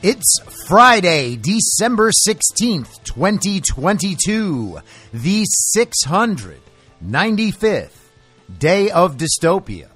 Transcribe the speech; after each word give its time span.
It's 0.00 0.38
Friday, 0.68 1.34
December 1.34 2.12
16th, 2.12 3.02
2022, 3.02 4.78
the 5.12 5.44
695th 5.76 7.90
day 8.60 8.92
of 8.92 9.16
dystopia. 9.16 9.88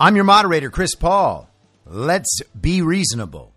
I'm 0.00 0.16
your 0.16 0.24
moderator, 0.24 0.70
Chris 0.70 0.96
Paul. 0.96 1.48
Let's 1.86 2.40
be 2.60 2.82
reasonable. 2.82 3.52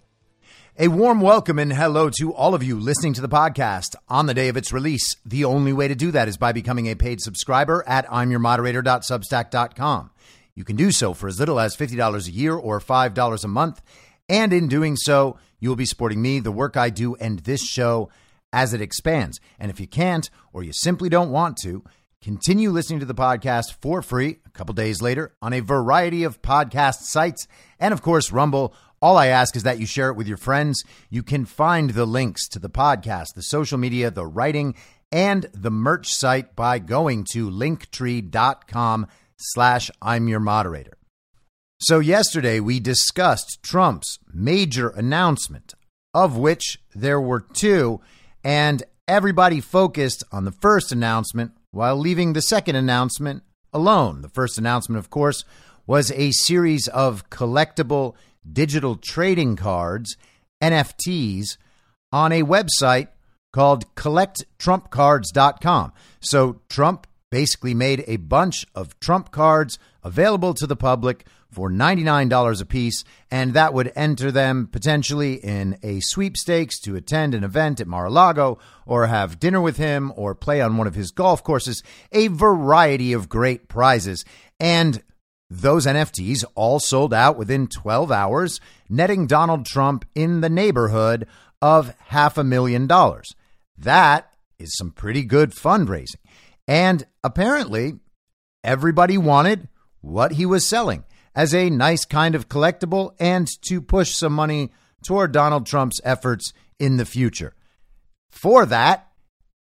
A 0.77 0.89
warm 0.89 1.19
welcome 1.19 1.57
and 1.57 1.73
hello 1.73 2.11
to 2.19 2.31
all 2.31 2.53
of 2.53 2.61
you 2.61 2.79
listening 2.79 3.13
to 3.13 3.21
the 3.21 3.29
podcast 3.29 3.95
on 4.07 4.27
the 4.27 4.35
day 4.35 4.49
of 4.49 4.57
its 4.57 4.71
release. 4.71 5.15
The 5.25 5.45
only 5.45 5.73
way 5.73 5.87
to 5.87 5.95
do 5.95 6.11
that 6.11 6.27
is 6.27 6.37
by 6.37 6.51
becoming 6.51 6.87
a 6.87 6.95
paid 6.95 7.21
subscriber 7.21 7.83
at 7.87 8.05
imyourmoderator.substack.com. 8.05 10.11
You 10.55 10.63
can 10.63 10.77
do 10.77 10.91
so 10.91 11.13
for 11.13 11.27
as 11.27 11.39
little 11.39 11.59
as 11.59 11.75
$50 11.75 12.27
a 12.27 12.31
year 12.31 12.55
or 12.55 12.79
$5 12.79 13.43
a 13.43 13.47
month. 13.47 13.81
And 14.29 14.53
in 14.53 14.67
doing 14.67 14.95
so, 14.95 15.37
you 15.59 15.69
will 15.69 15.75
be 15.75 15.85
supporting 15.85 16.21
me, 16.21 16.39
the 16.39 16.51
work 16.51 16.77
I 16.77 16.89
do, 16.89 17.15
and 17.15 17.39
this 17.39 17.61
show 17.61 18.09
as 18.53 18.73
it 18.73 18.81
expands. 18.81 19.39
And 19.59 19.69
if 19.69 19.79
you 19.79 19.87
can't, 19.87 20.29
or 20.53 20.63
you 20.63 20.71
simply 20.73 21.09
don't 21.09 21.29
want 21.29 21.57
to, 21.63 21.83
continue 22.21 22.71
listening 22.71 23.01
to 23.01 23.05
the 23.05 23.13
podcast 23.13 23.75
for 23.81 24.01
free 24.01 24.37
a 24.45 24.49
couple 24.49 24.73
days 24.73 25.01
later 25.01 25.35
on 25.41 25.53
a 25.53 25.59
variety 25.59 26.23
of 26.23 26.41
podcast 26.41 27.01
sites 27.01 27.47
and, 27.79 27.93
of 27.93 28.01
course, 28.01 28.31
Rumble. 28.31 28.73
All 29.01 29.17
I 29.17 29.27
ask 29.27 29.55
is 29.55 29.63
that 29.63 29.79
you 29.79 29.85
share 29.85 30.09
it 30.09 30.15
with 30.15 30.27
your 30.27 30.37
friends. 30.37 30.83
You 31.09 31.21
can 31.21 31.45
find 31.45 31.91
the 31.91 32.05
links 32.05 32.47
to 32.47 32.59
the 32.59 32.69
podcast, 32.69 33.35
the 33.35 33.43
social 33.43 33.77
media, 33.77 34.09
the 34.09 34.25
writing, 34.25 34.73
and 35.11 35.47
the 35.53 35.69
merch 35.69 36.13
site 36.13 36.55
by 36.55 36.79
going 36.79 37.25
to 37.33 37.49
linktree.com 37.49 39.07
slash 39.37 39.91
I'm 40.01 40.27
your 40.27 40.39
moderator. 40.39 40.97
So, 41.79 41.99
yesterday 41.99 42.59
we 42.59 42.79
discussed 42.79 43.59
Trump's 43.61 44.17
major 44.33 44.89
announcement, 44.89 45.73
of 46.13 46.37
which 46.37 46.79
there 46.93 47.19
were 47.19 47.41
two, 47.41 47.99
and 48.43 48.83
everybody 49.07 49.59
focused 49.59 50.23
on 50.31 50.45
the 50.45 50.51
first 50.51 50.91
announcement 50.91 51.51
while 51.71 51.97
leaving 51.97 52.33
the 52.33 52.41
second 52.41 52.75
announcement 52.77 53.43
alone. 53.73 54.21
The 54.21 54.29
first 54.29 54.57
announcement, 54.57 54.99
of 54.99 55.09
course, 55.09 55.43
was 55.85 56.11
a 56.11 56.31
series 56.31 56.87
of 56.87 57.29
collectible 57.29 58.15
digital 58.49 58.95
trading 58.95 59.55
cards, 59.57 60.15
NFTs, 60.63 61.57
on 62.11 62.31
a 62.31 62.43
website 62.43 63.09
called 63.51 63.93
collecttrumpcards.com. 63.95 65.91
So, 66.21 66.61
Trump 66.69 67.07
basically 67.31 67.73
made 67.73 68.03
a 68.07 68.17
bunch 68.17 68.65
of 68.75 68.99
Trump 68.99 69.31
cards 69.31 69.79
available 70.03 70.53
to 70.53 70.67
the 70.67 70.75
public 70.75 71.25
for 71.51 71.69
$99 71.69 72.61
a 72.61 72.65
piece, 72.65 73.03
and 73.31 73.53
that 73.53 73.73
would 73.73 73.91
enter 73.95 74.31
them 74.31 74.67
potentially 74.71 75.35
in 75.35 75.77
a 75.81 76.01
sweepstakes 76.01 76.79
to 76.81 76.95
attend 76.95 77.33
an 77.33 77.43
event 77.43 77.79
at 77.79 77.87
Mar 77.87 78.05
a 78.05 78.09
Lago 78.09 78.59
or 78.85 79.07
have 79.07 79.39
dinner 79.39 79.61
with 79.61 79.77
him 79.77 80.11
or 80.15 80.35
play 80.35 80.59
on 80.59 80.77
one 80.77 80.87
of 80.87 80.95
his 80.95 81.11
golf 81.11 81.43
courses. 81.43 81.81
A 82.11 82.27
variety 82.27 83.13
of 83.13 83.29
great 83.29 83.69
prizes. 83.69 84.25
And 84.59 85.01
those 85.49 85.85
NFTs 85.85 86.43
all 86.55 86.79
sold 86.79 87.13
out 87.13 87.37
within 87.37 87.67
12 87.67 88.11
hours, 88.11 88.59
netting 88.89 89.27
Donald 89.27 89.65
Trump 89.65 90.05
in 90.13 90.41
the 90.41 90.49
neighborhood 90.49 91.25
of 91.61 91.95
half 92.07 92.37
a 92.37 92.43
million 92.43 92.87
dollars. 92.87 93.33
That 93.77 94.33
is 94.59 94.75
some 94.75 94.91
pretty 94.91 95.23
good 95.23 95.51
fundraising. 95.51 96.15
And 96.67 97.05
apparently, 97.23 97.99
everybody 98.63 99.17
wanted 99.17 99.67
what 100.01 100.33
he 100.33 100.45
was 100.45 100.67
selling 100.67 101.03
as 101.35 101.53
a 101.53 101.69
nice 101.69 102.05
kind 102.05 102.35
of 102.35 102.49
collectible 102.49 103.13
and 103.19 103.47
to 103.67 103.81
push 103.81 104.15
some 104.15 104.33
money 104.33 104.71
toward 105.03 105.31
Donald 105.31 105.65
Trump's 105.65 106.01
efforts 106.03 106.53
in 106.79 106.97
the 106.97 107.05
future. 107.05 107.53
For 108.29 108.65
that, 108.65 109.07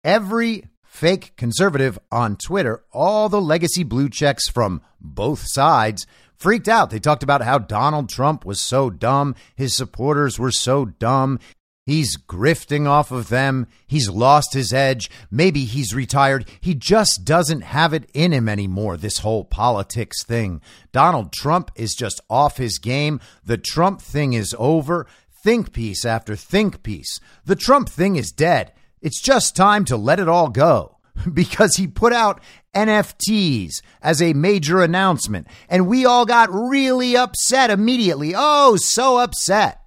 every 0.03 0.65
fake 0.83 1.35
conservative 1.37 1.97
on 2.11 2.35
Twitter, 2.35 2.83
all 2.91 3.29
the 3.29 3.41
legacy 3.41 3.83
blue 3.83 4.09
checks 4.09 4.49
from 4.49 4.81
both 4.99 5.43
sides, 5.45 6.05
freaked 6.35 6.67
out. 6.67 6.89
They 6.89 6.99
talked 6.99 7.23
about 7.23 7.41
how 7.41 7.59
Donald 7.59 8.09
Trump 8.09 8.45
was 8.45 8.59
so 8.59 8.89
dumb, 8.89 9.35
his 9.55 9.75
supporters 9.75 10.37
were 10.37 10.51
so 10.51 10.85
dumb. 10.85 11.39
He's 11.85 12.15
grifting 12.15 12.87
off 12.87 13.11
of 13.11 13.29
them. 13.29 13.67
He's 13.87 14.09
lost 14.09 14.53
his 14.53 14.71
edge. 14.71 15.09
Maybe 15.31 15.65
he's 15.65 15.95
retired. 15.95 16.47
He 16.59 16.75
just 16.75 17.25
doesn't 17.25 17.61
have 17.61 17.93
it 17.93 18.09
in 18.13 18.31
him 18.31 18.47
anymore, 18.47 18.97
this 18.97 19.19
whole 19.19 19.43
politics 19.43 20.23
thing. 20.23 20.61
Donald 20.91 21.33
Trump 21.33 21.71
is 21.75 21.95
just 21.95 22.21
off 22.29 22.57
his 22.57 22.77
game. 22.77 23.19
The 23.43 23.57
Trump 23.57 24.01
thing 24.01 24.33
is 24.33 24.55
over. 24.59 25.07
Think 25.43 25.73
piece 25.73 26.05
after 26.05 26.35
think 26.35 26.83
piece. 26.83 27.19
The 27.45 27.55
Trump 27.55 27.89
thing 27.89 28.15
is 28.15 28.31
dead. 28.31 28.73
It's 29.01 29.21
just 29.21 29.55
time 29.55 29.85
to 29.85 29.97
let 29.97 30.19
it 30.19 30.29
all 30.29 30.49
go. 30.49 30.97
because 31.33 31.75
he 31.75 31.87
put 31.87 32.13
out 32.13 32.41
NFTs 32.73 33.81
as 34.01 34.21
a 34.21 34.33
major 34.33 34.81
announcement. 34.81 35.47
And 35.69 35.87
we 35.87 36.05
all 36.05 36.25
got 36.25 36.49
really 36.51 37.15
upset 37.17 37.69
immediately. 37.69 38.33
Oh, 38.35 38.77
so 38.77 39.17
upset. 39.17 39.80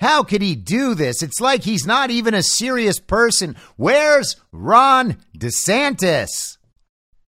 How 0.00 0.22
could 0.22 0.42
he 0.42 0.54
do 0.54 0.94
this? 0.94 1.22
It's 1.22 1.40
like 1.40 1.62
he's 1.62 1.86
not 1.86 2.10
even 2.10 2.34
a 2.34 2.42
serious 2.42 3.00
person. 3.00 3.56
Where's 3.76 4.36
Ron 4.52 5.16
DeSantis? 5.36 6.58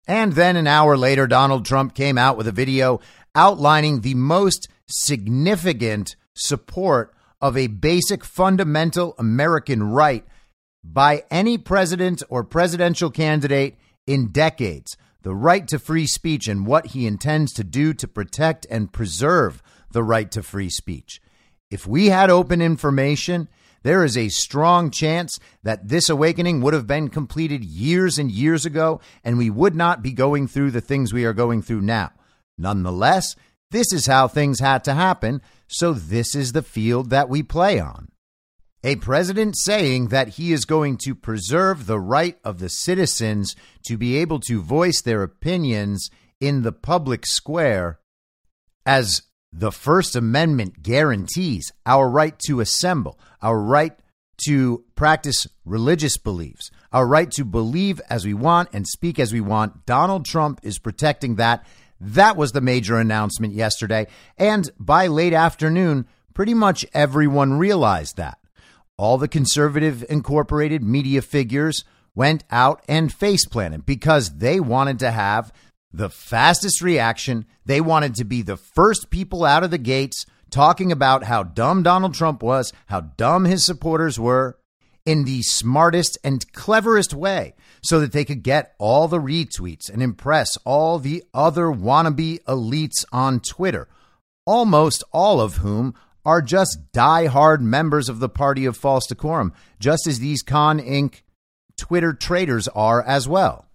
And 0.06 0.32
then 0.32 0.56
an 0.56 0.66
hour 0.66 0.96
later, 0.96 1.26
Donald 1.26 1.64
Trump 1.64 1.94
came 1.94 2.18
out 2.18 2.36
with 2.36 2.46
a 2.46 2.52
video 2.52 3.00
outlining 3.34 4.00
the 4.00 4.14
most 4.14 4.68
significant 4.88 6.16
support 6.34 7.14
of 7.40 7.56
a 7.56 7.68
basic 7.68 8.24
fundamental 8.24 9.14
American 9.18 9.82
right 9.82 10.24
by 10.82 11.24
any 11.30 11.56
president 11.56 12.22
or 12.28 12.44
presidential 12.44 13.10
candidate 13.10 13.76
in 14.06 14.32
decades 14.32 14.96
the 15.22 15.34
right 15.34 15.68
to 15.68 15.78
free 15.78 16.06
speech 16.06 16.48
and 16.48 16.66
what 16.66 16.88
he 16.88 17.06
intends 17.06 17.52
to 17.52 17.64
do 17.64 17.92
to 17.92 18.08
protect 18.08 18.66
and 18.70 18.92
preserve 18.92 19.62
the 19.92 20.02
right 20.02 20.30
to 20.30 20.42
free 20.42 20.70
speech. 20.70 21.20
If 21.70 21.86
we 21.86 22.06
had 22.06 22.30
open 22.30 22.60
information, 22.60 23.48
there 23.82 24.04
is 24.04 24.16
a 24.16 24.28
strong 24.28 24.90
chance 24.90 25.38
that 25.62 25.88
this 25.88 26.08
awakening 26.08 26.60
would 26.60 26.74
have 26.74 26.86
been 26.86 27.08
completed 27.08 27.64
years 27.64 28.18
and 28.18 28.30
years 28.30 28.66
ago, 28.66 29.00
and 29.24 29.38
we 29.38 29.50
would 29.50 29.74
not 29.74 30.02
be 30.02 30.12
going 30.12 30.48
through 30.48 30.72
the 30.72 30.80
things 30.80 31.12
we 31.12 31.24
are 31.24 31.32
going 31.32 31.62
through 31.62 31.80
now. 31.80 32.10
Nonetheless, 32.58 33.36
this 33.70 33.92
is 33.92 34.06
how 34.06 34.28
things 34.28 34.60
had 34.60 34.84
to 34.84 34.94
happen, 34.94 35.40
so 35.68 35.92
this 35.92 36.34
is 36.34 36.52
the 36.52 36.62
field 36.62 37.10
that 37.10 37.28
we 37.28 37.42
play 37.42 37.78
on. 37.78 38.08
A 38.82 38.96
president 38.96 39.56
saying 39.58 40.08
that 40.08 40.28
he 40.28 40.52
is 40.52 40.64
going 40.64 40.96
to 41.04 41.14
preserve 41.14 41.86
the 41.86 42.00
right 42.00 42.38
of 42.42 42.58
the 42.58 42.68
citizens 42.68 43.54
to 43.86 43.96
be 43.96 44.16
able 44.16 44.40
to 44.40 44.62
voice 44.62 45.00
their 45.02 45.22
opinions 45.22 46.10
in 46.40 46.62
the 46.62 46.72
public 46.72 47.26
square, 47.26 48.00
as 48.84 49.22
the 49.52 49.72
First 49.72 50.14
Amendment 50.14 50.82
guarantees 50.82 51.72
our 51.84 52.08
right 52.08 52.38
to 52.46 52.60
assemble, 52.60 53.18
our 53.42 53.58
right 53.60 53.92
to 54.46 54.84
practice 54.94 55.46
religious 55.64 56.16
beliefs, 56.16 56.70
our 56.92 57.06
right 57.06 57.30
to 57.32 57.44
believe 57.44 58.00
as 58.08 58.24
we 58.24 58.34
want 58.34 58.68
and 58.72 58.86
speak 58.86 59.18
as 59.18 59.32
we 59.32 59.40
want. 59.40 59.86
Donald 59.86 60.24
Trump 60.24 60.60
is 60.62 60.78
protecting 60.78 61.36
that. 61.36 61.66
That 62.00 62.36
was 62.36 62.52
the 62.52 62.60
major 62.60 62.98
announcement 62.98 63.52
yesterday. 63.52 64.06
And 64.38 64.70
by 64.78 65.08
late 65.08 65.34
afternoon, 65.34 66.06
pretty 66.32 66.54
much 66.54 66.86
everyone 66.94 67.58
realized 67.58 68.16
that 68.16 68.38
all 68.96 69.18
the 69.18 69.28
conservative 69.28 70.04
incorporated 70.08 70.82
media 70.82 71.22
figures 71.22 71.84
went 72.14 72.44
out 72.50 72.82
and 72.88 73.12
face 73.12 73.46
planted 73.46 73.84
because 73.84 74.38
they 74.38 74.60
wanted 74.60 74.98
to 74.98 75.10
have 75.10 75.52
the 75.92 76.10
fastest 76.10 76.82
reaction. 76.82 77.46
They 77.64 77.80
wanted 77.80 78.14
to 78.16 78.24
be 78.24 78.42
the 78.42 78.56
first 78.56 79.10
people 79.10 79.44
out 79.44 79.64
of 79.64 79.70
the 79.70 79.78
gates 79.78 80.26
talking 80.50 80.90
about 80.92 81.24
how 81.24 81.42
dumb 81.42 81.82
Donald 81.82 82.14
Trump 82.14 82.42
was, 82.42 82.72
how 82.86 83.00
dumb 83.00 83.44
his 83.44 83.64
supporters 83.64 84.18
were 84.18 84.58
in 85.06 85.24
the 85.24 85.42
smartest 85.42 86.18
and 86.22 86.50
cleverest 86.52 87.14
way 87.14 87.54
so 87.82 88.00
that 88.00 88.12
they 88.12 88.24
could 88.24 88.42
get 88.42 88.74
all 88.78 89.08
the 89.08 89.18
retweets 89.18 89.90
and 89.90 90.02
impress 90.02 90.56
all 90.58 90.98
the 90.98 91.22
other 91.32 91.66
wannabe 91.66 92.42
elites 92.44 93.04
on 93.12 93.40
Twitter, 93.40 93.88
almost 94.44 95.02
all 95.12 95.40
of 95.40 95.58
whom 95.58 95.94
are 96.24 96.42
just 96.42 96.92
die-hard 96.92 97.62
members 97.62 98.08
of 98.08 98.18
the 98.20 98.28
party 98.28 98.66
of 98.66 98.76
false 98.76 99.06
decorum, 99.06 99.54
just 99.78 100.06
as 100.06 100.18
these 100.18 100.42
Con 100.42 100.78
Inc. 100.78 101.22
Twitter 101.78 102.12
traders 102.12 102.68
are 102.68 103.02
as 103.02 103.26
well. 103.26 103.69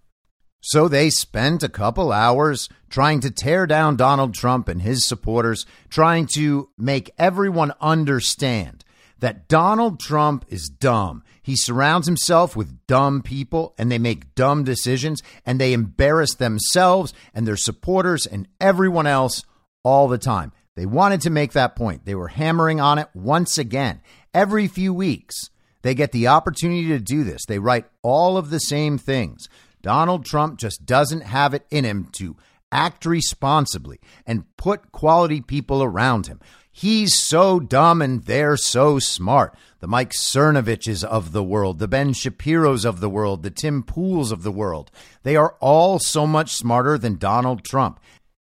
So 0.68 0.88
they 0.88 1.10
spent 1.10 1.62
a 1.62 1.68
couple 1.68 2.10
hours 2.10 2.68
trying 2.90 3.20
to 3.20 3.30
tear 3.30 3.68
down 3.68 3.94
Donald 3.94 4.34
Trump 4.34 4.66
and 4.66 4.82
his 4.82 5.06
supporters, 5.06 5.64
trying 5.90 6.26
to 6.34 6.70
make 6.76 7.12
everyone 7.18 7.72
understand 7.80 8.84
that 9.20 9.46
Donald 9.46 10.00
Trump 10.00 10.44
is 10.48 10.68
dumb. 10.68 11.22
He 11.40 11.54
surrounds 11.54 12.08
himself 12.08 12.56
with 12.56 12.84
dumb 12.88 13.22
people 13.22 13.76
and 13.78 13.92
they 13.92 13.98
make 13.98 14.34
dumb 14.34 14.64
decisions 14.64 15.22
and 15.46 15.60
they 15.60 15.72
embarrass 15.72 16.34
themselves 16.34 17.14
and 17.32 17.46
their 17.46 17.56
supporters 17.56 18.26
and 18.26 18.48
everyone 18.60 19.06
else 19.06 19.44
all 19.84 20.08
the 20.08 20.18
time. 20.18 20.50
They 20.74 20.84
wanted 20.84 21.20
to 21.20 21.30
make 21.30 21.52
that 21.52 21.76
point. 21.76 22.06
They 22.06 22.16
were 22.16 22.26
hammering 22.26 22.80
on 22.80 22.98
it 22.98 23.06
once 23.14 23.56
again. 23.56 24.00
Every 24.34 24.66
few 24.66 24.92
weeks, 24.92 25.48
they 25.82 25.94
get 25.94 26.10
the 26.10 26.26
opportunity 26.26 26.88
to 26.88 26.98
do 26.98 27.22
this. 27.22 27.46
They 27.46 27.60
write 27.60 27.86
all 28.02 28.36
of 28.36 28.50
the 28.50 28.58
same 28.58 28.98
things. 28.98 29.48
Donald 29.82 30.24
Trump 30.24 30.58
just 30.58 30.84
doesn't 30.84 31.22
have 31.22 31.54
it 31.54 31.66
in 31.70 31.84
him 31.84 32.08
to 32.12 32.36
act 32.72 33.06
responsibly 33.06 34.00
and 34.26 34.44
put 34.56 34.92
quality 34.92 35.40
people 35.40 35.82
around 35.82 36.26
him. 36.26 36.40
He's 36.70 37.14
so 37.16 37.58
dumb 37.58 38.02
and 38.02 38.24
they're 38.24 38.58
so 38.58 38.98
smart. 38.98 39.56
The 39.80 39.86
Mike 39.86 40.12
Cernoviches 40.12 41.02
of 41.02 41.32
the 41.32 41.42
world, 41.42 41.78
the 41.78 41.88
Ben 41.88 42.12
Shapiro's 42.12 42.84
of 42.84 43.00
the 43.00 43.08
world, 43.08 43.42
the 43.42 43.50
Tim 43.50 43.82
Pools 43.82 44.30
of 44.30 44.42
the 44.42 44.52
world. 44.52 44.90
They 45.22 45.36
are 45.36 45.56
all 45.60 45.98
so 45.98 46.26
much 46.26 46.52
smarter 46.52 46.98
than 46.98 47.16
Donald 47.16 47.64
Trump. 47.64 47.98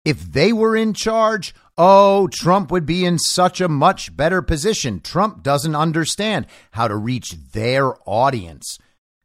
If 0.05 0.31
they 0.31 0.53
were 0.53 0.75
in 0.75 0.93
charge, 0.93 1.55
oh, 1.79 2.27
Trump 2.27 2.71
would 2.71 2.85
be 2.85 3.05
in 3.05 3.17
such 3.17 3.59
a 3.59 3.67
much 3.67 4.15
better 4.15 4.43
position. 4.43 4.99
Trump 4.99 5.41
doesn't 5.41 5.75
understand 5.75 6.45
how 6.71 6.87
to 6.87 6.95
reach 6.95 7.31
their 7.53 7.93
audience. 8.07 8.77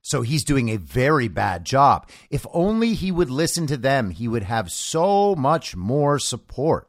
So 0.07 0.23
he's 0.23 0.45
doing 0.45 0.69
a 0.69 0.79
very 0.79 1.27
bad 1.27 1.65
job. 1.65 2.09
If 2.31 2.47
only 2.53 2.95
he 2.95 3.11
would 3.11 3.29
listen 3.29 3.67
to 3.67 3.77
them, 3.77 4.11
he 4.11 4.29
would 4.29 4.45
have 4.45 4.71
so 4.71 5.35
much 5.35 5.75
more 5.75 6.21
support. 6.21 6.89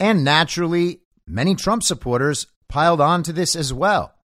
And 0.00 0.24
naturally, 0.24 1.02
many 1.26 1.54
Trump 1.54 1.82
supporters 1.82 2.46
piled 2.70 3.02
on 3.02 3.22
to 3.24 3.34
this 3.34 3.54
as 3.54 3.74
well 3.74 4.14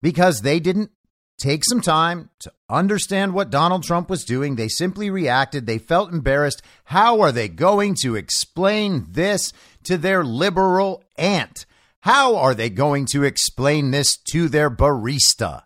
because 0.00 0.40
they 0.40 0.60
didn't 0.60 0.92
take 1.38 1.62
some 1.66 1.82
time 1.82 2.30
to 2.38 2.50
understand 2.70 3.34
what 3.34 3.50
Donald 3.50 3.82
Trump 3.82 4.08
was 4.08 4.24
doing. 4.24 4.56
They 4.56 4.68
simply 4.68 5.10
reacted. 5.10 5.66
They 5.66 5.76
felt 5.76 6.10
embarrassed. 6.10 6.62
How 6.84 7.20
are 7.20 7.32
they 7.32 7.48
going 7.48 7.96
to 8.00 8.16
explain 8.16 9.08
this 9.10 9.52
to 9.84 9.98
their 9.98 10.24
liberal 10.24 11.04
aunt? 11.18 11.66
How 12.00 12.36
are 12.36 12.54
they 12.54 12.70
going 12.70 13.04
to 13.12 13.24
explain 13.24 13.90
this 13.90 14.16
to 14.30 14.48
their 14.48 14.70
barista? 14.70 15.64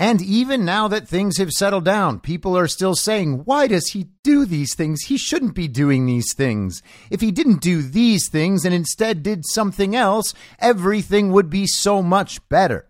And 0.00 0.22
even 0.22 0.64
now 0.64 0.88
that 0.88 1.06
things 1.06 1.36
have 1.36 1.50
settled 1.50 1.84
down, 1.84 2.20
people 2.20 2.56
are 2.56 2.66
still 2.66 2.94
saying, 2.94 3.42
why 3.44 3.66
does 3.66 3.88
he 3.88 4.06
do 4.22 4.46
these 4.46 4.74
things? 4.74 5.02
He 5.02 5.18
shouldn't 5.18 5.54
be 5.54 5.68
doing 5.68 6.06
these 6.06 6.32
things. 6.32 6.82
If 7.10 7.20
he 7.20 7.30
didn't 7.30 7.60
do 7.60 7.82
these 7.82 8.30
things 8.30 8.64
and 8.64 8.74
instead 8.74 9.22
did 9.22 9.44
something 9.44 9.94
else, 9.94 10.32
everything 10.58 11.32
would 11.32 11.50
be 11.50 11.66
so 11.66 12.02
much 12.02 12.48
better. 12.48 12.88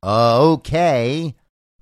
Okay. 0.00 1.34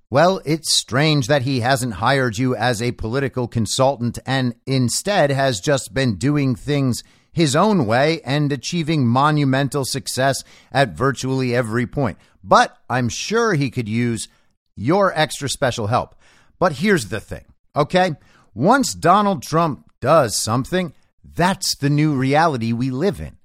Well, 0.08 0.40
it's 0.46 0.72
strange 0.72 1.26
that 1.26 1.42
he 1.42 1.60
hasn't 1.60 1.94
hired 1.94 2.38
you 2.38 2.56
as 2.56 2.80
a 2.80 2.92
political 2.92 3.48
consultant 3.48 4.18
and 4.24 4.54
instead 4.66 5.30
has 5.30 5.60
just 5.60 5.92
been 5.92 6.16
doing 6.16 6.54
things 6.54 7.04
his 7.30 7.54
own 7.54 7.84
way 7.84 8.22
and 8.24 8.50
achieving 8.50 9.06
monumental 9.06 9.84
success 9.84 10.42
at 10.72 10.96
virtually 10.96 11.54
every 11.54 11.86
point. 11.86 12.16
But 12.42 12.74
I'm 12.88 13.10
sure 13.10 13.52
he 13.52 13.70
could 13.70 13.88
use 13.88 14.28
your 14.76 15.12
extra 15.14 15.48
special 15.48 15.88
help. 15.88 16.14
But 16.58 16.72
here's 16.74 17.08
the 17.08 17.20
thing, 17.20 17.44
okay? 17.74 18.12
Once 18.54 18.94
Donald 18.94 19.42
Trump 19.42 19.90
does 20.00 20.36
something, 20.36 20.92
that's 21.24 21.76
the 21.76 21.90
new 21.90 22.14
reality 22.14 22.72
we 22.72 22.90
live 22.90 23.20
in. 23.20 23.36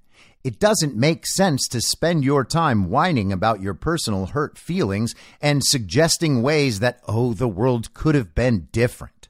It 0.44 0.60
doesn't 0.60 0.96
make 0.96 1.26
sense 1.26 1.66
to 1.68 1.80
spend 1.80 2.24
your 2.24 2.44
time 2.44 2.90
whining 2.90 3.32
about 3.32 3.60
your 3.60 3.74
personal 3.74 4.26
hurt 4.26 4.56
feelings 4.56 5.14
and 5.40 5.64
suggesting 5.64 6.42
ways 6.42 6.80
that, 6.80 7.00
oh, 7.08 7.34
the 7.34 7.48
world 7.48 7.92
could 7.92 8.14
have 8.14 8.34
been 8.34 8.68
different. 8.70 9.28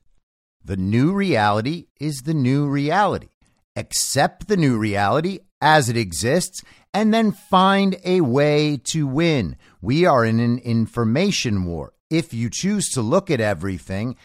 The 0.65 0.77
new 0.77 1.13
reality 1.13 1.87
is 1.99 2.23
the 2.23 2.35
new 2.35 2.69
reality. 2.69 3.29
Accept 3.75 4.49
the 4.49 4.57
new 4.57 4.77
reality 4.77 5.39
as 5.61 5.89
it 5.89 5.97
exists 5.97 6.63
and 6.93 7.13
then 7.13 7.33
find 7.33 7.97
a 8.05 8.21
way 8.21 8.81
to 8.85 9.07
win. 9.07 9.57
We 9.81 10.05
are 10.07 10.25
in 10.25 10.41
an 10.41 10.59
information 10.59 11.65
war. 11.65 11.93
If 12.11 12.33
you 12.33 12.49
choose 12.51 12.89
to 12.91 13.03
look 13.03 13.31
at 13.31 13.41
everything 13.41 14.17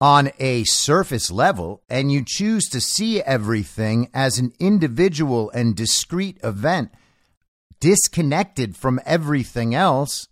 on 0.00 0.30
a 0.38 0.64
surface 0.64 1.30
level 1.30 1.82
and 1.88 2.12
you 2.12 2.22
choose 2.26 2.64
to 2.66 2.80
see 2.80 3.22
everything 3.22 4.10
as 4.12 4.38
an 4.38 4.52
individual 4.58 5.50
and 5.50 5.74
discrete 5.74 6.38
event 6.42 6.90
disconnected 7.80 8.76
from 8.76 9.00
everything 9.04 9.74
else, 9.74 10.28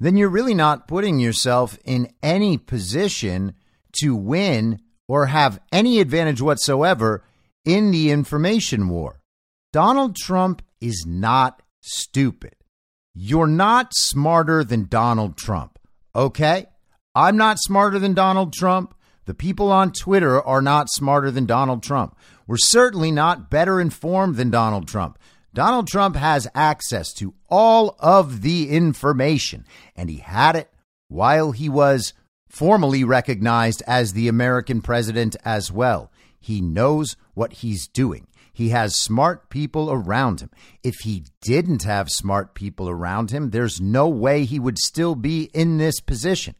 then 0.00 0.16
you're 0.16 0.28
really 0.28 0.54
not 0.54 0.88
putting 0.88 1.18
yourself 1.18 1.78
in 1.84 2.12
any 2.22 2.56
position 2.56 3.54
to 4.00 4.14
win 4.14 4.80
or 5.06 5.26
have 5.26 5.60
any 5.72 6.00
advantage 6.00 6.40
whatsoever 6.40 7.24
in 7.64 7.90
the 7.90 8.10
information 8.10 8.88
war. 8.88 9.20
Donald 9.72 10.16
Trump 10.16 10.62
is 10.80 11.04
not 11.06 11.62
stupid. 11.80 12.54
You're 13.14 13.46
not 13.46 13.94
smarter 13.94 14.62
than 14.62 14.86
Donald 14.88 15.36
Trump, 15.36 15.78
okay? 16.14 16.66
I'm 17.14 17.36
not 17.36 17.58
smarter 17.58 17.98
than 17.98 18.14
Donald 18.14 18.52
Trump. 18.52 18.94
The 19.24 19.34
people 19.34 19.72
on 19.72 19.92
Twitter 19.92 20.40
are 20.40 20.62
not 20.62 20.88
smarter 20.88 21.30
than 21.30 21.44
Donald 21.44 21.82
Trump. 21.82 22.16
We're 22.46 22.56
certainly 22.56 23.10
not 23.10 23.50
better 23.50 23.80
informed 23.80 24.36
than 24.36 24.50
Donald 24.50 24.88
Trump. 24.88 25.18
Donald 25.52 25.88
Trump 25.88 26.16
has 26.16 26.46
access 26.54 27.12
to 27.14 27.34
all 27.48 27.96
of 27.98 28.42
the 28.42 28.70
information, 28.70 29.66
and 29.96 30.08
he 30.08 30.18
had 30.18 30.54
it 30.54 30.70
while 31.08 31.52
he 31.52 31.68
was 31.68 32.12
formally 32.48 33.04
recognized 33.04 33.82
as 33.86 34.12
the 34.12 34.28
American 34.28 34.80
president 34.80 35.36
as 35.44 35.72
well. 35.72 36.12
He 36.38 36.60
knows 36.60 37.16
what 37.34 37.54
he's 37.54 37.88
doing. 37.88 38.26
He 38.58 38.70
has 38.70 39.00
smart 39.00 39.50
people 39.50 39.88
around 39.88 40.40
him. 40.40 40.50
If 40.82 40.96
he 41.04 41.22
didn't 41.42 41.84
have 41.84 42.10
smart 42.10 42.56
people 42.56 42.88
around 42.88 43.30
him, 43.30 43.50
there's 43.50 43.80
no 43.80 44.08
way 44.08 44.44
he 44.44 44.58
would 44.58 44.80
still 44.80 45.14
be 45.14 45.44
in 45.54 45.78
this 45.78 46.00
position. 46.00 46.56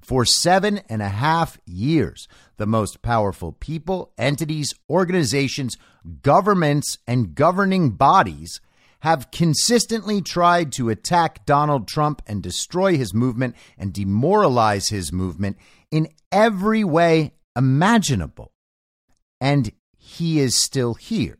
For 0.00 0.24
seven 0.24 0.78
and 0.88 1.02
a 1.02 1.08
half 1.08 1.58
years, 1.66 2.28
the 2.56 2.68
most 2.68 3.02
powerful 3.02 3.50
people, 3.50 4.12
entities, 4.16 4.72
organizations, 4.88 5.76
governments, 6.22 6.98
and 7.04 7.34
governing 7.34 7.90
bodies 7.96 8.60
have 9.00 9.32
consistently 9.32 10.22
tried 10.22 10.70
to 10.74 10.88
attack 10.88 11.46
Donald 11.46 11.88
Trump 11.88 12.22
and 12.28 12.44
destroy 12.44 12.96
his 12.96 13.12
movement 13.12 13.56
and 13.76 13.92
demoralize 13.92 14.90
his 14.90 15.12
movement 15.12 15.56
in 15.90 16.06
every 16.30 16.84
way 16.84 17.32
imaginable. 17.56 18.52
And 19.40 19.72
he 19.98 20.38
is 20.38 20.54
still 20.54 20.94
here. 20.94 21.39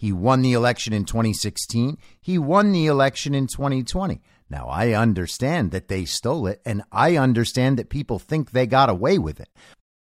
He 0.00 0.12
won 0.12 0.40
the 0.40 0.54
election 0.54 0.94
in 0.94 1.04
2016. 1.04 1.98
He 2.22 2.38
won 2.38 2.72
the 2.72 2.86
election 2.86 3.34
in 3.34 3.46
2020. 3.46 4.22
Now, 4.48 4.66
I 4.66 4.94
understand 4.94 5.72
that 5.72 5.88
they 5.88 6.06
stole 6.06 6.46
it, 6.46 6.62
and 6.64 6.84
I 6.90 7.18
understand 7.18 7.78
that 7.78 7.90
people 7.90 8.18
think 8.18 8.50
they 8.50 8.66
got 8.66 8.88
away 8.88 9.18
with 9.18 9.40
it. 9.40 9.50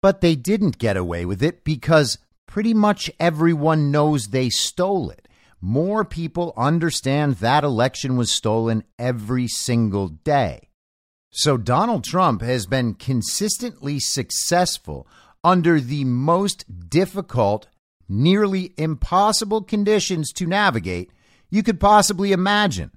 But 0.03 0.21
they 0.21 0.37
didn't 0.37 0.77
get 0.77 0.99
away 0.99 1.25
with 1.25 1.43
it 1.43 1.65
because 1.65 2.19
pretty 2.47 2.75
much 2.75 3.11
everyone 3.19 3.91
knows 3.91 4.27
they 4.27 4.51
stole 4.51 5.09
it. 5.09 5.29
More 5.63 6.05
people 6.05 6.53
understand 6.59 7.37
that 7.37 7.65
election 7.65 8.19
was 8.19 8.31
stolen 8.31 8.85
every 8.99 9.49
single 9.49 10.09
day. 10.09 10.69
So 11.31 11.57
Donald 11.57 12.05
Trump 12.05 12.43
has 12.43 12.67
been 12.67 12.93
consistently 12.93 13.99
successful 13.99 15.09
under 15.43 15.81
the 15.81 16.05
most 16.05 16.91
difficult, 16.91 17.67
nearly 18.09 18.73
impossible 18.77 19.63
conditions 19.63 20.33
to 20.33 20.47
navigate 20.47 21.11
you 21.51 21.63
could 21.63 21.81
possibly 21.81 22.33
imagine. 22.33 22.91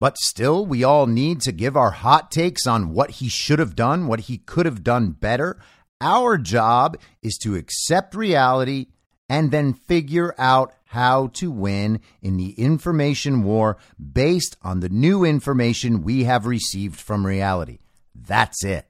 But 0.00 0.18
still, 0.18 0.66
we 0.66 0.84
all 0.84 1.06
need 1.06 1.40
to 1.42 1.52
give 1.52 1.76
our 1.76 1.92
hot 1.92 2.30
takes 2.30 2.66
on 2.66 2.92
what 2.92 3.12
he 3.12 3.28
should 3.28 3.58
have 3.58 3.76
done, 3.76 4.06
what 4.06 4.20
he 4.20 4.38
could 4.38 4.66
have 4.66 4.82
done 4.82 5.12
better. 5.12 5.58
Our 6.00 6.36
job 6.36 6.98
is 7.22 7.38
to 7.42 7.54
accept 7.54 8.14
reality 8.14 8.86
and 9.28 9.50
then 9.50 9.72
figure 9.72 10.34
out 10.36 10.74
how 10.86 11.28
to 11.28 11.50
win 11.50 12.00
in 12.20 12.36
the 12.36 12.50
information 12.52 13.42
war 13.42 13.78
based 14.12 14.56
on 14.62 14.80
the 14.80 14.88
new 14.88 15.24
information 15.24 16.02
we 16.02 16.24
have 16.24 16.46
received 16.46 17.00
from 17.00 17.26
reality. 17.26 17.78
That's 18.14 18.64
it. 18.64 18.86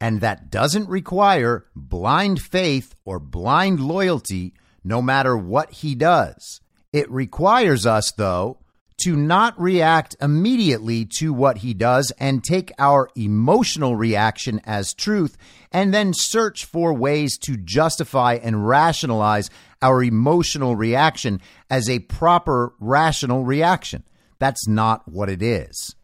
And 0.00 0.20
that 0.20 0.50
doesn't 0.50 0.88
require 0.88 1.66
blind 1.74 2.40
faith 2.40 2.94
or 3.04 3.18
blind 3.18 3.80
loyalty, 3.80 4.54
no 4.88 5.02
matter 5.02 5.36
what 5.36 5.70
he 5.70 5.94
does. 5.94 6.60
It 6.92 7.10
requires 7.10 7.84
us, 7.84 8.10
though, 8.12 8.58
to 9.02 9.14
not 9.14 9.60
react 9.60 10.16
immediately 10.20 11.04
to 11.04 11.32
what 11.32 11.58
he 11.58 11.72
does 11.72 12.10
and 12.18 12.42
take 12.42 12.72
our 12.78 13.08
emotional 13.14 13.94
reaction 13.94 14.60
as 14.64 14.94
truth 14.94 15.36
and 15.70 15.94
then 15.94 16.12
search 16.12 16.64
for 16.64 16.92
ways 16.92 17.38
to 17.38 17.56
justify 17.56 18.38
and 18.42 18.66
rationalize 18.66 19.50
our 19.80 20.02
emotional 20.02 20.74
reaction 20.74 21.40
as 21.70 21.88
a 21.88 22.00
proper 22.00 22.72
rational 22.80 23.44
reaction. 23.44 24.02
That's 24.40 24.66
not 24.66 25.06
what 25.06 25.28
it 25.28 25.42
is. 25.42 25.94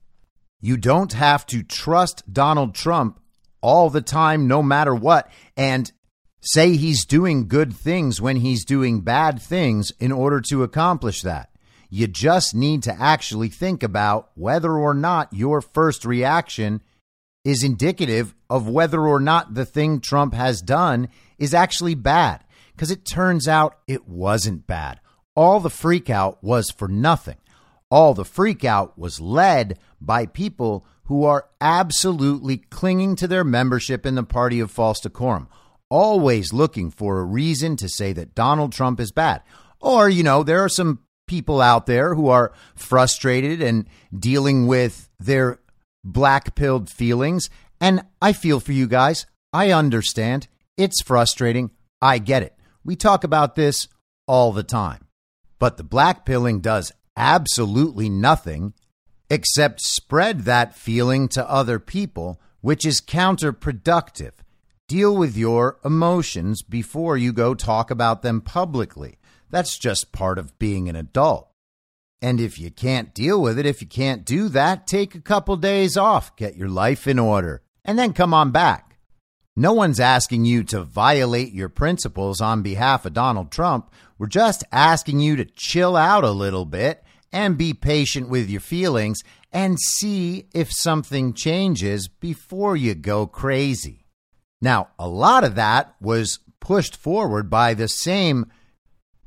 You 0.61 0.77
don't 0.77 1.15
have 1.15 1.47
to 1.47 1.63
trust 1.63 2.33
Donald 2.33 2.75
Trump 2.75 3.21
all 3.61 3.91
the 3.91 4.03
time, 4.03 4.47
no 4.47 4.63
matter 4.63 4.95
what, 4.95 5.29
and 5.57 5.91
say 6.45 6.77
he's 6.77 7.05
doing 7.05 7.49
good 7.49 7.75
things 7.75 8.21
when 8.21 8.37
he's 8.37 8.65
doing 8.65 9.01
bad 9.01 9.41
things 9.41 9.93
in 9.99 10.13
order 10.13 10.41
to 10.43 10.63
accomplish 10.63 11.23
that. 11.23 11.51
You 11.91 12.07
just 12.07 12.55
need 12.55 12.83
to 12.85 13.01
actually 13.01 13.49
think 13.49 13.83
about 13.83 14.31
whether 14.35 14.73
or 14.73 14.95
not 14.95 15.33
your 15.33 15.61
first 15.61 16.05
reaction 16.05 16.83
is 17.45 17.63
indicative 17.63 18.35
of 18.49 18.69
whether 18.69 19.07
or 19.07 19.21
not 19.21 19.55
the 19.55 19.65
thing 19.65 20.01
Trump 20.01 20.35
has 20.35 20.61
done 20.63 21.09
is 21.39 21.55
actually 21.55 21.95
bad. 21.95 22.43
Because 22.75 22.91
it 22.91 23.05
turns 23.05 23.47
out 23.47 23.79
it 23.87 24.09
wasn't 24.09 24.67
bad. 24.67 25.01
All 25.37 25.61
the 25.61 25.69
freakout 25.69 26.39
was 26.43 26.71
for 26.71 26.89
nothing. 26.89 27.37
All 27.91 28.15
the 28.15 28.25
freakout 28.25 28.99
was 28.99 29.21
led 29.21 29.79
by 30.01 30.27
people 30.27 30.85
who 31.05 31.25
are 31.25 31.49
absolutely 31.61 32.57
clinging 32.57 33.15
to 33.17 33.29
their 33.29 33.45
membership 33.45 34.05
in 34.05 34.15
the 34.15 34.25
party 34.25 34.59
of 34.59 34.71
false 34.71 35.01
decorum, 35.01 35.49
always 35.95 36.53
looking 36.53 36.91
for 36.91 37.21
a 37.21 37.25
reason 37.25 37.77
to 37.77 37.89
say 37.89 38.13
that 38.13 38.35
Donald 38.35 38.73
Trump 38.73 38.99
is 38.99 39.13
bad. 39.13 39.43
Or, 39.81 40.09
you 40.09 40.25
know, 40.25 40.43
there 40.43 40.65
are 40.65 40.69
some 40.69 40.99
people 41.29 41.61
out 41.61 41.87
there 41.87 42.17
who 42.17 42.27
are 42.31 42.53
frustrated 42.75 43.63
and 43.63 43.87
dealing 44.13 44.67
with 44.67 45.09
their 45.21 45.61
black 46.03 46.57
pilled 46.57 46.91
feelings. 46.91 47.49
And 47.81 48.03
I 48.21 48.33
feel 48.33 48.59
for 48.59 48.73
you 48.73 48.89
guys. 48.89 49.27
I 49.53 49.71
understand. 49.71 50.49
It's 50.77 51.01
frustrating. 51.01 51.71
I 52.03 52.19
get 52.19 52.43
it. 52.43 52.57
We 52.85 52.97
talk 52.97 53.23
about 53.23 53.55
this 53.55 53.87
all 54.27 54.51
the 54.51 54.65
time. 54.65 55.07
But 55.61 55.77
the 55.77 55.85
black 55.85 56.27
pilling 56.27 56.59
does 56.59 56.91
absolutely 57.17 58.09
nothing 58.09 58.75
except 59.31 59.81
spread 59.81 60.41
that 60.41 60.75
feeling 60.75 61.29
to 61.29 61.49
other 61.49 61.79
people, 61.79 62.41
which 62.63 62.85
is 62.85 63.01
counterproductive. 63.01 64.33
Deal 64.87 65.17
with 65.17 65.35
your 65.35 65.79
emotions 65.83 66.61
before 66.61 67.17
you 67.17 67.33
go 67.33 67.55
talk 67.55 67.91
about 67.91 68.21
them 68.21 68.43
publicly. 68.43 69.17
That's 69.49 69.79
just 69.79 70.13
part 70.13 70.39
of 70.39 70.59
being 70.59 70.91
an 70.91 70.97
adult. 70.97 71.49
And 72.21 72.39
if 72.39 72.59
you 72.59 72.71
can't 72.71 73.15
deal 73.15 73.41
with 73.41 73.59
it, 73.59 73.65
if 73.65 73.81
you 73.81 73.89
can't 73.89 74.27
do 74.27 74.51
that, 74.51 74.87
take 74.87 75.15
a 75.15 75.23
couple 75.23 75.57
days 75.57 75.97
off, 75.97 76.37
get 76.37 76.57
your 76.57 76.69
life 76.69 77.09
in 77.09 77.19
order, 77.19 77.63
and 77.83 77.99
then 77.99 78.13
come 78.13 78.35
on 78.35 78.51
back. 78.51 78.99
No 79.57 79.73
one's 79.73 80.01
asking 80.01 80.45
you 80.45 80.63
to 80.65 80.83
violate 80.83 81.55
your 81.55 81.71
principles 81.71 82.43
on 82.43 82.61
behalf 82.61 83.07
of 83.07 83.15
Donald 83.15 83.51
Trump. 83.51 83.91
We're 84.19 84.27
just 84.27 84.65
asking 84.71 85.21
you 85.21 85.37
to 85.37 85.47
chill 85.47 85.97
out 85.97 86.25
a 86.25 86.31
little 86.31 86.67
bit 86.67 87.03
and 87.33 87.57
be 87.57 87.73
patient 87.73 88.29
with 88.29 88.51
your 88.51 88.61
feelings 88.61 89.23
and 89.51 89.81
see 89.81 90.47
if 90.53 90.71
something 90.71 91.33
changes 91.33 92.07
before 92.07 92.77
you 92.77 92.95
go 92.95 93.27
crazy. 93.27 94.04
Now, 94.65 94.89
a 94.99 95.07
lot 95.07 95.45
of 95.45 95.57
that 95.57 95.95
was 96.01 96.39
pushed 96.59 96.97
forward 96.97 97.51
by 97.51 97.75
the 97.75 97.87
same 97.87 98.47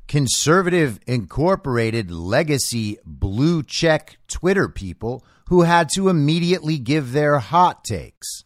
conservative 0.08 0.98
incorporated 1.06 2.10
legacy 2.10 2.98
blue 3.06 3.62
check 3.62 4.18
Twitter 4.26 4.68
people 4.68 5.24
who 5.48 5.62
had 5.62 5.90
to 5.94 6.08
immediately 6.08 6.76
give 6.76 7.12
their 7.12 7.38
hot 7.38 7.84
takes. 7.84 8.42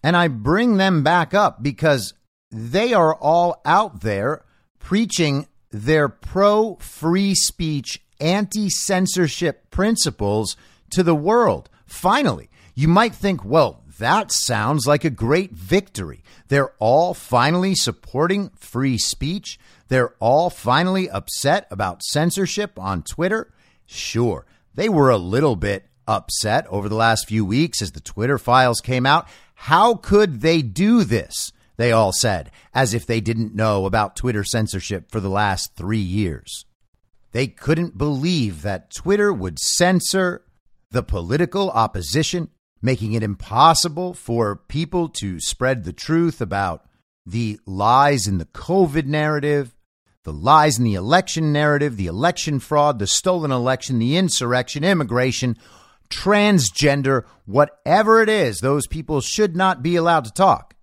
And 0.00 0.16
I 0.16 0.28
bring 0.28 0.76
them 0.76 1.02
back 1.02 1.34
up 1.34 1.60
because 1.60 2.14
they 2.52 2.94
are 2.94 3.16
all 3.16 3.60
out 3.64 4.02
there 4.02 4.44
preaching 4.78 5.48
their 5.72 6.08
pro 6.08 6.76
free 6.76 7.34
speech, 7.34 8.00
anti 8.20 8.70
censorship 8.70 9.72
principles 9.72 10.56
to 10.90 11.02
the 11.02 11.16
world. 11.16 11.68
Finally, 11.84 12.48
you 12.76 12.86
might 12.86 13.12
think, 13.12 13.44
well, 13.44 13.81
that 14.02 14.32
sounds 14.32 14.86
like 14.86 15.04
a 15.04 15.10
great 15.10 15.52
victory. 15.52 16.22
They're 16.48 16.72
all 16.78 17.14
finally 17.14 17.74
supporting 17.74 18.50
free 18.50 18.98
speech. 18.98 19.58
They're 19.88 20.14
all 20.18 20.50
finally 20.50 21.08
upset 21.08 21.66
about 21.70 22.02
censorship 22.02 22.78
on 22.78 23.02
Twitter. 23.02 23.52
Sure, 23.86 24.46
they 24.74 24.88
were 24.88 25.10
a 25.10 25.18
little 25.18 25.56
bit 25.56 25.86
upset 26.06 26.66
over 26.68 26.88
the 26.88 26.96
last 26.96 27.28
few 27.28 27.44
weeks 27.44 27.80
as 27.80 27.92
the 27.92 28.00
Twitter 28.00 28.38
files 28.38 28.80
came 28.80 29.06
out. 29.06 29.28
How 29.54 29.94
could 29.94 30.40
they 30.40 30.62
do 30.62 31.04
this? 31.04 31.52
They 31.76 31.92
all 31.92 32.12
said, 32.12 32.50
as 32.74 32.94
if 32.94 33.06
they 33.06 33.20
didn't 33.20 33.54
know 33.54 33.86
about 33.86 34.16
Twitter 34.16 34.44
censorship 34.44 35.10
for 35.10 35.20
the 35.20 35.30
last 35.30 35.74
three 35.76 35.98
years. 35.98 36.64
They 37.32 37.46
couldn't 37.46 37.96
believe 37.96 38.62
that 38.62 38.92
Twitter 38.94 39.32
would 39.32 39.58
censor 39.58 40.44
the 40.90 41.02
political 41.02 41.70
opposition, 41.70 42.50
making 42.82 43.12
it 43.12 43.22
impossible 43.22 44.12
for 44.12 44.56
people 44.56 45.08
to 45.08 45.40
spread 45.40 45.84
the 45.84 45.92
truth 45.92 46.40
about 46.40 46.84
the 47.24 47.58
lies 47.64 48.26
in 48.26 48.38
the 48.38 48.44
COVID 48.46 49.06
narrative, 49.06 49.74
the 50.24 50.32
lies 50.32 50.78
in 50.78 50.84
the 50.84 50.94
election 50.94 51.52
narrative, 51.52 51.96
the 51.96 52.06
election 52.06 52.58
fraud, 52.58 52.98
the 52.98 53.06
stolen 53.06 53.52
election, 53.52 53.98
the 53.98 54.16
insurrection, 54.16 54.82
immigration, 54.84 55.56
transgender, 56.10 57.24
whatever 57.46 58.20
it 58.20 58.28
is, 58.28 58.60
those 58.60 58.86
people 58.86 59.20
should 59.20 59.56
not 59.56 59.82
be 59.82 59.96
allowed 59.96 60.24
to 60.24 60.32
talk. 60.32 60.74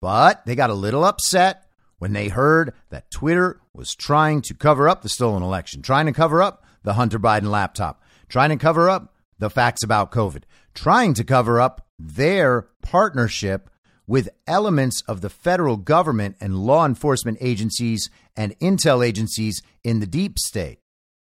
But 0.00 0.44
they 0.46 0.54
got 0.54 0.70
a 0.70 0.74
little 0.74 1.04
upset 1.04 1.66
when 1.98 2.12
they 2.12 2.28
heard 2.28 2.74
that 2.90 3.10
Twitter 3.10 3.60
was 3.72 3.94
trying 3.94 4.42
to 4.42 4.54
cover 4.54 4.88
up 4.88 5.02
the 5.02 5.08
stolen 5.08 5.42
election, 5.42 5.82
trying 5.82 6.06
to 6.06 6.12
cover 6.12 6.42
up 6.42 6.64
the 6.82 6.94
Hunter 6.94 7.18
Biden 7.18 7.50
laptop, 7.50 8.02
trying 8.28 8.50
to 8.50 8.56
cover 8.56 8.90
up 8.90 9.14
the 9.38 9.50
facts 9.50 9.82
about 9.82 10.12
COVID, 10.12 10.42
trying 10.76 11.14
to 11.14 11.24
cover 11.24 11.60
up 11.60 11.86
their 11.98 12.68
partnership 12.82 13.68
with 14.06 14.28
elements 14.46 15.02
of 15.08 15.20
the 15.20 15.30
federal 15.30 15.76
government 15.76 16.36
and 16.40 16.64
law 16.64 16.86
enforcement 16.86 17.38
agencies 17.40 18.08
and 18.36 18.56
intel 18.60 19.04
agencies 19.04 19.62
in 19.82 19.98
the 19.98 20.06
deep 20.06 20.38
state. 20.38 20.78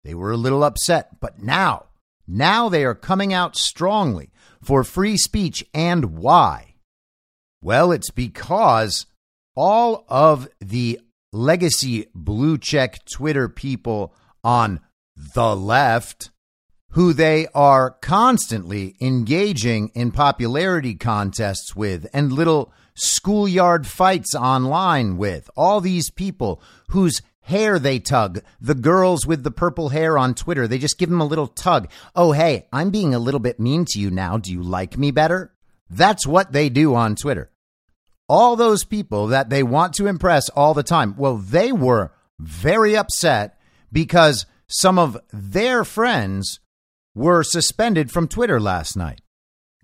They 0.03 0.15
were 0.15 0.33
a 0.33 0.39
little 0.39 0.65
upset, 0.65 1.21
but 1.21 1.43
now, 1.43 1.87
now 2.27 2.71
they 2.71 2.85
are 2.85 2.95
coming 2.95 3.35
out 3.35 3.57
strongly 3.57 4.31
for 4.63 4.83
free 4.83 5.19
speech. 5.19 5.65
And 5.75 6.17
why? 6.17 6.77
Well, 7.61 7.93
it's 7.93 8.11
because 8.11 9.05
all 9.55 10.07
of 10.09 10.49
the 10.61 11.01
legacy 11.33 12.07
blue 12.15 12.57
check 12.57 13.05
Twitter 13.05 13.49
people 13.49 14.15
on 14.43 14.81
the 15.35 15.55
left, 15.55 16.31
who 16.91 17.13
they 17.13 17.47
are 17.55 17.91
constantly 17.91 18.97
engaging 19.01 19.91
in 19.95 20.11
popularity 20.11 20.95
contests 20.95 21.77
with 21.77 22.07
and 22.13 22.33
little 22.33 22.73
schoolyard 22.95 23.87
fights 23.87 24.35
online 24.35 25.17
with, 25.17 25.49
all 25.57 25.81
these 25.81 26.11
people 26.11 26.61
whose 26.89 27.23
hair 27.43 27.79
they 27.79 27.99
tug. 27.99 28.41
The 28.61 28.75
girls 28.75 29.27
with 29.27 29.43
the 29.43 29.51
purple 29.51 29.91
hair 29.91 30.19
on 30.19 30.35
Twitter, 30.35 30.67
they 30.67 30.79
just 30.79 30.99
give 30.99 31.09
them 31.09 31.21
a 31.21 31.27
little 31.27 31.47
tug. 31.47 31.91
Oh, 32.15 32.33
hey, 32.33 32.67
I'm 32.73 32.91
being 32.91 33.15
a 33.15 33.19
little 33.19 33.41
bit 33.41 33.61
mean 33.61 33.85
to 33.91 33.99
you 33.99 34.11
now. 34.11 34.39
Do 34.39 34.53
you 34.53 34.63
like 34.63 34.99
me 34.99 35.11
better? 35.11 35.53
That's 35.89 36.27
what 36.27 36.53
they 36.53 36.69
do 36.69 36.95
on 36.95 37.17
Twitter. 37.17 37.51
All 38.29 38.55
those 38.55 38.85
people 38.85 39.29
that 39.29 39.51
they 39.51 39.63
want 39.63 39.95
to 39.95 40.07
impress 40.07 40.49
all 40.51 40.75
the 40.75 40.85
time. 40.85 41.17
Well, 41.17 41.37
they 41.37 41.73
were 41.73 42.13
very 42.39 42.97
upset 42.97 43.59
because 43.93 44.47
some 44.69 44.99
of 44.99 45.19
their 45.33 45.85
friends 45.85 46.61
were 47.21 47.43
suspended 47.43 48.11
from 48.11 48.27
Twitter 48.27 48.59
last 48.59 48.97
night, 48.97 49.21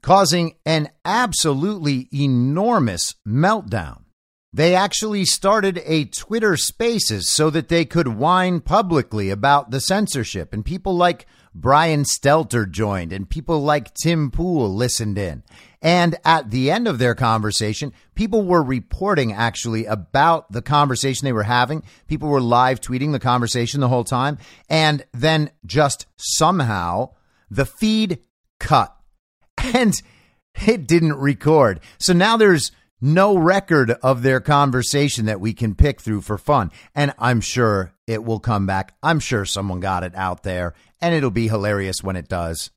causing 0.00 0.54
an 0.64 0.88
absolutely 1.04 2.08
enormous 2.12 3.14
meltdown. 3.28 4.04
They 4.54 4.74
actually 4.74 5.26
started 5.26 5.82
a 5.84 6.06
Twitter 6.06 6.56
Spaces 6.56 7.30
so 7.30 7.50
that 7.50 7.68
they 7.68 7.84
could 7.84 8.08
whine 8.08 8.60
publicly 8.60 9.28
about 9.28 9.70
the 9.70 9.82
censorship. 9.82 10.54
And 10.54 10.64
people 10.64 10.96
like 10.96 11.26
Brian 11.54 12.04
Stelter 12.04 12.70
joined, 12.70 13.12
and 13.12 13.28
people 13.28 13.60
like 13.60 13.92
Tim 13.92 14.30
Pool 14.30 14.74
listened 14.74 15.18
in. 15.18 15.42
And 15.82 16.16
at 16.24 16.50
the 16.50 16.70
end 16.70 16.88
of 16.88 16.98
their 16.98 17.14
conversation, 17.14 17.92
people 18.14 18.44
were 18.44 18.62
reporting 18.62 19.34
actually 19.34 19.84
about 19.84 20.50
the 20.50 20.62
conversation 20.62 21.26
they 21.26 21.34
were 21.34 21.42
having. 21.42 21.82
People 22.06 22.28
were 22.28 22.40
live 22.40 22.80
tweeting 22.80 23.12
the 23.12 23.18
conversation 23.18 23.80
the 23.80 23.88
whole 23.88 24.04
time. 24.04 24.38
And 24.70 25.04
then 25.12 25.50
just 25.66 26.06
somehow 26.16 27.10
the 27.50 27.66
feed 27.66 28.20
cut 28.58 28.96
and 29.58 30.00
it 30.66 30.86
didn't 30.86 31.14
record. 31.14 31.80
So 31.98 32.12
now 32.12 32.36
there's 32.36 32.72
no 33.00 33.36
record 33.36 33.90
of 34.02 34.22
their 34.22 34.40
conversation 34.40 35.26
that 35.26 35.40
we 35.40 35.52
can 35.52 35.74
pick 35.74 36.00
through 36.00 36.22
for 36.22 36.38
fun. 36.38 36.70
And 36.94 37.12
I'm 37.18 37.40
sure 37.40 37.92
it 38.06 38.24
will 38.24 38.40
come 38.40 38.66
back. 38.66 38.94
I'm 39.02 39.20
sure 39.20 39.44
someone 39.44 39.80
got 39.80 40.02
it 40.02 40.14
out 40.14 40.42
there, 40.42 40.74
and 41.00 41.14
it'll 41.14 41.30
be 41.30 41.48
hilarious 41.48 42.02
when 42.02 42.16
it 42.16 42.28
does. 42.28 42.70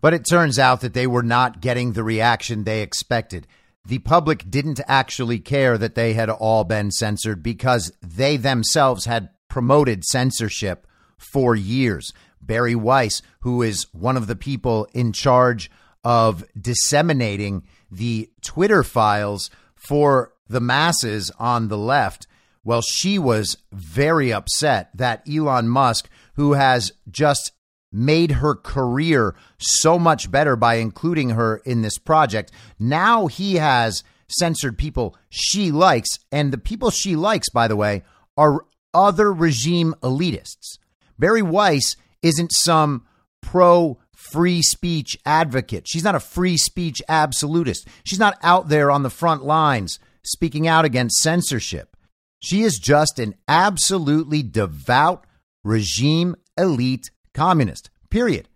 But 0.00 0.14
it 0.14 0.26
turns 0.28 0.58
out 0.58 0.80
that 0.80 0.94
they 0.94 1.06
were 1.06 1.22
not 1.22 1.60
getting 1.60 1.92
the 1.92 2.04
reaction 2.04 2.64
they 2.64 2.82
expected. 2.82 3.46
The 3.84 3.98
public 3.98 4.50
didn't 4.50 4.80
actually 4.86 5.40
care 5.40 5.76
that 5.76 5.94
they 5.94 6.12
had 6.12 6.30
all 6.30 6.64
been 6.64 6.90
censored 6.90 7.42
because 7.42 7.92
they 8.00 8.36
themselves 8.36 9.06
had 9.06 9.30
promoted 9.48 10.04
censorship 10.04 10.86
for 11.18 11.56
years. 11.56 12.12
Bari 12.40 12.74
Weiss, 12.74 13.22
who 13.40 13.62
is 13.62 13.86
one 13.92 14.16
of 14.16 14.26
the 14.26 14.36
people 14.36 14.88
in 14.92 15.12
charge 15.12 15.70
of 16.04 16.44
disseminating 16.60 17.64
the 17.90 18.30
Twitter 18.42 18.82
files 18.82 19.50
for 19.74 20.32
the 20.48 20.60
masses 20.60 21.30
on 21.38 21.68
the 21.68 21.78
left. 21.78 22.26
Well, 22.64 22.82
she 22.82 23.18
was 23.18 23.56
very 23.72 24.32
upset 24.32 24.90
that 24.94 25.22
Elon 25.28 25.68
Musk, 25.68 26.08
who 26.34 26.54
has 26.54 26.92
just 27.10 27.52
made 27.92 28.32
her 28.32 28.54
career 28.54 29.34
so 29.58 29.98
much 29.98 30.30
better 30.30 30.56
by 30.56 30.74
including 30.74 31.30
her 31.30 31.56
in 31.64 31.82
this 31.82 31.98
project, 31.98 32.52
now 32.78 33.26
he 33.26 33.56
has 33.56 34.04
censored 34.28 34.78
people 34.78 35.16
she 35.28 35.72
likes. 35.72 36.18
And 36.30 36.52
the 36.52 36.58
people 36.58 36.90
she 36.90 37.16
likes, 37.16 37.50
by 37.50 37.68
the 37.68 37.76
way, 37.76 38.02
are 38.36 38.64
other 38.94 39.32
regime 39.32 39.94
elitists. 40.02 40.78
Bari 41.18 41.42
Weiss 41.42 41.96
isn't 42.22 42.52
some 42.52 43.06
pro 43.40 43.98
free 44.14 44.62
speech 44.62 45.18
advocate. 45.24 45.84
She's 45.86 46.04
not 46.04 46.14
a 46.14 46.20
free 46.20 46.56
speech 46.56 47.02
absolutist. 47.08 47.88
She's 48.04 48.18
not 48.18 48.38
out 48.42 48.68
there 48.68 48.90
on 48.90 49.02
the 49.02 49.10
front 49.10 49.44
lines 49.44 49.98
speaking 50.22 50.68
out 50.68 50.84
against 50.84 51.22
censorship. 51.22 51.96
She 52.40 52.62
is 52.62 52.78
just 52.78 53.18
an 53.18 53.34
absolutely 53.48 54.42
devout 54.42 55.26
regime 55.64 56.36
elite 56.56 57.10
communist. 57.34 57.90
Period. 58.10 58.48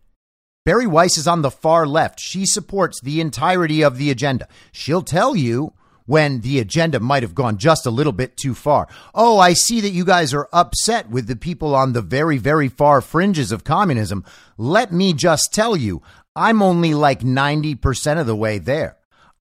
Bari 0.64 0.87
Weiss 0.87 1.18
is 1.18 1.29
on 1.29 1.42
the 1.42 1.50
far 1.50 1.87
left. 1.87 2.18
She 2.18 2.46
supports 2.46 3.00
the 3.03 3.20
entirety 3.20 3.83
of 3.83 3.98
the 3.98 4.11
agenda. 4.11 4.48
She'll 4.72 5.03
tell 5.03 5.37
you 5.37 5.74
when 6.07 6.40
the 6.40 6.59
agenda 6.59 7.01
might 7.01 7.23
have 7.23 7.35
gone 7.35 7.57
just 7.57 7.87
a 7.87 7.90
little 7.90 8.12
bit 8.12 8.37
too 8.37 8.55
far. 8.55 8.88
Oh, 9.14 9.38
I 9.38 9.53
see 9.55 9.81
that 9.81 9.90
you 9.90 10.05
guys 10.05 10.35
are 10.35 10.49
upset 10.53 11.11
with 11.11 11.27
the 11.27 11.37
people 11.37 11.75
on 11.75 11.93
the 11.93 12.03
very, 12.03 12.38
very 12.38 12.69
far 12.69 13.01
fringes 13.01 13.53
of 13.53 13.64
communism. 13.64 14.25
Let 14.59 14.93
me 14.93 15.12
just 15.12 15.53
tell 15.53 15.77
you, 15.77 16.03
I'm 16.37 16.62
only 16.62 16.95
like 16.95 17.21
90% 17.21 18.21
of 18.21 18.27
the 18.27 18.37
way 18.37 18.59
there. 18.59 18.97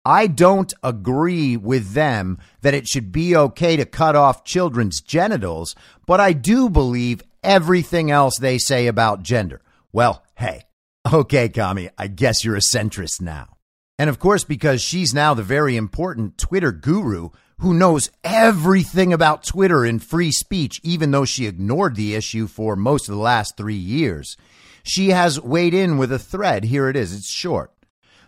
I 0.06 0.28
don't 0.28 0.74
agree 0.84 1.56
with 1.56 1.94
them 1.94 2.38
that 2.62 2.74
it 2.74 2.88
should 2.88 3.12
be 3.12 3.36
okay 3.36 3.78
to 3.78 3.86
cut 3.86 4.16
off 4.16 4.44
children's 4.44 5.00
genitals, 5.00 5.76
but 6.06 6.20
I 6.20 6.34
do 6.34 6.70
believe 6.70 7.22
everything 7.42 8.12
else 8.12 8.34
they 8.38 8.58
say 8.58 8.88
about 8.88 9.24
gender. 9.24 9.62
Well, 9.94 10.24
hey, 10.36 10.64
okay, 11.12 11.48
Kami, 11.48 11.90
I 11.98 12.08
guess 12.08 12.44
you're 12.44 12.58
a 12.58 12.76
centrist 12.76 13.22
now. 13.22 13.53
And 14.00 14.10
of 14.10 14.20
course, 14.20 14.44
because 14.44 14.82
she's 14.82 15.14
now 15.14 15.34
the 15.34 15.44
very 15.44 15.78
important 15.78 16.38
Twitter 16.38 16.72
guru 16.72 17.30
who 17.60 17.74
knows 17.74 18.10
everything 18.24 19.14
about 19.14 19.44
Twitter 19.44 19.86
and 19.86 20.04
free 20.04 20.32
speech, 20.32 20.82
even 20.84 21.12
though 21.12 21.26
she 21.26 21.46
ignored 21.46 21.96
the 21.96 22.16
issue 22.16 22.48
for 22.48 22.76
most 22.76 23.08
of 23.08 23.16
the 23.16 23.22
last 23.22 23.56
three 23.56 23.76
years, 23.76 24.36
she 24.84 25.10
has 25.10 25.40
weighed 25.40 25.74
in 25.74 25.98
with 25.98 26.12
a 26.12 26.20
thread. 26.20 26.66
Here 26.66 26.90
it 26.90 26.96
is. 26.96 27.14
It's 27.14 27.30
short. 27.30 27.72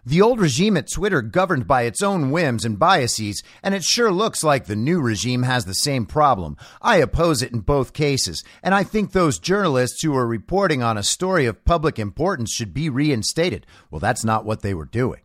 The 0.05 0.21
old 0.21 0.39
regime 0.39 0.77
at 0.77 0.91
Twitter 0.91 1.23
governed 1.23 1.65
by 1.65 1.81
its 1.81 2.03
own 2.03 2.29
whims 2.29 2.63
and 2.63 2.77
biases, 2.77 3.41
and 3.63 3.73
it 3.73 3.83
sure 3.83 4.11
looks 4.11 4.43
like 4.43 4.65
the 4.65 4.75
new 4.75 5.01
regime 5.01 5.41
has 5.41 5.65
the 5.65 5.73
same 5.73 6.05
problem. 6.05 6.57
I 6.79 6.97
oppose 6.97 7.41
it 7.41 7.51
in 7.51 7.61
both 7.61 7.91
cases, 7.91 8.43
and 8.61 8.75
I 8.75 8.83
think 8.83 9.11
those 9.11 9.39
journalists 9.39 10.03
who 10.03 10.15
are 10.15 10.27
reporting 10.27 10.83
on 10.83 10.95
a 10.95 11.01
story 11.03 11.47
of 11.47 11.65
public 11.65 11.97
importance 11.97 12.51
should 12.51 12.71
be 12.71 12.87
reinstated. 12.87 13.65
Well, 13.89 13.99
that's 13.99 14.23
not 14.23 14.45
what 14.45 14.61
they 14.61 14.75
were 14.75 14.85
doing. 14.85 15.21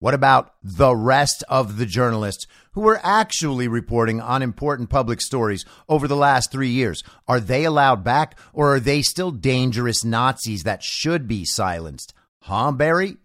What 0.00 0.14
about 0.14 0.54
the 0.62 0.94
rest 0.94 1.44
of 1.48 1.78
the 1.78 1.86
journalists 1.86 2.46
who 2.72 2.82
were 2.82 3.00
actually 3.02 3.68
reporting 3.68 4.20
on 4.20 4.42
important 4.42 4.90
public 4.90 5.20
stories 5.20 5.64
over 5.88 6.06
the 6.06 6.16
last 6.16 6.50
three 6.50 6.68
years? 6.68 7.02
Are 7.26 7.40
they 7.40 7.64
allowed 7.64 8.04
back 8.04 8.38
or 8.52 8.74
are 8.74 8.80
they 8.80 9.02
still 9.02 9.30
dangerous 9.30 10.04
Nazis 10.04 10.64
that 10.64 10.82
should 10.82 11.26
be 11.26 11.44
silenced? 11.44 12.12
Huh, 12.42 12.72
Bari? 12.72 13.16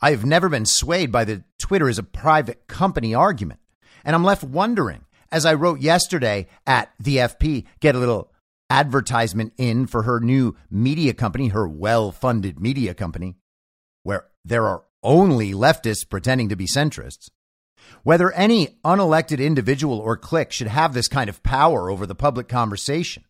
I 0.00 0.10
have 0.10 0.24
never 0.24 0.48
been 0.48 0.66
swayed 0.66 1.10
by 1.10 1.24
the 1.24 1.44
Twitter 1.58 1.88
is 1.88 1.98
a 1.98 2.02
private 2.02 2.66
company 2.66 3.14
argument. 3.14 3.60
And 4.04 4.14
I'm 4.14 4.24
left 4.24 4.44
wondering, 4.44 5.04
as 5.32 5.46
I 5.46 5.54
wrote 5.54 5.80
yesterday 5.80 6.48
at 6.66 6.92
the 7.00 7.16
FP, 7.16 7.64
get 7.80 7.94
a 7.94 7.98
little 7.98 8.30
advertisement 8.68 9.52
in 9.56 9.86
for 9.86 10.02
her 10.02 10.20
new 10.20 10.56
media 10.70 11.14
company, 11.14 11.48
her 11.48 11.66
well 11.66 12.12
funded 12.12 12.60
media 12.60 12.92
company, 12.92 13.36
where 14.02 14.26
there 14.44 14.66
are 14.66 14.84
only 15.04 15.52
leftists 15.52 16.08
pretending 16.08 16.48
to 16.48 16.56
be 16.56 16.66
centrists. 16.66 17.28
Whether 18.02 18.32
any 18.32 18.78
unelected 18.84 19.38
individual 19.38 19.98
or 19.98 20.16
clique 20.16 20.52
should 20.52 20.66
have 20.66 20.94
this 20.94 21.08
kind 21.08 21.30
of 21.30 21.42
power 21.42 21.90
over 21.90 22.06
the 22.06 22.14
public 22.14 22.48
conversation. 22.48 23.24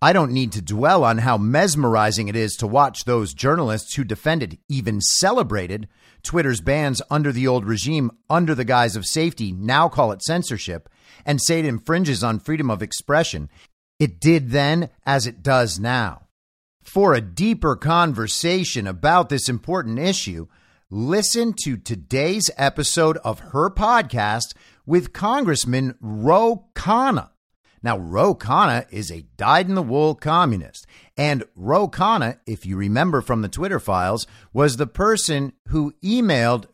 I 0.00 0.12
don't 0.12 0.32
need 0.32 0.50
to 0.52 0.62
dwell 0.62 1.04
on 1.04 1.18
how 1.18 1.38
mesmerizing 1.38 2.26
it 2.26 2.34
is 2.34 2.56
to 2.56 2.66
watch 2.66 3.04
those 3.04 3.34
journalists 3.34 3.94
who 3.94 4.02
defended, 4.02 4.58
even 4.68 5.00
celebrated, 5.00 5.88
Twitter's 6.24 6.60
bans 6.60 7.00
under 7.10 7.30
the 7.30 7.46
old 7.46 7.64
regime 7.64 8.10
under 8.28 8.54
the 8.54 8.64
guise 8.64 8.96
of 8.96 9.06
safety 9.06 9.52
now 9.52 9.88
call 9.88 10.12
it 10.12 10.22
censorship 10.22 10.88
and 11.24 11.40
say 11.40 11.60
it 11.60 11.64
infringes 11.64 12.24
on 12.24 12.40
freedom 12.40 12.70
of 12.70 12.82
expression. 12.82 13.48
It 14.00 14.20
did 14.20 14.50
then 14.50 14.90
as 15.06 15.26
it 15.26 15.42
does 15.42 15.78
now. 15.78 16.22
For 16.82 17.14
a 17.14 17.20
deeper 17.20 17.76
conversation 17.76 18.86
about 18.86 19.28
this 19.28 19.48
important 19.48 19.98
issue, 19.98 20.48
listen 20.92 21.54
to 21.54 21.78
today's 21.78 22.50
episode 22.58 23.16
of 23.24 23.40
her 23.40 23.70
podcast 23.70 24.52
with 24.84 25.14
Congressman 25.14 25.96
Ro 26.02 26.66
Khanna. 26.74 27.30
Now, 27.82 27.96
Ro 27.96 28.34
Khanna 28.34 28.84
is 28.90 29.10
a 29.10 29.24
dyed 29.38 29.70
in 29.70 29.74
the 29.74 29.82
wool 29.82 30.14
communist. 30.14 30.86
And 31.16 31.44
Ro 31.56 31.88
Khanna, 31.88 32.40
if 32.46 32.66
you 32.66 32.76
remember 32.76 33.22
from 33.22 33.40
the 33.40 33.48
Twitter 33.48 33.80
files, 33.80 34.26
was 34.52 34.76
the 34.76 34.86
person 34.86 35.54
who 35.68 35.94
emailed 36.04 36.66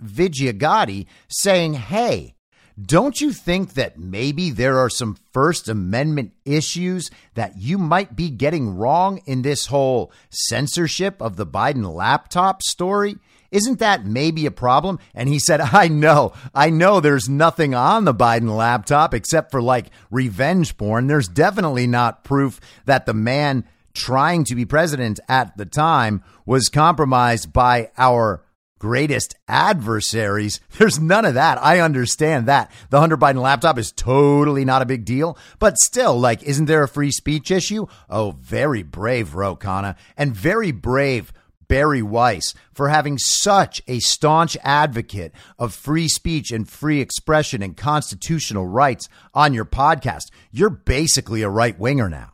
Gadde 0.58 1.06
saying, 1.28 1.74
Hey, 1.74 2.34
don't 2.80 3.20
you 3.20 3.32
think 3.32 3.74
that 3.74 4.00
maybe 4.00 4.50
there 4.50 4.78
are 4.78 4.90
some 4.90 5.16
First 5.32 5.68
Amendment 5.68 6.32
issues 6.44 7.08
that 7.34 7.56
you 7.56 7.78
might 7.78 8.16
be 8.16 8.30
getting 8.30 8.76
wrong 8.76 9.20
in 9.26 9.42
this 9.42 9.66
whole 9.66 10.10
censorship 10.30 11.22
of 11.22 11.36
the 11.36 11.46
Biden 11.46 11.94
laptop 11.94 12.64
story? 12.64 13.16
Isn't 13.50 13.78
that 13.78 14.04
maybe 14.04 14.46
a 14.46 14.50
problem? 14.50 14.98
And 15.14 15.28
he 15.28 15.38
said, 15.38 15.60
I 15.60 15.88
know, 15.88 16.32
I 16.54 16.70
know 16.70 17.00
there's 17.00 17.28
nothing 17.28 17.74
on 17.74 18.04
the 18.04 18.14
Biden 18.14 18.54
laptop 18.54 19.14
except 19.14 19.50
for 19.50 19.62
like 19.62 19.86
revenge 20.10 20.76
porn. 20.76 21.06
There's 21.06 21.28
definitely 21.28 21.86
not 21.86 22.24
proof 22.24 22.60
that 22.84 23.06
the 23.06 23.14
man 23.14 23.64
trying 23.94 24.44
to 24.44 24.54
be 24.54 24.64
president 24.64 25.18
at 25.28 25.56
the 25.56 25.66
time 25.66 26.22
was 26.46 26.68
compromised 26.68 27.52
by 27.52 27.90
our 27.96 28.44
greatest 28.78 29.34
adversaries. 29.48 30.60
There's 30.78 31.00
none 31.00 31.24
of 31.24 31.34
that. 31.34 31.58
I 31.62 31.80
understand 31.80 32.46
that. 32.46 32.70
The 32.90 33.00
Hunter 33.00 33.16
Biden 33.16 33.42
laptop 33.42 33.78
is 33.78 33.92
totally 33.92 34.64
not 34.64 34.82
a 34.82 34.86
big 34.86 35.04
deal, 35.04 35.36
but 35.58 35.78
still, 35.78 36.18
like, 36.18 36.42
isn't 36.44 36.66
there 36.66 36.84
a 36.84 36.88
free 36.88 37.10
speech 37.10 37.50
issue? 37.50 37.86
Oh, 38.08 38.36
very 38.40 38.82
brave, 38.82 39.34
Ro 39.34 39.56
Khanna, 39.56 39.96
and 40.16 40.34
very 40.34 40.70
brave 40.70 41.32
Bari 41.68 42.02
Weiss 42.02 42.54
for 42.72 42.88
having 42.88 43.18
such 43.18 43.82
a 43.86 44.00
staunch 44.00 44.56
advocate 44.62 45.32
of 45.58 45.74
free 45.74 46.08
speech 46.08 46.50
and 46.50 46.68
free 46.68 47.00
expression 47.00 47.62
and 47.62 47.76
constitutional 47.76 48.66
rights 48.66 49.08
on 49.34 49.54
your 49.54 49.64
podcast. 49.64 50.30
You're 50.50 50.70
basically 50.70 51.42
a 51.42 51.50
right 51.50 51.78
winger 51.78 52.08
now. 52.08 52.32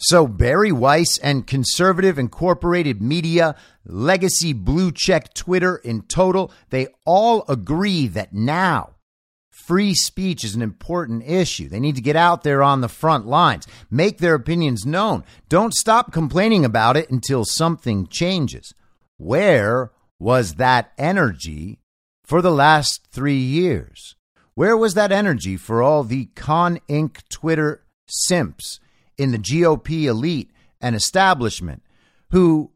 So, 0.00 0.28
Bari 0.28 0.70
Weiss 0.70 1.18
and 1.18 1.46
conservative 1.46 2.20
incorporated 2.20 3.02
media, 3.02 3.56
legacy 3.84 4.52
blue 4.52 4.92
check 4.92 5.34
Twitter 5.34 5.76
in 5.76 6.02
total, 6.02 6.52
they 6.70 6.86
all 7.04 7.44
agree 7.48 8.06
that 8.06 8.32
now 8.32 8.94
free 9.68 9.94
speech 9.94 10.44
is 10.44 10.54
an 10.54 10.62
important 10.62 11.22
issue. 11.28 11.68
They 11.68 11.78
need 11.78 11.96
to 11.96 12.00
get 12.00 12.16
out 12.16 12.42
there 12.42 12.62
on 12.62 12.80
the 12.80 12.88
front 12.88 13.26
lines, 13.26 13.66
make 13.90 14.16
their 14.16 14.34
opinions 14.34 14.86
known. 14.86 15.24
Don't 15.50 15.74
stop 15.74 16.10
complaining 16.10 16.64
about 16.64 16.96
it 16.96 17.10
until 17.10 17.44
something 17.44 18.06
changes. 18.06 18.72
Where 19.18 19.92
was 20.18 20.54
that 20.54 20.92
energy 20.96 21.80
for 22.24 22.40
the 22.40 22.50
last 22.50 23.08
three 23.12 23.36
years? 23.36 24.16
Where 24.54 24.74
was 24.74 24.94
that 24.94 25.12
energy 25.12 25.58
for 25.58 25.82
all 25.82 26.02
the 26.02 26.30
Con 26.34 26.80
Inc. 26.88 27.20
Twitter 27.28 27.84
simps 28.08 28.80
in 29.18 29.32
the 29.32 29.38
GOP 29.38 30.04
elite 30.04 30.50
and 30.80 30.96
establishment 30.96 31.82
who 32.30 32.72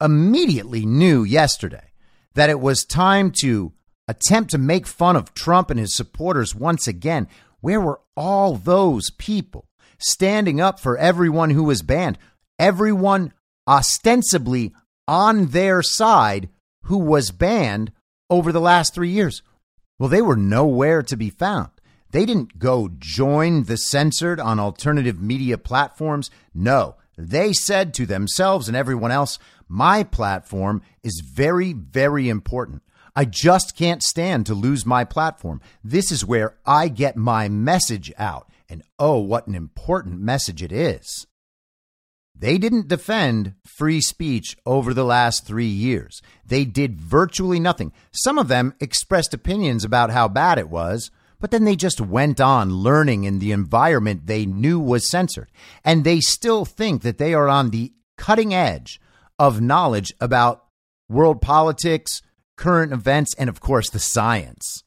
immediately 0.00 0.86
knew 0.86 1.24
yesterday 1.24 1.90
that 2.34 2.50
it 2.50 2.60
was 2.60 2.84
time 2.84 3.32
to 3.40 3.72
attempt 4.08 4.50
to 4.50 4.58
make 4.58 4.86
fun 4.86 5.16
of 5.16 5.34
Trump 5.34 5.70
and 5.70 5.80
his 5.80 5.96
supporters 5.96 6.54
once 6.54 6.86
again. 6.86 7.28
Where 7.60 7.80
were 7.80 8.00
all 8.16 8.54
those 8.54 9.10
people 9.10 9.66
standing 9.98 10.60
up 10.60 10.78
for 10.78 10.96
everyone 10.96 11.50
who 11.50 11.64
was 11.64 11.82
banned? 11.82 12.18
Everyone 12.58 13.32
ostensibly 13.68 14.72
on 15.08 15.46
their 15.46 15.82
side 15.82 16.48
who 16.84 16.98
was 16.98 17.30
banned 17.30 17.92
over 18.30 18.52
the 18.52 18.60
last 18.60 18.94
three 18.94 19.10
years. 19.10 19.42
Well, 19.98 20.08
they 20.08 20.22
were 20.22 20.36
nowhere 20.36 21.02
to 21.02 21.16
be 21.16 21.30
found. 21.30 21.70
They 22.10 22.24
didn't 22.24 22.58
go 22.58 22.90
join 22.98 23.64
the 23.64 23.76
censored 23.76 24.38
on 24.40 24.60
alternative 24.60 25.20
media 25.20 25.58
platforms. 25.58 26.30
No, 26.54 26.96
they 27.18 27.52
said 27.52 27.94
to 27.94 28.06
themselves 28.06 28.68
and 28.68 28.76
everyone 28.76 29.10
else, 29.10 29.38
my 29.68 30.04
platform 30.04 30.82
is 31.02 31.22
very, 31.26 31.72
very 31.72 32.28
important. 32.28 32.82
I 33.16 33.24
just 33.24 33.74
can't 33.74 34.02
stand 34.02 34.44
to 34.46 34.54
lose 34.54 34.84
my 34.84 35.04
platform. 35.04 35.62
This 35.82 36.12
is 36.12 36.24
where 36.24 36.56
I 36.66 36.88
get 36.88 37.16
my 37.16 37.48
message 37.48 38.12
out. 38.18 38.50
And 38.68 38.82
oh, 38.98 39.18
what 39.18 39.46
an 39.46 39.54
important 39.54 40.20
message 40.20 40.62
it 40.62 40.70
is. 40.70 41.26
They 42.38 42.58
didn't 42.58 42.88
defend 42.88 43.54
free 43.64 44.02
speech 44.02 44.58
over 44.66 44.92
the 44.92 45.04
last 45.04 45.46
three 45.46 45.64
years. 45.64 46.20
They 46.44 46.66
did 46.66 47.00
virtually 47.00 47.58
nothing. 47.58 47.92
Some 48.12 48.38
of 48.38 48.48
them 48.48 48.74
expressed 48.78 49.32
opinions 49.32 49.84
about 49.84 50.10
how 50.10 50.28
bad 50.28 50.58
it 50.58 50.68
was, 50.68 51.10
but 51.40 51.50
then 51.50 51.64
they 51.64 51.76
just 51.76 51.98
went 51.98 52.38
on 52.38 52.70
learning 52.70 53.24
in 53.24 53.38
the 53.38 53.52
environment 53.52 54.26
they 54.26 54.44
knew 54.44 54.78
was 54.78 55.10
censored. 55.10 55.50
And 55.82 56.04
they 56.04 56.20
still 56.20 56.66
think 56.66 57.00
that 57.02 57.16
they 57.16 57.32
are 57.32 57.48
on 57.48 57.70
the 57.70 57.94
cutting 58.18 58.52
edge 58.52 59.00
of 59.38 59.62
knowledge 59.62 60.12
about 60.20 60.64
world 61.08 61.40
politics, 61.40 62.20
current 62.56 62.92
events, 62.92 63.34
and 63.38 63.48
of 63.48 63.60
course, 63.60 63.90
the 63.90 63.98
science. 63.98 64.82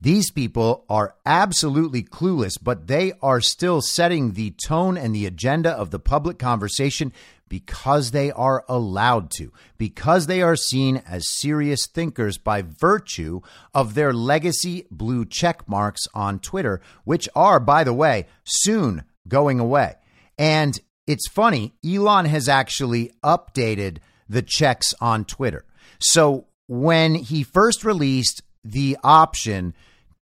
These 0.00 0.30
people 0.30 0.84
are 0.90 1.14
absolutely 1.24 2.02
clueless, 2.02 2.58
but 2.62 2.86
they 2.86 3.14
are 3.22 3.40
still 3.40 3.80
setting 3.80 4.32
the 4.32 4.50
tone 4.50 4.98
and 4.98 5.14
the 5.14 5.24
agenda 5.24 5.70
of 5.70 5.90
the 5.90 5.98
public 5.98 6.38
conversation 6.38 7.12
because 7.48 8.10
they 8.10 8.30
are 8.32 8.64
allowed 8.68 9.30
to, 9.30 9.52
because 9.78 10.26
they 10.26 10.42
are 10.42 10.56
seen 10.56 11.02
as 11.08 11.30
serious 11.30 11.86
thinkers 11.86 12.36
by 12.36 12.62
virtue 12.62 13.40
of 13.72 13.94
their 13.94 14.12
legacy 14.12 14.86
blue 14.90 15.24
check 15.24 15.66
marks 15.68 16.02
on 16.12 16.40
Twitter, 16.40 16.80
which 17.04 17.28
are, 17.34 17.60
by 17.60 17.82
the 17.84 17.94
way, 17.94 18.26
soon 18.44 19.04
going 19.28 19.60
away. 19.60 19.94
And 20.36 20.78
it's 21.06 21.28
funny, 21.28 21.74
Elon 21.86 22.26
has 22.26 22.48
actually 22.48 23.12
updated 23.24 23.98
the 24.28 24.42
checks 24.42 24.92
on 25.00 25.24
Twitter. 25.24 25.64
So 25.98 26.48
when 26.68 27.14
he 27.14 27.42
first 27.42 27.84
released 27.84 28.42
the 28.64 28.96
option 29.02 29.74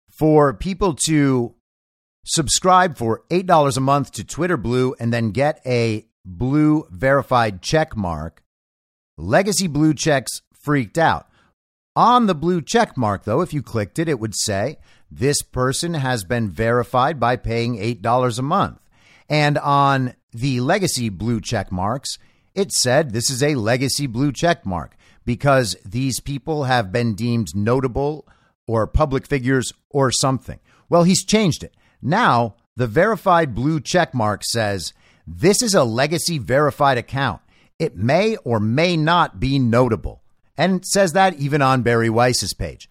for 0.10 0.54
people 0.54 0.96
to 1.08 1.56
subscribe 2.26 2.98
for 2.98 3.24
$8 3.30 3.78
a 3.78 3.80
month 3.80 4.12
to 4.14 4.24
Twitter 4.24 4.58
Blue 4.58 4.96
and 5.00 5.12
then 5.12 5.32
get 5.32 5.62
a 5.66 6.06
blue 6.26 6.88
verified 6.92 7.62
check 7.62 7.96
mark, 7.96 8.44
Legacy 9.18 9.68
Blue 9.68 9.94
Checks 9.94 10.42
freaked 10.54 10.98
out. 10.98 11.28
On 11.96 12.28
the 12.28 12.36
blue 12.36 12.62
check 12.62 12.96
mark, 12.96 13.26
though, 13.26 13.42
if 13.42 13.54
you 13.54 13.62
clicked 13.62 14.00
it, 14.00 14.08
it 14.08 14.20
would 14.20 14.36
say 14.36 14.78
this 15.10 15.42
person 15.42 15.96
has 15.96 16.24
been 16.24 16.50
verified 16.50 17.20
by 17.20 17.36
paying 17.36 17.78
$8 17.78 18.40
a 18.40 18.42
month. 18.42 18.80
And 19.28 19.58
on 19.58 20.14
the 20.32 20.62
legacy 20.62 21.10
blue 21.10 21.42
check 21.42 21.72
marks, 21.72 22.18
it 22.56 22.72
said 22.72 23.12
this 23.12 23.30
is 23.30 23.44
a 23.44 23.56
legacy 23.56 24.08
blue 24.08 24.32
check 24.32 24.66
mark 24.66 24.96
because 25.26 25.76
these 25.86 26.20
people 26.20 26.66
have 26.66 26.92
been 26.92 27.16
deemed 27.16 27.56
notable 27.56 28.28
or 28.68 28.88
public 28.88 29.28
figures 29.28 29.74
or 29.90 30.12
something. 30.12 30.60
Well, 30.90 31.04
he's 31.04 31.26
changed 31.26 31.64
it. 31.64 31.76
Now, 32.02 32.56
the 32.76 32.88
verified 32.88 33.54
blue 33.54 33.80
check 33.80 34.14
mark 34.14 34.44
says 34.44 34.94
this 35.28 35.62
is 35.62 35.74
a 35.74 35.84
legacy 35.84 36.38
verified 36.38 36.98
account. 36.98 37.42
It 37.80 37.96
may 37.96 38.38
or 38.38 38.60
may 38.60 38.98
not 38.98 39.40
be 39.40 39.60
notable. 39.60 40.22
And 40.58 40.86
says 40.86 41.14
that 41.14 41.36
even 41.36 41.62
on 41.62 41.82
Bari 41.82 42.10
Weiss's 42.10 42.54
page. 42.54 42.90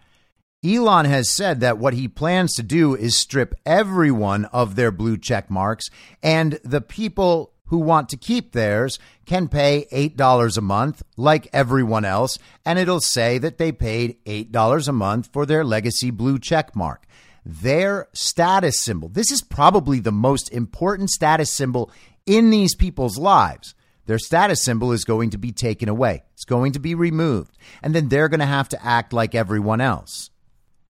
Elon 0.64 1.06
has 1.06 1.30
said 1.30 1.60
that 1.60 1.78
what 1.78 1.94
he 1.94 2.06
plans 2.06 2.54
to 2.54 2.62
do 2.62 2.94
is 2.94 3.16
strip 3.16 3.54
everyone 3.64 4.44
of 4.46 4.74
their 4.76 4.90
blue 4.90 5.16
check 5.16 5.50
marks, 5.50 5.88
and 6.22 6.60
the 6.64 6.82
people 6.82 7.49
who 7.70 7.78
want 7.78 8.09
to 8.09 8.16
keep 8.16 8.52
theirs 8.52 8.98
can 9.26 9.48
pay 9.48 9.87
$8 9.92 10.56
a 10.56 10.61
month 10.61 11.02
like 11.16 11.48
everyone 11.52 12.04
else, 12.04 12.37
and 12.64 12.78
it'll 12.78 13.00
say 13.00 13.38
that 13.38 13.59
they 13.59 13.70
paid 13.70 14.22
$8 14.24 14.88
a 14.88 14.92
month 14.92 15.30
for 15.33 15.46
their 15.46 15.64
legacy 15.64 16.11
blue 16.11 16.38
check 16.38 16.74
mark. 16.74 17.06
Their 17.46 18.09
status 18.12 18.80
symbol. 18.80 19.09
This 19.09 19.30
is 19.30 19.40
probably 19.40 20.00
the 20.00 20.12
most 20.12 20.52
important 20.52 21.11
status 21.11 21.52
symbol 21.52 21.90
in 22.26 22.50
these 22.50 22.74
people's 22.74 23.16
lives. 23.16 23.74
Their 24.06 24.18
status 24.18 24.64
symbol 24.64 24.90
is 24.90 25.04
going 25.04 25.30
to 25.30 25.38
be 25.38 25.52
taken 25.52 25.88
away. 25.88 26.24
It's 26.35 26.44
going 26.44 26.72
to 26.72 26.80
be 26.80 26.96
removed. 26.96 27.56
And 27.83 27.94
then 27.94 28.09
they're 28.09 28.28
going 28.28 28.40
to 28.40 28.46
have 28.46 28.68
to 28.70 28.85
act 28.85 29.12
like 29.12 29.37
everyone 29.37 29.80
else. 29.80 30.30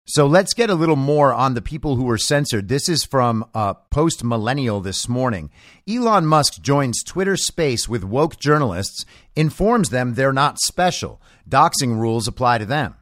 So 0.06 0.26
let's 0.26 0.54
get 0.54 0.70
a 0.70 0.74
little 0.74 0.96
more 0.96 1.32
on 1.32 1.54
the 1.54 1.62
people 1.62 1.94
who 1.94 2.02
were 2.02 2.18
censored. 2.18 2.66
This 2.66 2.88
is 2.88 3.04
from 3.04 3.44
uh, 3.54 3.74
Post 3.74 4.24
Millennial 4.24 4.80
this 4.80 5.08
morning. 5.08 5.50
Elon 5.88 6.26
Musk 6.26 6.60
joins 6.60 7.04
Twitter 7.04 7.36
space 7.36 7.88
with 7.88 8.02
woke 8.02 8.36
journalists, 8.36 9.04
informs 9.36 9.90
them 9.90 10.14
they're 10.14 10.32
not 10.32 10.58
special. 10.58 11.22
Doxing 11.48 11.96
rules 12.00 12.26
apply 12.26 12.58
to 12.58 12.66
them. 12.66 12.96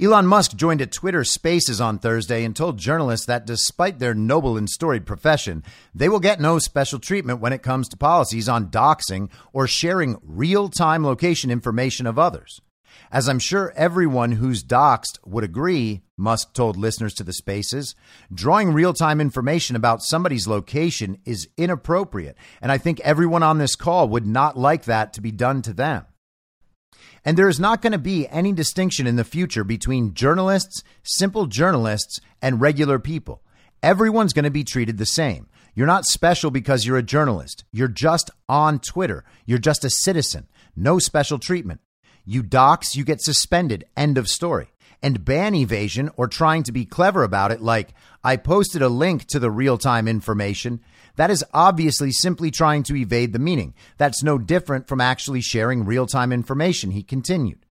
Elon 0.00 0.26
Musk 0.26 0.56
joined 0.56 0.80
a 0.80 0.86
Twitter 0.86 1.22
Spaces 1.22 1.80
on 1.80 1.98
Thursday 1.98 2.44
and 2.44 2.56
told 2.56 2.78
journalists 2.78 3.26
that 3.26 3.46
despite 3.46 3.98
their 3.98 4.14
noble 4.14 4.56
and 4.56 4.70
storied 4.70 5.04
profession, 5.06 5.62
they 5.94 6.08
will 6.08 6.20
get 6.20 6.40
no 6.40 6.58
special 6.58 6.98
treatment 6.98 7.40
when 7.40 7.52
it 7.52 7.62
comes 7.62 7.88
to 7.88 7.96
policies 7.98 8.48
on 8.48 8.70
doxing 8.70 9.28
or 9.52 9.66
sharing 9.66 10.16
real 10.22 10.68
time 10.70 11.04
location 11.04 11.50
information 11.50 12.06
of 12.06 12.18
others. 12.18 12.60
As 13.10 13.28
I'm 13.28 13.38
sure 13.38 13.72
everyone 13.76 14.32
who's 14.32 14.64
doxed 14.64 15.18
would 15.24 15.44
agree, 15.44 16.02
Musk 16.16 16.54
told 16.54 16.76
listeners 16.76 17.14
to 17.14 17.24
the 17.24 17.32
Spaces, 17.32 17.94
drawing 18.32 18.72
real 18.72 18.92
time 18.92 19.20
information 19.20 19.76
about 19.76 20.02
somebody's 20.02 20.48
location 20.48 21.18
is 21.24 21.48
inappropriate, 21.56 22.36
and 22.60 22.72
I 22.72 22.78
think 22.78 23.00
everyone 23.00 23.42
on 23.42 23.58
this 23.58 23.76
call 23.76 24.08
would 24.08 24.26
not 24.26 24.58
like 24.58 24.84
that 24.84 25.12
to 25.14 25.20
be 25.20 25.30
done 25.30 25.62
to 25.62 25.72
them. 25.72 26.06
And 27.24 27.36
there 27.36 27.48
is 27.48 27.58
not 27.58 27.82
going 27.82 27.92
to 27.92 27.98
be 27.98 28.28
any 28.28 28.52
distinction 28.52 29.06
in 29.06 29.16
the 29.16 29.24
future 29.24 29.64
between 29.64 30.14
journalists, 30.14 30.84
simple 31.02 31.46
journalists, 31.46 32.20
and 32.40 32.60
regular 32.60 32.98
people. 32.98 33.42
Everyone's 33.82 34.32
going 34.32 34.44
to 34.44 34.50
be 34.50 34.64
treated 34.64 34.98
the 34.98 35.06
same. 35.06 35.48
You're 35.74 35.86
not 35.86 36.06
special 36.06 36.50
because 36.50 36.86
you're 36.86 36.96
a 36.96 37.02
journalist. 37.02 37.64
You're 37.72 37.88
just 37.88 38.30
on 38.48 38.78
Twitter. 38.78 39.24
You're 39.44 39.58
just 39.58 39.84
a 39.84 39.90
citizen. 39.90 40.46
No 40.74 40.98
special 40.98 41.38
treatment. 41.38 41.80
You 42.28 42.42
dox, 42.42 42.96
you 42.96 43.04
get 43.04 43.22
suspended. 43.22 43.84
End 43.96 44.18
of 44.18 44.28
story. 44.28 44.66
And 45.00 45.24
ban 45.24 45.54
evasion 45.54 46.10
or 46.16 46.26
trying 46.26 46.64
to 46.64 46.72
be 46.72 46.84
clever 46.84 47.22
about 47.22 47.52
it, 47.52 47.62
like, 47.62 47.94
I 48.24 48.36
posted 48.36 48.82
a 48.82 48.88
link 48.88 49.26
to 49.26 49.38
the 49.38 49.50
real 49.50 49.78
time 49.78 50.08
information, 50.08 50.80
that 51.14 51.30
is 51.30 51.44
obviously 51.54 52.10
simply 52.10 52.50
trying 52.50 52.82
to 52.84 52.96
evade 52.96 53.32
the 53.32 53.38
meaning. 53.38 53.74
That's 53.96 54.24
no 54.24 54.38
different 54.38 54.88
from 54.88 55.00
actually 55.00 55.40
sharing 55.40 55.84
real 55.84 56.06
time 56.06 56.32
information, 56.32 56.90
he 56.90 57.04
continued. 57.04 57.64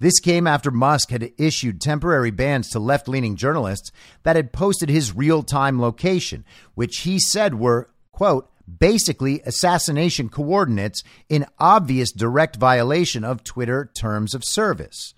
This 0.00 0.20
came 0.20 0.46
after 0.46 0.70
Musk 0.70 1.10
had 1.10 1.32
issued 1.36 1.80
temporary 1.80 2.30
bans 2.30 2.70
to 2.70 2.78
left 2.78 3.08
leaning 3.08 3.36
journalists 3.36 3.90
that 4.22 4.36
had 4.36 4.52
posted 4.52 4.88
his 4.88 5.14
real 5.14 5.42
time 5.42 5.80
location, 5.80 6.44
which 6.74 7.00
he 7.00 7.18
said 7.18 7.56
were, 7.56 7.90
quote, 8.12 8.50
basically 8.78 9.40
assassination 9.42 10.28
coordinates 10.28 11.02
in 11.28 11.46
obvious 11.58 12.12
direct 12.12 12.56
violation 12.56 13.24
of 13.24 13.44
Twitter 13.44 13.90
terms 13.96 14.34
of 14.34 14.44
service. 14.44 15.14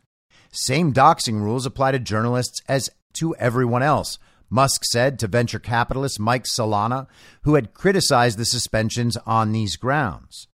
Same 0.52 0.92
doxing 0.92 1.40
rules 1.40 1.66
apply 1.66 1.92
to 1.92 1.98
journalists 1.98 2.60
as 2.68 2.90
to 3.14 3.34
everyone 3.36 3.82
else. 3.82 4.18
Musk 4.48 4.84
said 4.84 5.18
to 5.18 5.28
venture 5.28 5.60
capitalist 5.60 6.18
Mike 6.18 6.44
Solana, 6.44 7.06
who 7.42 7.54
had 7.54 7.72
criticized 7.72 8.36
the 8.36 8.44
suspensions 8.44 9.16
on 9.24 9.52
these 9.52 9.76
grounds. 9.76 10.48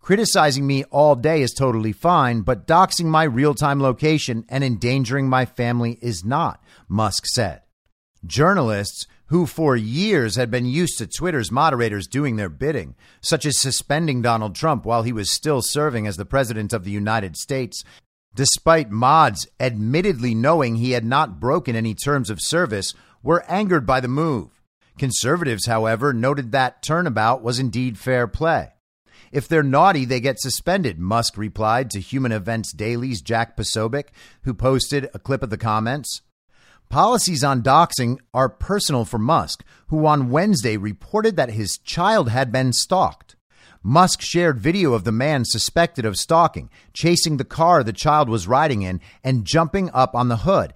Criticizing 0.00 0.66
me 0.66 0.84
all 0.84 1.14
day 1.14 1.40
is 1.40 1.54
totally 1.54 1.92
fine, 1.92 2.42
but 2.42 2.66
doxing 2.66 3.06
my 3.06 3.24
real 3.24 3.54
time 3.54 3.80
location 3.80 4.44
and 4.50 4.62
endangering 4.62 5.30
my 5.30 5.46
family 5.46 5.98
is 6.02 6.22
not, 6.22 6.62
Musk 6.86 7.24
said. 7.26 7.62
Journalists 8.26 9.06
who 9.26 9.46
for 9.46 9.76
years 9.76 10.36
had 10.36 10.50
been 10.50 10.66
used 10.66 10.98
to 10.98 11.06
Twitter's 11.06 11.50
moderators 11.50 12.06
doing 12.06 12.36
their 12.36 12.48
bidding, 12.48 12.94
such 13.20 13.46
as 13.46 13.60
suspending 13.60 14.22
Donald 14.22 14.54
Trump 14.54 14.84
while 14.84 15.02
he 15.02 15.12
was 15.12 15.30
still 15.30 15.62
serving 15.62 16.06
as 16.06 16.16
the 16.16 16.24
President 16.24 16.72
of 16.72 16.84
the 16.84 16.90
United 16.90 17.36
States, 17.36 17.82
despite 18.34 18.90
mods 18.90 19.46
admittedly 19.58 20.34
knowing 20.34 20.76
he 20.76 20.92
had 20.92 21.04
not 21.04 21.40
broken 21.40 21.74
any 21.74 21.94
terms 21.94 22.30
of 22.30 22.40
service 22.40 22.92
were 23.22 23.44
angered 23.48 23.86
by 23.86 24.00
the 24.00 24.08
move. 24.08 24.50
Conservatives, 24.98 25.66
however, 25.66 26.12
noted 26.12 26.52
that 26.52 26.82
turnabout 26.82 27.42
was 27.42 27.58
indeed 27.58 27.98
fair 27.98 28.26
play. 28.26 28.70
If 29.32 29.48
they're 29.48 29.64
naughty, 29.64 30.04
they 30.04 30.20
get 30.20 30.38
suspended, 30.38 31.00
Musk 31.00 31.36
replied 31.36 31.90
to 31.90 32.00
Human 32.00 32.30
Events 32.30 32.72
Daily's 32.72 33.20
Jack 33.20 33.56
Posobiec, 33.56 34.10
who 34.42 34.54
posted 34.54 35.10
a 35.12 35.18
clip 35.18 35.42
of 35.42 35.50
the 35.50 35.58
comments. 35.58 36.22
Policies 36.88 37.42
on 37.42 37.62
doxing 37.62 38.18
are 38.32 38.48
personal 38.48 39.04
for 39.04 39.18
Musk, 39.18 39.64
who 39.88 40.06
on 40.06 40.30
Wednesday 40.30 40.76
reported 40.76 41.36
that 41.36 41.50
his 41.50 41.78
child 41.78 42.28
had 42.28 42.52
been 42.52 42.72
stalked. 42.72 43.36
Musk 43.82 44.22
shared 44.22 44.58
video 44.58 44.94
of 44.94 45.04
the 45.04 45.12
man 45.12 45.44
suspected 45.44 46.04
of 46.06 46.16
stalking, 46.16 46.70
chasing 46.92 47.36
the 47.36 47.44
car 47.44 47.82
the 47.82 47.92
child 47.92 48.28
was 48.28 48.48
riding 48.48 48.82
in 48.82 49.00
and 49.22 49.44
jumping 49.44 49.90
up 49.92 50.14
on 50.14 50.28
the 50.28 50.38
hood, 50.38 50.72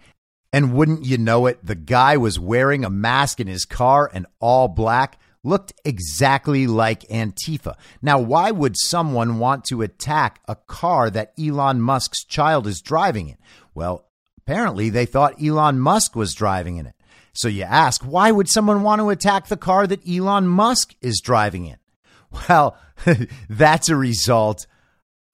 and 0.52 0.74
wouldn't 0.74 1.04
you 1.04 1.18
know 1.18 1.46
it, 1.46 1.64
the 1.64 1.74
guy 1.74 2.16
was 2.16 2.38
wearing 2.38 2.84
a 2.84 2.90
mask 2.90 3.40
in 3.40 3.46
his 3.46 3.64
car 3.64 4.10
and 4.12 4.26
all 4.40 4.68
black, 4.68 5.18
looked 5.44 5.72
exactly 5.84 6.66
like 6.66 7.08
Antifa. 7.08 7.74
Now, 8.02 8.18
why 8.18 8.50
would 8.50 8.76
someone 8.76 9.38
want 9.38 9.64
to 9.66 9.82
attack 9.82 10.40
a 10.46 10.56
car 10.56 11.10
that 11.10 11.32
Elon 11.38 11.80
Musk's 11.80 12.24
child 12.24 12.66
is 12.66 12.80
driving 12.80 13.28
in? 13.28 13.36
Well, 13.74 14.07
apparently 14.48 14.88
they 14.88 15.04
thought 15.04 15.42
Elon 15.42 15.78
Musk 15.78 16.16
was 16.16 16.32
driving 16.32 16.78
in 16.78 16.86
it. 16.86 16.94
So 17.34 17.48
you 17.48 17.64
ask, 17.64 18.02
why 18.02 18.30
would 18.30 18.48
someone 18.48 18.82
want 18.82 19.00
to 19.00 19.10
attack 19.10 19.46
the 19.46 19.58
car 19.58 19.86
that 19.86 20.08
Elon 20.08 20.48
Musk 20.48 20.94
is 21.02 21.20
driving 21.22 21.66
in? 21.66 21.76
Well, 22.48 22.76
that's 23.50 23.90
a 23.90 23.96
result 23.96 24.66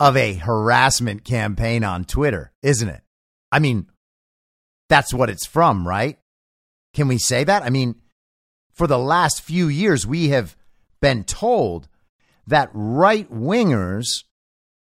of 0.00 0.16
a 0.16 0.34
harassment 0.34 1.24
campaign 1.24 1.84
on 1.84 2.04
Twitter, 2.04 2.52
isn't 2.62 2.88
it? 2.88 3.02
I 3.52 3.60
mean, 3.60 3.86
that's 4.88 5.14
what 5.14 5.30
it's 5.30 5.46
from, 5.46 5.86
right? 5.86 6.18
Can 6.92 7.06
we 7.06 7.18
say 7.18 7.44
that? 7.44 7.62
I 7.62 7.70
mean, 7.70 7.94
for 8.72 8.88
the 8.88 8.98
last 8.98 9.42
few 9.42 9.68
years, 9.68 10.04
we 10.04 10.30
have 10.30 10.56
been 11.00 11.22
told 11.22 11.88
that 12.48 12.68
right 12.72 13.30
wingers 13.32 14.24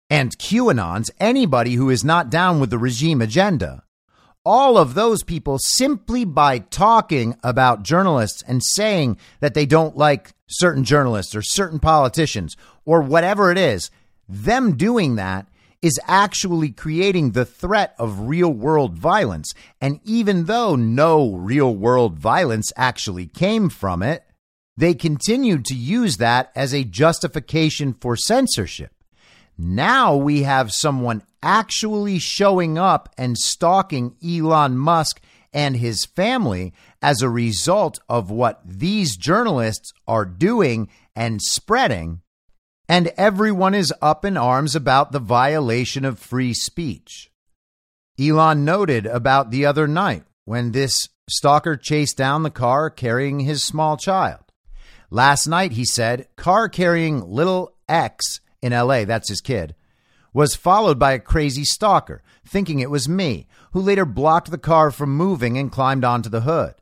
and 0.08 0.36
QAnons, 0.38 1.10
anybody 1.20 1.74
who 1.74 1.90
is 1.90 2.04
not 2.04 2.30
down 2.30 2.58
with 2.58 2.70
the 2.70 2.78
regime 2.78 3.20
agenda, 3.20 3.83
all 4.44 4.76
of 4.76 4.94
those 4.94 5.22
people 5.22 5.58
simply 5.58 6.24
by 6.24 6.58
talking 6.58 7.36
about 7.42 7.82
journalists 7.82 8.42
and 8.46 8.62
saying 8.62 9.16
that 9.40 9.54
they 9.54 9.66
don't 9.66 9.96
like 9.96 10.32
certain 10.46 10.84
journalists 10.84 11.34
or 11.34 11.42
certain 11.42 11.78
politicians 11.78 12.56
or 12.84 13.00
whatever 13.00 13.50
it 13.50 13.58
is, 13.58 13.90
them 14.28 14.76
doing 14.76 15.16
that 15.16 15.46
is 15.80 16.00
actually 16.06 16.70
creating 16.70 17.32
the 17.32 17.44
threat 17.44 17.94
of 17.98 18.20
real 18.20 18.50
world 18.50 18.98
violence. 18.98 19.52
And 19.82 20.00
even 20.04 20.44
though 20.44 20.76
no 20.76 21.34
real 21.34 21.74
world 21.76 22.18
violence 22.18 22.72
actually 22.74 23.26
came 23.26 23.68
from 23.68 24.02
it, 24.02 24.24
they 24.76 24.94
continued 24.94 25.66
to 25.66 25.74
use 25.74 26.16
that 26.16 26.50
as 26.56 26.72
a 26.72 26.84
justification 26.84 27.92
for 27.92 28.16
censorship. 28.16 28.93
Now 29.56 30.16
we 30.16 30.42
have 30.42 30.72
someone 30.72 31.22
actually 31.42 32.18
showing 32.18 32.78
up 32.78 33.14
and 33.16 33.36
stalking 33.38 34.16
Elon 34.24 34.76
Musk 34.76 35.20
and 35.52 35.76
his 35.76 36.04
family 36.04 36.72
as 37.00 37.22
a 37.22 37.28
result 37.28 38.00
of 38.08 38.30
what 38.30 38.60
these 38.64 39.16
journalists 39.16 39.92
are 40.08 40.24
doing 40.24 40.88
and 41.14 41.40
spreading 41.40 42.22
and 42.88 43.12
everyone 43.16 43.74
is 43.74 43.92
up 44.02 44.24
in 44.24 44.36
arms 44.36 44.76
about 44.76 45.12
the 45.12 45.18
violation 45.18 46.04
of 46.04 46.18
free 46.18 46.52
speech. 46.52 47.30
Elon 48.20 48.64
noted 48.64 49.06
about 49.06 49.50
the 49.50 49.64
other 49.66 49.88
night 49.88 50.24
when 50.44 50.72
this 50.72 51.08
stalker 51.28 51.76
chased 51.76 52.16
down 52.16 52.42
the 52.42 52.50
car 52.50 52.90
carrying 52.90 53.40
his 53.40 53.64
small 53.64 53.96
child. 53.96 54.40
Last 55.10 55.46
night, 55.46 55.72
he 55.72 55.84
said, 55.84 56.28
car 56.36 56.68
carrying 56.68 57.24
little 57.24 57.74
X 57.88 58.40
in 58.64 58.72
LA, 58.72 59.04
that's 59.04 59.28
his 59.28 59.42
kid, 59.42 59.74
was 60.32 60.54
followed 60.54 60.98
by 60.98 61.12
a 61.12 61.18
crazy 61.18 61.64
stalker, 61.64 62.22
thinking 62.46 62.80
it 62.80 62.90
was 62.90 63.06
me, 63.06 63.46
who 63.72 63.80
later 63.80 64.06
blocked 64.06 64.50
the 64.50 64.56
car 64.56 64.90
from 64.90 65.14
moving 65.14 65.58
and 65.58 65.70
climbed 65.70 66.02
onto 66.02 66.30
the 66.30 66.40
hood. 66.40 66.74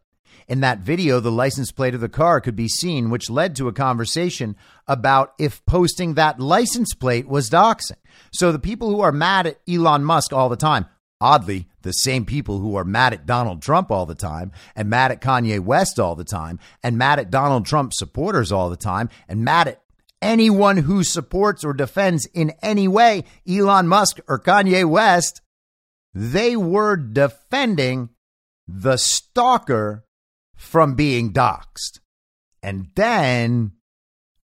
In 0.47 0.61
that 0.61 0.79
video, 0.79 1.19
the 1.19 1.33
license 1.33 1.73
plate 1.73 1.95
of 1.95 2.01
the 2.01 2.09
car 2.09 2.41
could 2.41 2.55
be 2.55 2.69
seen, 2.69 3.11
which 3.11 3.29
led 3.29 3.57
to 3.57 3.67
a 3.67 3.73
conversation 3.73 4.55
about 4.87 5.35
if 5.39 5.65
posting 5.67 6.15
that 6.15 6.39
license 6.39 6.95
plate 6.95 7.27
was 7.27 7.51
doxing. 7.51 7.99
So 8.33 8.53
the 8.53 8.61
people 8.61 8.89
who 8.89 9.01
are 9.01 9.13
mad 9.13 9.49
at 9.49 9.59
Elon 9.69 10.05
Musk 10.05 10.33
all 10.33 10.49
the 10.49 10.57
time, 10.57 10.87
oddly, 11.21 11.69
the 11.83 11.93
same 11.93 12.25
people 12.25 12.59
who 12.59 12.77
are 12.77 12.85
mad 12.85 13.13
at 13.13 13.27
Donald 13.27 13.61
Trump 13.61 13.91
all 13.91 14.07
the 14.07 14.15
time, 14.15 14.53
and 14.77 14.89
mad 14.89 15.11
at 15.11 15.21
Kanye 15.21 15.59
West 15.59 15.99
all 15.99 16.15
the 16.15 16.25
time, 16.25 16.61
and 16.83 16.97
mad 16.97 17.19
at 17.19 17.31
Donald 17.31 17.67
Trump 17.67 17.93
supporters 17.93 18.53
all 18.53 18.71
the 18.71 18.77
time, 18.77 19.09
and 19.29 19.45
mad 19.45 19.67
at 19.67 19.82
anyone 20.23 20.79
who 20.79 21.05
supports 21.05 21.65
or 21.65 21.75
defends 21.75 22.27
in 22.27 22.53
any 22.63 22.89
way 22.89 23.25
Elon 23.47 23.89
Musk 23.89 24.21
or 24.29 24.39
Kanye 24.39 24.89
West, 24.89 25.43
they 26.15 26.57
were 26.57 26.97
defending 26.97 28.11
the 28.67 28.97
stalker 28.97 30.05
from 30.55 30.95
being 30.95 31.33
doxxed. 31.33 32.01
And 32.63 32.87
then 32.95 33.73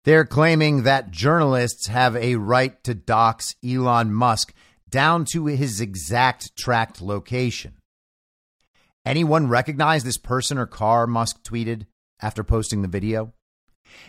they're 0.04 0.24
claiming 0.24 0.84
that 0.84 1.10
journalists 1.10 1.88
have 1.88 2.16
a 2.16 2.36
right 2.36 2.82
to 2.84 2.94
dox 2.94 3.54
Elon 3.62 4.12
Musk 4.12 4.54
down 4.88 5.26
to 5.32 5.46
his 5.46 5.80
exact 5.80 6.56
tracked 6.56 7.02
location. 7.02 7.74
Anyone 9.04 9.48
recognize 9.48 10.04
this 10.04 10.18
person 10.18 10.58
or 10.58 10.66
car? 10.66 11.06
Musk 11.06 11.42
tweeted 11.42 11.86
after 12.20 12.42
posting 12.42 12.82
the 12.82 12.88
video. 12.88 13.34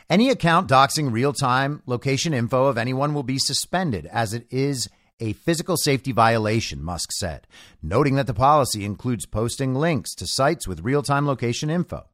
Any 0.09 0.29
account 0.29 0.69
doxing 0.69 1.11
real 1.11 1.33
time 1.33 1.81
location 1.85 2.33
info 2.33 2.65
of 2.65 2.77
anyone 2.77 3.13
will 3.13 3.23
be 3.23 3.37
suspended, 3.37 4.05
as 4.07 4.33
it 4.33 4.47
is 4.49 4.89
a 5.19 5.33
physical 5.33 5.77
safety 5.77 6.11
violation, 6.11 6.81
Musk 6.81 7.11
said, 7.11 7.45
noting 7.83 8.15
that 8.15 8.27
the 8.27 8.33
policy 8.33 8.85
includes 8.85 9.25
posting 9.25 9.75
links 9.75 10.15
to 10.15 10.25
sites 10.25 10.67
with 10.67 10.83
real 10.83 11.03
time 11.03 11.27
location 11.27 11.69
info. 11.69 12.05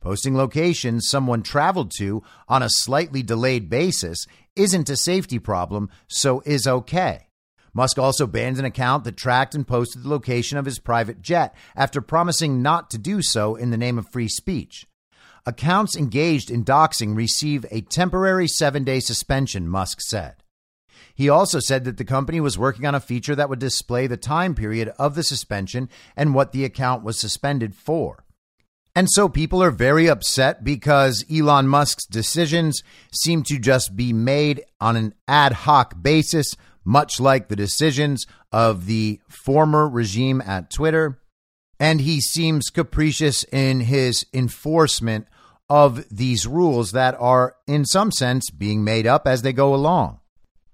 Posting 0.00 0.36
locations 0.36 1.08
someone 1.08 1.42
traveled 1.42 1.92
to 1.98 2.22
on 2.48 2.62
a 2.62 2.70
slightly 2.70 3.22
delayed 3.22 3.68
basis 3.68 4.26
isn't 4.56 4.88
a 4.88 4.96
safety 4.96 5.38
problem, 5.38 5.90
so 6.08 6.42
is 6.46 6.66
okay. 6.66 7.26
Musk 7.72 7.98
also 7.98 8.26
banned 8.26 8.58
an 8.58 8.64
account 8.64 9.04
that 9.04 9.16
tracked 9.16 9.54
and 9.54 9.66
posted 9.66 10.02
the 10.02 10.08
location 10.08 10.58
of 10.58 10.64
his 10.64 10.78
private 10.78 11.22
jet 11.22 11.54
after 11.76 12.00
promising 12.00 12.62
not 12.62 12.90
to 12.90 12.98
do 12.98 13.22
so 13.22 13.54
in 13.54 13.70
the 13.70 13.76
name 13.76 13.98
of 13.98 14.10
free 14.10 14.28
speech. 14.28 14.86
Accounts 15.46 15.96
engaged 15.96 16.50
in 16.50 16.64
doxing 16.64 17.16
receive 17.16 17.64
a 17.70 17.80
temporary 17.80 18.46
seven 18.46 18.84
day 18.84 19.00
suspension, 19.00 19.68
Musk 19.68 20.00
said. 20.00 20.36
He 21.14 21.28
also 21.28 21.60
said 21.60 21.84
that 21.84 21.96
the 21.96 22.04
company 22.04 22.40
was 22.40 22.58
working 22.58 22.86
on 22.86 22.94
a 22.94 23.00
feature 23.00 23.34
that 23.34 23.48
would 23.48 23.58
display 23.58 24.06
the 24.06 24.16
time 24.16 24.54
period 24.54 24.92
of 24.98 25.14
the 25.14 25.22
suspension 25.22 25.88
and 26.16 26.34
what 26.34 26.52
the 26.52 26.64
account 26.64 27.02
was 27.02 27.18
suspended 27.18 27.74
for. 27.74 28.24
And 28.94 29.08
so 29.10 29.28
people 29.28 29.62
are 29.62 29.70
very 29.70 30.08
upset 30.08 30.64
because 30.64 31.24
Elon 31.30 31.68
Musk's 31.68 32.06
decisions 32.06 32.82
seem 33.12 33.42
to 33.44 33.58
just 33.58 33.94
be 33.94 34.12
made 34.12 34.64
on 34.80 34.96
an 34.96 35.14
ad 35.28 35.52
hoc 35.52 36.02
basis, 36.02 36.56
much 36.84 37.20
like 37.20 37.48
the 37.48 37.56
decisions 37.56 38.26
of 38.50 38.86
the 38.86 39.20
former 39.28 39.88
regime 39.88 40.42
at 40.44 40.70
Twitter. 40.70 41.20
And 41.80 42.02
he 42.02 42.20
seems 42.20 42.68
capricious 42.68 43.42
in 43.44 43.80
his 43.80 44.26
enforcement 44.34 45.26
of 45.70 46.04
these 46.10 46.46
rules 46.46 46.92
that 46.92 47.16
are, 47.18 47.56
in 47.66 47.86
some 47.86 48.12
sense, 48.12 48.50
being 48.50 48.84
made 48.84 49.06
up 49.06 49.26
as 49.26 49.40
they 49.40 49.54
go 49.54 49.74
along. 49.74 50.20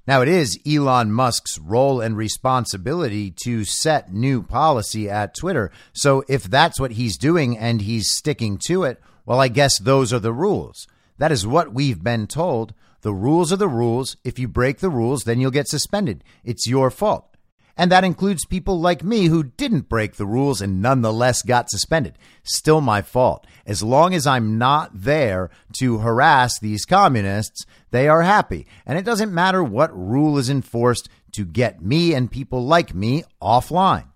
Now, 0.09 0.23
it 0.23 0.29
is 0.29 0.59
Elon 0.67 1.13
Musk's 1.13 1.59
role 1.59 2.01
and 2.01 2.17
responsibility 2.17 3.33
to 3.45 3.65
set 3.65 4.13
new 4.13 4.43
policy 4.43 5.09
at 5.09 5.35
Twitter. 5.35 5.71
So, 5.93 6.25
if 6.29 6.45
that's 6.45 6.81
what 6.81 6.93
he's 6.93 7.17
doing 7.17 7.59
and 7.59 7.83
he's 7.83 8.11
sticking 8.11 8.59
to 8.67 8.85
it, 8.85 9.01
well, 9.25 9.41
I 9.41 9.49
guess 9.49 9.79
those 9.79 10.13
are 10.13 10.21
the 10.21 10.33
rules. 10.33 10.87
That 11.19 11.33
is 11.33 11.47
what 11.47 11.73
we've 11.73 12.03
been 12.03 12.27
told. 12.27 12.73
The 13.03 13.15
rules 13.15 13.53
are 13.53 13.57
the 13.57 13.69
rules. 13.69 14.17
If 14.25 14.39
you 14.39 14.49
break 14.49 14.79
the 14.79 14.91
rules, 14.91 15.25
then 15.25 15.41
you'll 15.41 15.51
get 15.51 15.69
suspended. 15.69 16.25
It's 16.45 16.67
your 16.67 16.91
fault. 16.91 17.36
And 17.77 17.93
that 17.93 18.05
includes 18.05 18.47
people 18.47 18.81
like 18.81 19.05
me 19.05 19.27
who 19.27 19.43
didn't 19.43 19.89
break 19.89 20.15
the 20.15 20.27
rules 20.27 20.63
and 20.63 20.81
nonetheless 20.81 21.43
got 21.43 21.71
suspended. 21.71 22.17
Still 22.43 22.81
my 22.81 23.03
fault. 23.03 23.47
As 23.67 23.83
long 23.83 24.15
as 24.15 24.27
I'm 24.27 24.57
not 24.57 24.91
there 24.95 25.51
to 25.79 25.99
harass 25.99 26.59
these 26.59 26.87
communists, 26.87 27.67
they 27.91 28.09
are 28.09 28.23
happy. 28.23 28.67
And 28.87 28.99
it 28.99 29.05
doesn't 29.05 29.35
matter 29.35 29.63
what 29.63 29.97
rule 29.97 30.39
is 30.39 30.49
enforced 30.49 31.09
to 31.33 31.45
get 31.45 31.83
me 31.83 32.15
and 32.15 32.31
people 32.31 32.65
like 32.65 32.95
me 32.95 33.25
offline. 33.43 34.07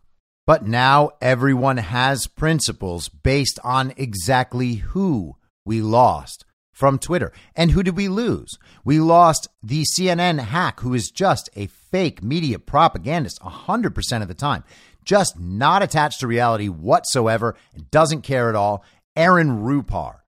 But 0.46 0.66
now 0.66 1.10
everyone 1.20 1.76
has 1.76 2.26
principles 2.26 3.10
based 3.10 3.58
on 3.62 3.92
exactly 3.96 4.76
who 4.76 5.36
we 5.66 5.82
lost 5.82 6.46
from 6.80 6.98
Twitter. 6.98 7.30
And 7.54 7.70
who 7.70 7.82
did 7.82 7.96
we 7.96 8.08
lose? 8.08 8.58
We 8.84 8.98
lost 8.98 9.48
the 9.62 9.84
CNN 9.84 10.40
hack, 10.40 10.80
who 10.80 10.94
is 10.94 11.10
just 11.10 11.50
a 11.54 11.66
fake 11.66 12.22
media 12.22 12.58
propagandist 12.58 13.38
100% 13.40 14.22
of 14.22 14.28
the 14.28 14.34
time, 14.34 14.64
just 15.04 15.38
not 15.38 15.82
attached 15.82 16.20
to 16.20 16.26
reality 16.26 16.68
whatsoever 16.68 17.54
and 17.74 17.90
doesn't 17.90 18.22
care 18.22 18.48
at 18.48 18.56
all. 18.56 18.82
Aaron 19.14 19.62
Rupar, 19.62 20.20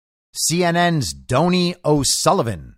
CNN's 0.50 1.14
Donie 1.14 1.74
O'Sullivan, 1.84 2.76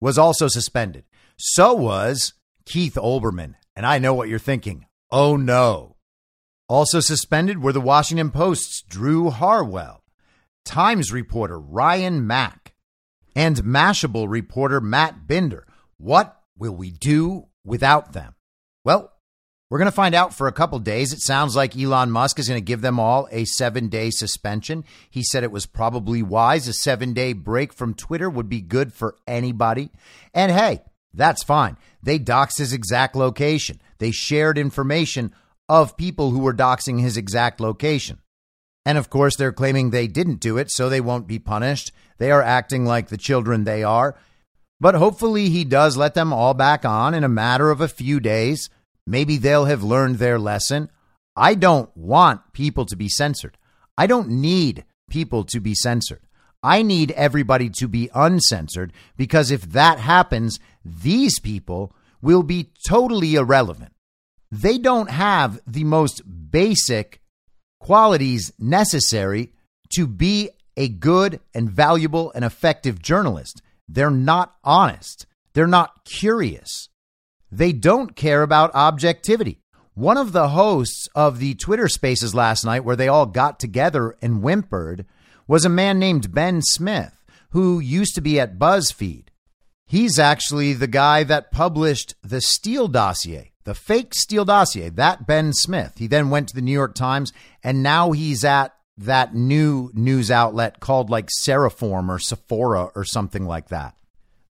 was 0.00 0.18
also 0.18 0.46
suspended. 0.46 1.04
So 1.38 1.72
was 1.72 2.34
Keith 2.66 2.96
Olbermann. 2.96 3.54
And 3.74 3.86
I 3.86 3.98
know 3.98 4.12
what 4.12 4.28
you're 4.28 4.38
thinking. 4.38 4.86
Oh 5.10 5.36
no. 5.36 5.96
Also 6.68 7.00
suspended 7.00 7.62
were 7.62 7.72
the 7.72 7.80
Washington 7.80 8.30
Post's 8.30 8.82
Drew 8.82 9.30
Harwell, 9.30 10.02
Times 10.64 11.12
reporter 11.12 11.58
Ryan 11.60 12.26
Mac, 12.26 12.65
and 13.36 13.56
Mashable 13.58 14.28
reporter 14.28 14.80
Matt 14.80 15.28
Binder. 15.28 15.66
What 15.98 16.40
will 16.58 16.74
we 16.74 16.90
do 16.90 17.46
without 17.64 18.14
them? 18.14 18.34
Well, 18.82 19.12
we're 19.68 19.78
going 19.78 19.86
to 19.86 19.92
find 19.92 20.14
out 20.14 20.32
for 20.32 20.46
a 20.46 20.52
couple 20.52 20.78
days. 20.78 21.12
It 21.12 21.20
sounds 21.20 21.54
like 21.54 21.76
Elon 21.76 22.10
Musk 22.10 22.38
is 22.38 22.48
going 22.48 22.60
to 22.60 22.64
give 22.64 22.80
them 22.80 22.98
all 22.98 23.28
a 23.30 23.44
seven 23.44 23.88
day 23.88 24.10
suspension. 24.10 24.84
He 25.10 25.22
said 25.22 25.44
it 25.44 25.52
was 25.52 25.66
probably 25.66 26.22
wise. 26.22 26.66
A 26.66 26.72
seven 26.72 27.12
day 27.12 27.32
break 27.34 27.72
from 27.72 27.94
Twitter 27.94 28.30
would 28.30 28.48
be 28.48 28.60
good 28.60 28.92
for 28.92 29.16
anybody. 29.26 29.90
And 30.32 30.50
hey, 30.50 30.82
that's 31.12 31.42
fine. 31.42 31.76
They 32.02 32.18
doxed 32.18 32.58
his 32.58 32.72
exact 32.72 33.16
location, 33.16 33.80
they 33.98 34.12
shared 34.12 34.56
information 34.56 35.34
of 35.68 35.96
people 35.96 36.30
who 36.30 36.38
were 36.38 36.54
doxing 36.54 37.00
his 37.00 37.16
exact 37.16 37.60
location. 37.60 38.20
And 38.86 38.96
of 38.96 39.10
course, 39.10 39.34
they're 39.34 39.52
claiming 39.52 39.90
they 39.90 40.06
didn't 40.06 40.38
do 40.38 40.56
it, 40.58 40.70
so 40.70 40.88
they 40.88 41.00
won't 41.00 41.26
be 41.26 41.40
punished. 41.40 41.90
They 42.18 42.30
are 42.30 42.40
acting 42.40 42.86
like 42.86 43.08
the 43.08 43.16
children 43.16 43.64
they 43.64 43.82
are. 43.82 44.16
But 44.80 44.94
hopefully, 44.94 45.48
he 45.48 45.64
does 45.64 45.96
let 45.96 46.14
them 46.14 46.32
all 46.32 46.54
back 46.54 46.84
on 46.84 47.12
in 47.12 47.24
a 47.24 47.28
matter 47.28 47.72
of 47.72 47.80
a 47.80 47.88
few 47.88 48.20
days. 48.20 48.70
Maybe 49.04 49.38
they'll 49.38 49.64
have 49.64 49.82
learned 49.82 50.16
their 50.16 50.38
lesson. 50.38 50.88
I 51.34 51.54
don't 51.54 51.94
want 51.96 52.52
people 52.52 52.86
to 52.86 52.94
be 52.94 53.08
censored. 53.08 53.58
I 53.98 54.06
don't 54.06 54.28
need 54.28 54.84
people 55.10 55.42
to 55.46 55.58
be 55.58 55.74
censored. 55.74 56.22
I 56.62 56.82
need 56.82 57.10
everybody 57.12 57.68
to 57.78 57.88
be 57.88 58.08
uncensored 58.14 58.92
because 59.16 59.50
if 59.50 59.62
that 59.72 59.98
happens, 59.98 60.60
these 60.84 61.40
people 61.40 61.92
will 62.22 62.44
be 62.44 62.70
totally 62.86 63.34
irrelevant. 63.34 63.92
They 64.52 64.78
don't 64.78 65.10
have 65.10 65.60
the 65.66 65.84
most 65.84 66.22
basic 66.50 67.20
qualities 67.86 68.52
necessary 68.58 69.52
to 69.94 70.08
be 70.08 70.50
a 70.76 70.88
good 70.88 71.38
and 71.54 71.70
valuable 71.70 72.32
and 72.34 72.44
effective 72.44 73.00
journalist. 73.00 73.62
They're 73.88 74.10
not 74.10 74.56
honest. 74.64 75.24
They're 75.54 75.68
not 75.68 76.04
curious. 76.04 76.88
They 77.52 77.70
don't 77.70 78.16
care 78.16 78.42
about 78.42 78.74
objectivity. 78.74 79.60
One 79.94 80.16
of 80.16 80.32
the 80.32 80.48
hosts 80.48 81.08
of 81.14 81.38
the 81.38 81.54
Twitter 81.54 81.86
spaces 81.86 82.34
last 82.34 82.64
night, 82.64 82.84
where 82.84 82.96
they 82.96 83.06
all 83.06 83.26
got 83.26 83.60
together 83.60 84.16
and 84.20 84.42
whimpered, 84.42 85.06
was 85.46 85.64
a 85.64 85.68
man 85.68 86.00
named 86.00 86.34
Ben 86.34 86.62
Smith, 86.62 87.24
who 87.50 87.78
used 87.78 88.16
to 88.16 88.20
be 88.20 88.40
at 88.40 88.58
BuzzFeed. 88.58 89.28
He's 89.86 90.18
actually 90.18 90.72
the 90.72 90.88
guy 90.88 91.22
that 91.22 91.52
published 91.52 92.16
the 92.20 92.40
Steele 92.40 92.88
dossier, 92.88 93.52
the 93.66 93.74
fake 93.74 94.14
Steele 94.14 94.44
dossier, 94.44 94.88
that 94.90 95.26
Ben 95.26 95.52
Smith. 95.52 95.94
He 95.98 96.06
then 96.06 96.30
went 96.30 96.48
to 96.48 96.54
the 96.54 96.62
New 96.62 96.72
York 96.72 96.94
Times, 96.94 97.32
and 97.62 97.82
now 97.82 98.12
he's 98.12 98.44
at 98.44 98.72
that 98.96 99.34
new 99.34 99.90
news 99.92 100.30
outlet 100.30 100.80
called 100.80 101.10
like 101.10 101.28
Seraform 101.44 102.08
or 102.08 102.18
Sephora 102.18 102.90
or 102.94 103.04
something 103.04 103.44
like 103.44 103.68
that. 103.68 103.94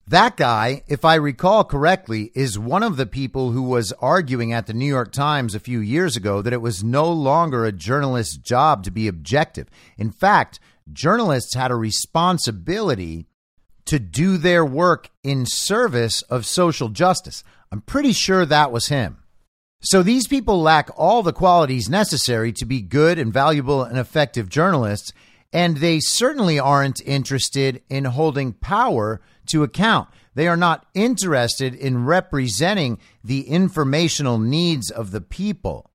That 0.07 0.37
guy, 0.37 0.85
if 0.87 1.05
I 1.05 1.17
recall 1.17 1.65
correctly, 1.65 2.31
is 2.35 2.59
one 2.59 2.85
of 2.85 2.97
the 2.97 3.07
people 3.07 3.51
who 3.51 3.63
was 3.63 3.91
arguing 3.95 4.53
at 4.53 4.67
the 4.67 4.75
New 4.75 4.87
York 4.87 5.11
Times 5.11 5.55
a 5.55 5.61
few 5.61 5.81
years 5.81 6.15
ago 6.15 6.43
that 6.43 6.53
it 6.53 6.61
was 6.61 6.85
no 6.85 7.11
longer 7.11 7.65
a 7.65 7.73
journalist's 7.73 8.37
job 8.37 8.85
to 8.85 8.93
be 8.93 9.09
objective. 9.09 9.69
In 9.99 10.13
fact, 10.13 10.61
journalists 10.93 11.55
had 11.55 11.73
a 11.73 11.75
responsibility 11.75 13.27
to 13.87 13.99
do 13.99 14.37
their 14.37 14.65
work 14.65 15.11
in 15.25 15.47
service 15.47 16.23
of 16.23 16.45
social 16.45 16.89
justice. 16.89 17.43
I'm 17.73 17.81
pretty 17.81 18.13
sure 18.13 18.47
that 18.47 18.73
was 18.73 18.89
him. 18.89 19.19
So 19.81 20.03
these 20.03 20.27
people 20.27 20.61
lack 20.61 20.91
all 20.97 21.23
the 21.23 21.33
qualities 21.33 21.89
necessary 21.89 22.53
to 22.55 22.65
be 22.65 22.81
good 22.81 23.19
and 23.19 23.33
valuable 23.33 23.83
and 23.83 23.99
effective 23.99 24.49
journalists, 24.49 25.13
and 25.53 25.77
they 25.77 26.01
certainly 26.01 26.59
aren't 26.59 27.01
interested 27.05 27.83
in 27.89 28.05
holding 28.05 28.53
power 28.53 29.21
to 29.47 29.63
account. 29.63 30.09
They 30.35 30.49
are 30.49 30.57
not 30.57 30.87
interested 30.95 31.75
in 31.75 32.05
representing 32.05 32.99
the 33.23 33.49
informational 33.49 34.39
needs 34.39 34.91
of 34.91 35.11
the 35.11 35.21
people. 35.21 35.91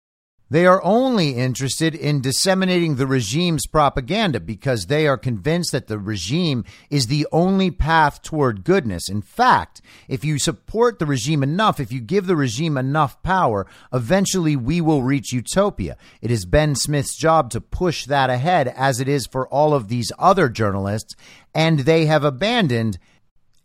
They 0.51 0.65
are 0.65 0.83
only 0.83 1.35
interested 1.35 1.95
in 1.95 2.19
disseminating 2.19 2.95
the 2.95 3.07
regime's 3.07 3.65
propaganda 3.65 4.41
because 4.41 4.87
they 4.87 5.07
are 5.07 5.17
convinced 5.17 5.71
that 5.71 5.87
the 5.87 5.97
regime 5.97 6.65
is 6.89 7.07
the 7.07 7.25
only 7.31 7.71
path 7.71 8.21
toward 8.21 8.65
goodness. 8.65 9.07
In 9.07 9.21
fact, 9.21 9.81
if 10.09 10.25
you 10.25 10.37
support 10.37 10.99
the 10.99 11.05
regime 11.05 11.41
enough, 11.41 11.79
if 11.79 11.93
you 11.93 12.01
give 12.01 12.27
the 12.27 12.35
regime 12.35 12.75
enough 12.75 13.23
power, 13.23 13.65
eventually 13.93 14.57
we 14.57 14.81
will 14.81 15.03
reach 15.03 15.31
utopia. 15.31 15.95
It 16.21 16.31
is 16.31 16.43
Ben 16.43 16.75
Smith's 16.75 17.15
job 17.17 17.49
to 17.51 17.61
push 17.61 18.05
that 18.07 18.29
ahead, 18.29 18.67
as 18.67 18.99
it 18.99 19.07
is 19.07 19.27
for 19.27 19.47
all 19.47 19.73
of 19.73 19.87
these 19.87 20.11
other 20.19 20.49
journalists, 20.49 21.15
and 21.55 21.79
they 21.79 22.07
have 22.07 22.25
abandoned 22.25 22.99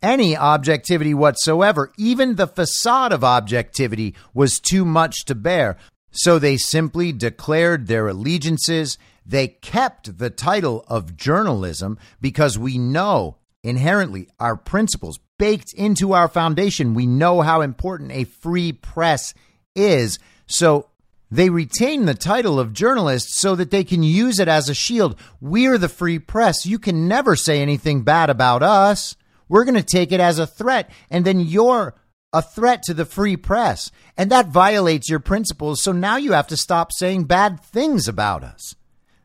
any 0.01 0.37
objectivity 0.37 1.13
whatsoever. 1.13 1.91
Even 1.97 2.35
the 2.35 2.47
facade 2.47 3.11
of 3.11 3.25
objectivity 3.25 4.15
was 4.33 4.57
too 4.57 4.85
much 4.85 5.25
to 5.25 5.35
bear. 5.35 5.75
So 6.17 6.39
they 6.39 6.57
simply 6.57 7.11
declared 7.11 7.85
their 7.85 8.07
allegiances. 8.07 8.97
They 9.23 9.47
kept 9.47 10.17
the 10.17 10.31
title 10.31 10.83
of 10.87 11.15
journalism 11.15 11.99
because 12.19 12.57
we 12.57 12.79
know 12.79 13.37
inherently 13.63 14.27
our 14.39 14.57
principles 14.57 15.19
baked 15.37 15.73
into 15.75 16.13
our 16.13 16.27
foundation. 16.27 16.95
We 16.95 17.05
know 17.05 17.41
how 17.41 17.61
important 17.61 18.11
a 18.11 18.23
free 18.23 18.73
press 18.73 19.35
is. 19.75 20.17
So 20.47 20.89
they 21.29 21.51
retain 21.51 22.05
the 22.05 22.15
title 22.15 22.59
of 22.59 22.73
journalist 22.73 23.35
so 23.35 23.53
that 23.55 23.69
they 23.69 23.83
can 23.83 24.01
use 24.01 24.39
it 24.39 24.47
as 24.47 24.69
a 24.69 24.73
shield. 24.73 25.19
We're 25.39 25.77
the 25.77 25.87
free 25.87 26.17
press. 26.17 26.65
You 26.65 26.79
can 26.79 27.07
never 27.07 27.35
say 27.35 27.61
anything 27.61 28.01
bad 28.01 28.31
about 28.31 28.63
us. 28.63 29.15
We're 29.49 29.65
going 29.65 29.75
to 29.75 29.83
take 29.83 30.11
it 30.11 30.19
as 30.19 30.39
a 30.39 30.47
threat. 30.47 30.89
And 31.11 31.25
then 31.25 31.41
you're 31.41 31.93
a 32.33 32.41
threat 32.41 32.83
to 32.83 32.93
the 32.93 33.05
free 33.05 33.37
press. 33.37 33.91
And 34.17 34.29
that 34.31 34.47
violates 34.47 35.09
your 35.09 35.19
principles. 35.19 35.81
So 35.81 35.91
now 35.91 36.17
you 36.17 36.33
have 36.33 36.47
to 36.47 36.57
stop 36.57 36.91
saying 36.91 37.25
bad 37.25 37.61
things 37.61 38.07
about 38.07 38.43
us. 38.43 38.75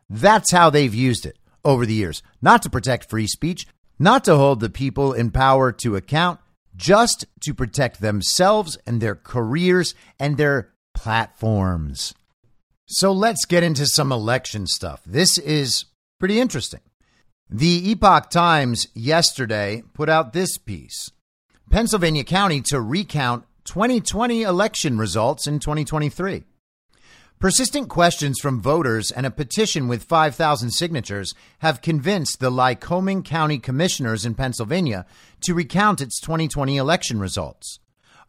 That's 0.09 0.51
how 0.51 0.69
they've 0.69 0.93
used 0.93 1.25
it 1.25 1.37
over 1.65 1.85
the 1.85 1.93
years. 1.93 2.21
Not 2.41 2.61
to 2.63 2.69
protect 2.69 3.09
free 3.09 3.27
speech, 3.27 3.67
not 3.99 4.23
to 4.25 4.35
hold 4.35 4.59
the 4.59 4.69
people 4.69 5.13
in 5.13 5.31
power 5.31 5.71
to 5.71 5.95
account, 5.95 6.39
just 6.75 7.25
to 7.41 7.53
protect 7.53 8.01
themselves 8.01 8.77
and 8.85 8.99
their 8.99 9.15
careers 9.15 9.93
and 10.19 10.37
their 10.37 10.73
platforms. 10.93 12.13
So 12.85 13.11
let's 13.11 13.45
get 13.45 13.63
into 13.63 13.85
some 13.85 14.11
election 14.11 14.67
stuff. 14.67 15.01
This 15.05 15.37
is 15.37 15.85
pretty 16.19 16.39
interesting. 16.39 16.81
The 17.49 17.91
Epoch 17.91 18.29
Times 18.29 18.87
yesterday 18.93 19.83
put 19.93 20.09
out 20.09 20.33
this 20.33 20.57
piece 20.57 21.11
Pennsylvania 21.69 22.23
County 22.23 22.61
to 22.61 22.79
recount 22.79 23.45
2020 23.65 24.43
election 24.43 24.97
results 24.97 25.47
in 25.47 25.59
2023. 25.59 26.43
Persistent 27.39 27.89
questions 27.89 28.39
from 28.39 28.61
voters 28.61 29.11
and 29.11 29.25
a 29.25 29.31
petition 29.31 29.87
with 29.87 30.03
5,000 30.03 30.71
signatures 30.71 31.33
have 31.59 31.81
convinced 31.81 32.39
the 32.39 32.51
Lycoming 32.51 33.25
County 33.25 33.59
Commissioners 33.59 34.25
in 34.25 34.35
Pennsylvania 34.35 35.05
to 35.41 35.53
recount 35.53 35.99
its 35.99 36.21
2020 36.21 36.77
election 36.77 37.19
results. 37.19 37.79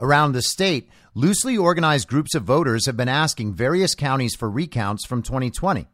Around 0.01 0.33
the 0.33 0.43
state, 0.43 0.89
loosely 1.15 1.57
organized 1.57 2.09
groups 2.09 2.35
of 2.35 2.43
voters 2.43 2.87
have 2.87 2.97
been 2.97 3.09
asking 3.09 3.55
various 3.55 3.95
counties 3.95 4.35
for 4.35 4.51
recounts 4.51 5.07
from 5.07 5.23
2020. 5.23 5.87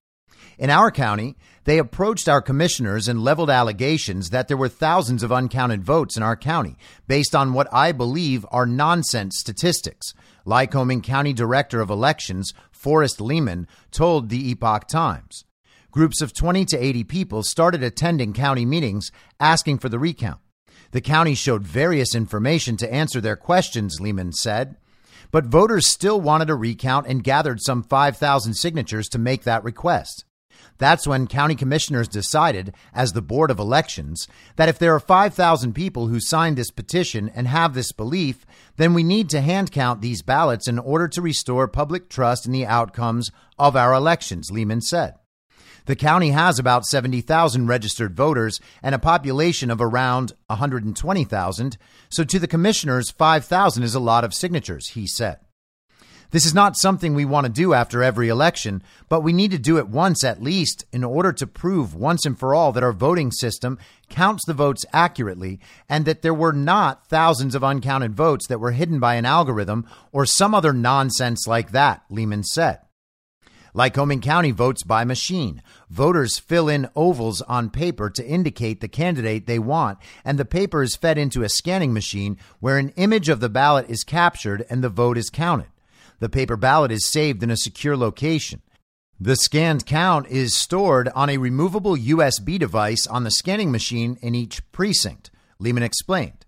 In 0.60 0.68
our 0.68 0.90
county, 0.90 1.36
they 1.64 1.78
approached 1.78 2.28
our 2.28 2.42
commissioners 2.42 3.08
and 3.08 3.24
leveled 3.24 3.48
allegations 3.48 4.28
that 4.28 4.46
there 4.46 4.58
were 4.58 4.68
thousands 4.68 5.22
of 5.22 5.32
uncounted 5.32 5.82
votes 5.82 6.18
in 6.18 6.22
our 6.22 6.36
county 6.36 6.76
based 7.08 7.34
on 7.34 7.54
what 7.54 7.66
I 7.72 7.92
believe 7.92 8.44
are 8.50 8.66
nonsense 8.66 9.38
statistics. 9.38 10.12
Lycoming 10.46 11.02
County 11.02 11.32
Director 11.32 11.80
of 11.80 11.88
Elections, 11.88 12.52
Forrest 12.70 13.22
Lehman, 13.22 13.68
told 13.90 14.28
the 14.28 14.50
Epoch 14.50 14.86
Times. 14.86 15.46
Groups 15.92 16.20
of 16.20 16.34
20 16.34 16.66
to 16.66 16.78
80 16.78 17.04
people 17.04 17.42
started 17.42 17.82
attending 17.82 18.34
county 18.34 18.66
meetings 18.66 19.10
asking 19.40 19.78
for 19.78 19.88
the 19.88 19.98
recount. 19.98 20.40
The 20.90 21.00
county 21.00 21.34
showed 21.34 21.62
various 21.62 22.14
information 22.14 22.76
to 22.76 22.92
answer 22.92 23.22
their 23.22 23.34
questions, 23.34 23.98
Lehman 23.98 24.32
said. 24.32 24.76
But 25.30 25.46
voters 25.46 25.86
still 25.86 26.20
wanted 26.20 26.50
a 26.50 26.54
recount 26.54 27.06
and 27.06 27.24
gathered 27.24 27.62
some 27.62 27.82
5,000 27.82 28.52
signatures 28.52 29.08
to 29.08 29.18
make 29.18 29.44
that 29.44 29.64
request. 29.64 30.26
That's 30.80 31.06
when 31.06 31.26
county 31.26 31.54
commissioners 31.54 32.08
decided, 32.08 32.74
as 32.94 33.12
the 33.12 33.20
Board 33.20 33.50
of 33.50 33.58
Elections, 33.58 34.26
that 34.56 34.70
if 34.70 34.78
there 34.78 34.94
are 34.94 34.98
5,000 34.98 35.74
people 35.74 36.06
who 36.06 36.18
signed 36.20 36.56
this 36.56 36.70
petition 36.70 37.28
and 37.34 37.46
have 37.46 37.74
this 37.74 37.92
belief, 37.92 38.46
then 38.78 38.94
we 38.94 39.04
need 39.04 39.28
to 39.28 39.42
hand 39.42 39.70
count 39.70 40.00
these 40.00 40.22
ballots 40.22 40.66
in 40.66 40.78
order 40.78 41.06
to 41.06 41.20
restore 41.20 41.68
public 41.68 42.08
trust 42.08 42.46
in 42.46 42.52
the 42.52 42.64
outcomes 42.64 43.30
of 43.58 43.76
our 43.76 43.92
elections, 43.92 44.50
Lehman 44.50 44.80
said. 44.80 45.16
The 45.84 45.96
county 45.96 46.30
has 46.30 46.58
about 46.58 46.86
70,000 46.86 47.66
registered 47.66 48.16
voters 48.16 48.58
and 48.82 48.94
a 48.94 48.98
population 48.98 49.70
of 49.70 49.82
around 49.82 50.32
120,000. 50.46 51.76
So 52.08 52.24
to 52.24 52.38
the 52.38 52.48
commissioners, 52.48 53.10
5,000 53.10 53.82
is 53.82 53.94
a 53.94 54.00
lot 54.00 54.24
of 54.24 54.32
signatures, 54.32 54.88
he 54.88 55.06
said. 55.06 55.40
This 56.30 56.46
is 56.46 56.54
not 56.54 56.76
something 56.76 57.14
we 57.14 57.24
want 57.24 57.46
to 57.46 57.52
do 57.52 57.74
after 57.74 58.02
every 58.02 58.28
election, 58.28 58.82
but 59.08 59.22
we 59.22 59.32
need 59.32 59.50
to 59.50 59.58
do 59.58 59.78
it 59.78 59.88
once 59.88 60.22
at 60.22 60.42
least 60.42 60.84
in 60.92 61.02
order 61.02 61.32
to 61.32 61.46
prove 61.46 61.94
once 61.94 62.24
and 62.24 62.38
for 62.38 62.54
all 62.54 62.70
that 62.72 62.84
our 62.84 62.92
voting 62.92 63.32
system 63.32 63.78
counts 64.08 64.44
the 64.46 64.54
votes 64.54 64.86
accurately 64.92 65.58
and 65.88 66.04
that 66.04 66.22
there 66.22 66.34
were 66.34 66.52
not 66.52 67.08
thousands 67.08 67.56
of 67.56 67.64
uncounted 67.64 68.14
votes 68.14 68.46
that 68.46 68.60
were 68.60 68.70
hidden 68.70 69.00
by 69.00 69.16
an 69.16 69.26
algorithm 69.26 69.84
or 70.12 70.24
some 70.24 70.54
other 70.54 70.72
nonsense 70.72 71.48
like 71.48 71.72
that, 71.72 72.04
Lehman 72.10 72.44
said. 72.44 72.78
Lycoming 73.74 74.22
County 74.22 74.50
votes 74.50 74.82
by 74.82 75.04
machine. 75.04 75.62
Voters 75.88 76.38
fill 76.38 76.68
in 76.68 76.88
ovals 76.94 77.40
on 77.42 77.70
paper 77.70 78.10
to 78.10 78.26
indicate 78.26 78.80
the 78.80 78.88
candidate 78.88 79.46
they 79.46 79.58
want, 79.58 79.98
and 80.24 80.38
the 80.38 80.44
paper 80.44 80.82
is 80.82 80.96
fed 80.96 81.18
into 81.18 81.42
a 81.42 81.48
scanning 81.48 81.92
machine 81.92 82.36
where 82.58 82.78
an 82.78 82.90
image 82.90 83.28
of 83.28 83.40
the 83.40 83.48
ballot 83.48 83.88
is 83.88 84.02
captured 84.04 84.64
and 84.68 84.82
the 84.82 84.88
vote 84.88 85.16
is 85.16 85.30
counted. 85.30 85.68
The 86.20 86.28
paper 86.28 86.56
ballot 86.56 86.92
is 86.92 87.10
saved 87.10 87.42
in 87.42 87.50
a 87.50 87.56
secure 87.56 87.96
location. 87.96 88.62
The 89.18 89.36
scanned 89.36 89.86
count 89.86 90.28
is 90.28 90.56
stored 90.56 91.08
on 91.14 91.28
a 91.28 91.38
removable 91.38 91.96
USB 91.96 92.58
device 92.58 93.06
on 93.06 93.24
the 93.24 93.30
scanning 93.30 93.72
machine 93.72 94.18
in 94.22 94.34
each 94.34 94.62
precinct, 94.70 95.30
Lehman 95.58 95.82
explained. 95.82 96.46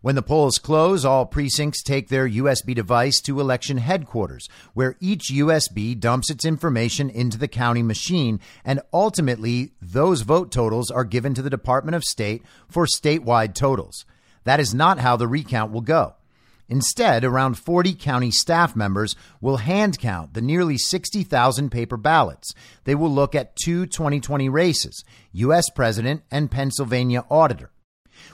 When 0.00 0.14
the 0.14 0.22
polls 0.22 0.58
close, 0.58 1.04
all 1.04 1.26
precincts 1.26 1.82
take 1.82 2.08
their 2.08 2.28
USB 2.28 2.74
device 2.74 3.20
to 3.22 3.40
election 3.40 3.78
headquarters, 3.78 4.48
where 4.74 4.96
each 5.00 5.30
USB 5.30 5.98
dumps 5.98 6.30
its 6.30 6.44
information 6.44 7.08
into 7.08 7.38
the 7.38 7.48
county 7.48 7.82
machine, 7.82 8.40
and 8.64 8.80
ultimately, 8.92 9.72
those 9.80 10.22
vote 10.22 10.50
totals 10.50 10.90
are 10.90 11.04
given 11.04 11.34
to 11.34 11.42
the 11.42 11.50
Department 11.50 11.94
of 11.94 12.04
State 12.04 12.42
for 12.68 12.86
statewide 12.86 13.54
totals. 13.54 14.04
That 14.44 14.60
is 14.60 14.74
not 14.74 14.98
how 14.98 15.16
the 15.16 15.28
recount 15.28 15.70
will 15.70 15.82
go. 15.82 16.14
Instead, 16.72 17.22
around 17.22 17.58
40 17.58 17.92
county 17.92 18.30
staff 18.30 18.74
members 18.74 19.14
will 19.42 19.58
hand 19.58 19.98
count 19.98 20.32
the 20.32 20.40
nearly 20.40 20.78
60,000 20.78 21.68
paper 21.68 21.98
ballots. 21.98 22.54
They 22.84 22.94
will 22.94 23.10
look 23.10 23.34
at 23.34 23.56
two 23.56 23.84
2020 23.84 24.48
races 24.48 25.04
U.S. 25.32 25.68
President 25.68 26.22
and 26.30 26.50
Pennsylvania 26.50 27.26
Auditor. 27.30 27.72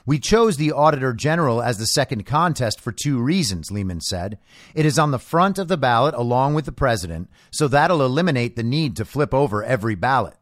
We 0.07 0.21
chose 0.21 0.57
the 0.57 0.71
Auditor 0.71 1.13
General 1.15 1.61
as 1.61 1.79
the 1.79 1.87
second 1.89 2.27
contest 2.27 2.81
for 2.81 2.93
two 2.93 3.21
reasons, 3.21 3.73
Lehman 3.73 4.01
said. 4.01 4.39
It 4.73 4.87
is 4.87 5.01
on 5.01 5.11
the 5.11 5.19
front 5.19 5.59
of 5.59 5.67
the 5.67 5.77
ballot 5.77 6.15
along 6.15 6.55
with 6.55 6.65
the 6.65 6.71
president, 6.71 7.31
so 7.51 7.67
that'll 7.67 8.05
eliminate 8.05 8.55
the 8.55 8.63
need 8.63 8.95
to 8.99 9.05
flip 9.05 9.35
over 9.35 9.65
every 9.65 9.97
ballot. 9.97 10.37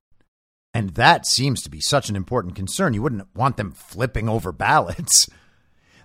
And 0.75 0.91
that 0.91 1.25
seems 1.25 1.63
to 1.63 1.71
be 1.71 1.81
such 1.81 2.11
an 2.11 2.17
important 2.17 2.57
concern. 2.57 2.93
You 2.93 3.01
wouldn't 3.01 3.35
want 3.35 3.57
them 3.57 3.73
flipping 3.73 4.29
over 4.29 4.53
ballots. 4.53 5.31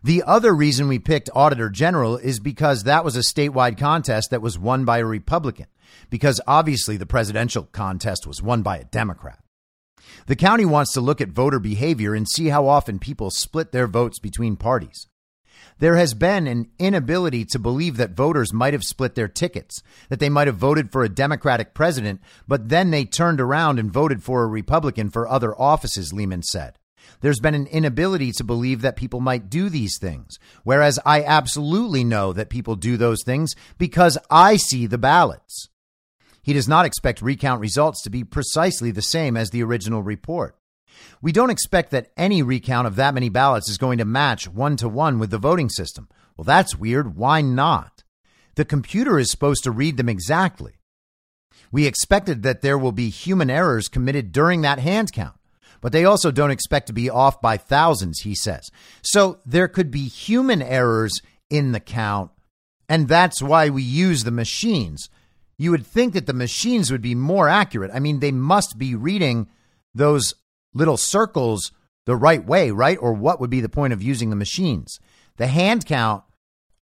The 0.04 0.24
other 0.26 0.54
reason 0.54 0.88
we 0.88 0.97
picked 0.97 1.30
Auditor 1.36 1.70
General 1.70 2.18
is 2.18 2.39
because 2.39 2.84
that 2.84 3.06
was 3.06 3.16
a 3.16 3.20
statewide 3.20 3.78
contest 3.78 4.32
that 4.32 4.41
was 4.41 4.58
won 4.58 4.84
by 4.84 4.97
a 4.97 5.06
Republican, 5.06 5.68
because 6.10 6.41
obviously 6.47 6.97
the 6.97 7.06
presidential 7.06 7.64
contest 7.72 8.26
was 8.26 8.41
won 8.41 8.64
by 8.64 8.80
a 8.80 8.86
Democrat. 8.86 9.43
The 10.26 10.36
county 10.36 10.66
wants 10.66 10.91
to 10.93 11.02
look 11.02 11.22
at 11.22 11.30
voter 11.30 11.60
behavior 11.60 12.16
and 12.16 12.28
see 12.28 12.47
how 12.47 12.68
often 12.68 12.97
people 12.97 13.30
split 13.30 13.72
their 13.72 13.86
votes 13.86 14.18
between 14.18 14.56
parties. 14.56 15.08
There 15.78 15.95
has 15.95 16.16
been 16.16 16.47
an 16.47 16.70
inability 16.80 17.45
to 17.45 17.60
believe 17.60 17.97
that 17.97 18.12
voters 18.16 18.54
might 18.54 18.74
have 18.74 18.84
split 18.84 19.14
their 19.14 19.28
tickets, 19.28 19.84
that 20.10 20.20
they 20.20 20.30
might 20.30 20.47
have 20.47 20.58
voted 20.58 20.91
for 20.91 21.04
a 21.04 21.10
Democratic 21.10 21.76
president, 21.76 22.22
but 22.47 22.70
then 22.70 22.89
they 22.89 23.06
turned 23.06 23.39
around 23.39 23.78
and 23.78 23.93
voted 23.93 24.24
for 24.24 24.41
a 24.43 24.47
Republican 24.47 25.12
for 25.12 25.28
other 25.28 25.60
offices, 25.60 26.12
Lehman 26.12 26.41
said. 26.41 26.78
There's 27.22 27.39
been 27.39 27.54
an 27.54 27.68
inability 27.68 28.32
to 28.34 28.43
believe 28.43 28.82
that 28.82 28.95
people 28.95 29.20
might 29.20 29.49
do 29.49 29.70
these 29.70 29.97
things. 29.99 30.38
Whereas 30.64 30.99
I 31.06 31.24
absolutely 31.24 32.04
know 32.04 32.34
that 32.34 32.49
people 32.49 32.76
do 32.76 32.97
those 32.97 33.24
things 33.24 33.54
because 33.78 34.18
I 34.30 34.58
see 34.58 34.88
the 34.88 34.97
ballots. 34.97 35.70
He 36.41 36.54
does 36.54 36.68
not 36.68 36.86
expect 36.86 37.22
recount 37.22 37.62
results 37.62 38.02
to 38.04 38.10
be 38.10 38.24
precisely 38.24 38.89
the 38.89 39.04
same 39.04 39.38
as 39.38 39.52
the 39.52 39.64
original 39.64 40.02
report. 40.02 40.58
We 41.22 41.32
don't 41.32 41.52
expect 41.52 41.91
that 41.91 42.12
any 42.18 42.41
recount 42.41 42.88
of 42.88 42.95
that 42.95 43.14
many 43.14 43.30
ballots 43.30 43.70
is 43.70 43.78
going 43.78 43.99
to 43.99 44.06
match 44.06 44.47
one 44.47 44.76
to 44.78 44.89
one 44.89 45.20
with 45.20 45.30
the 45.30 45.38
voting 45.38 45.70
system. 45.70 46.10
Well, 46.36 46.45
that's 46.45 46.76
weird. 46.76 47.16
Why 47.16 47.41
not? 47.41 48.04
The 48.56 48.66
computer 48.66 49.20
is 49.20 49.30
supposed 49.30 49.64
to 49.64 49.72
read 49.72 49.97
them 49.97 50.10
exactly. 50.10 50.74
We 51.72 51.86
expected 51.86 52.43
that 52.43 52.62
there 52.62 52.78
will 52.78 52.91
be 52.91 53.10
human 53.10 53.49
errors 53.49 53.88
committed 53.88 54.32
during 54.32 54.62
that 54.62 54.80
hand 54.80 55.14
count 55.14 55.36
but 55.82 55.92
they 55.92 56.06
also 56.06 56.32
don't 56.32 56.52
expect 56.52 56.88
to 56.88 56.94
be 56.94 57.10
off 57.10 57.42
by 57.42 57.58
thousands, 57.58 58.22
he 58.22 58.36
says. 58.36 58.70
So 59.02 59.40
there 59.46 59.68
could 59.68 59.92
be 59.92 60.08
human 60.08 60.62
errors 60.62 61.22
in 61.50 61.72
the 61.72 61.80
count, 61.80 62.32
and 62.88 63.08
that's 63.08 63.42
why 63.42 63.70
we 63.70 63.84
use 63.84 64.24
the 64.24 64.32
machines. 64.32 65.10
You 65.58 65.72
would 65.72 65.86
think 65.86 66.14
that 66.14 66.28
the 66.28 66.34
machines 66.34 66.92
would 66.92 67.02
be 67.02 67.16
more 67.16 67.50
accurate. 67.50 67.92
I 67.94 68.00
mean, 68.00 68.20
they 68.20 68.32
must 68.32 68.78
be 68.78 68.96
reading 68.96 69.48
those 69.94 70.34
little 70.74 70.98
circles 70.98 71.72
the 72.06 72.16
right 72.16 72.46
way, 72.46 72.72
right? 72.72 72.98
Or 73.00 73.14
what 73.14 73.40
would 73.40 73.50
be 73.50 73.62
the 73.62 73.70
point 73.70 73.94
of 73.94 74.02
using 74.02 74.30
the 74.30 74.36
machines? 74.36 75.00
The 75.38 75.48
hand 75.48 75.86
count 75.86 76.24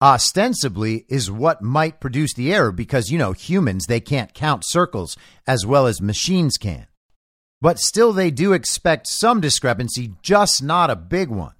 ostensibly 0.02 1.04
is 1.08 1.30
what 1.30 1.62
might 1.62 2.00
produce 2.00 2.34
the 2.34 2.52
error 2.52 2.72
because, 2.72 3.10
you 3.10 3.18
know, 3.18 3.32
humans, 3.32 3.86
they 3.86 4.00
can't 4.00 4.34
count 4.34 4.62
circles 4.66 5.16
as 5.46 5.66
well 5.66 5.86
as 5.86 6.00
machines 6.00 6.56
can. 6.56 6.86
But 7.60 7.78
still, 7.78 8.12
they 8.12 8.30
do 8.30 8.52
expect 8.52 9.06
some 9.06 9.40
discrepancy, 9.40 10.14
just 10.22 10.62
not 10.62 10.90
a 10.90 10.96
big 10.96 11.28
one. 11.28 11.54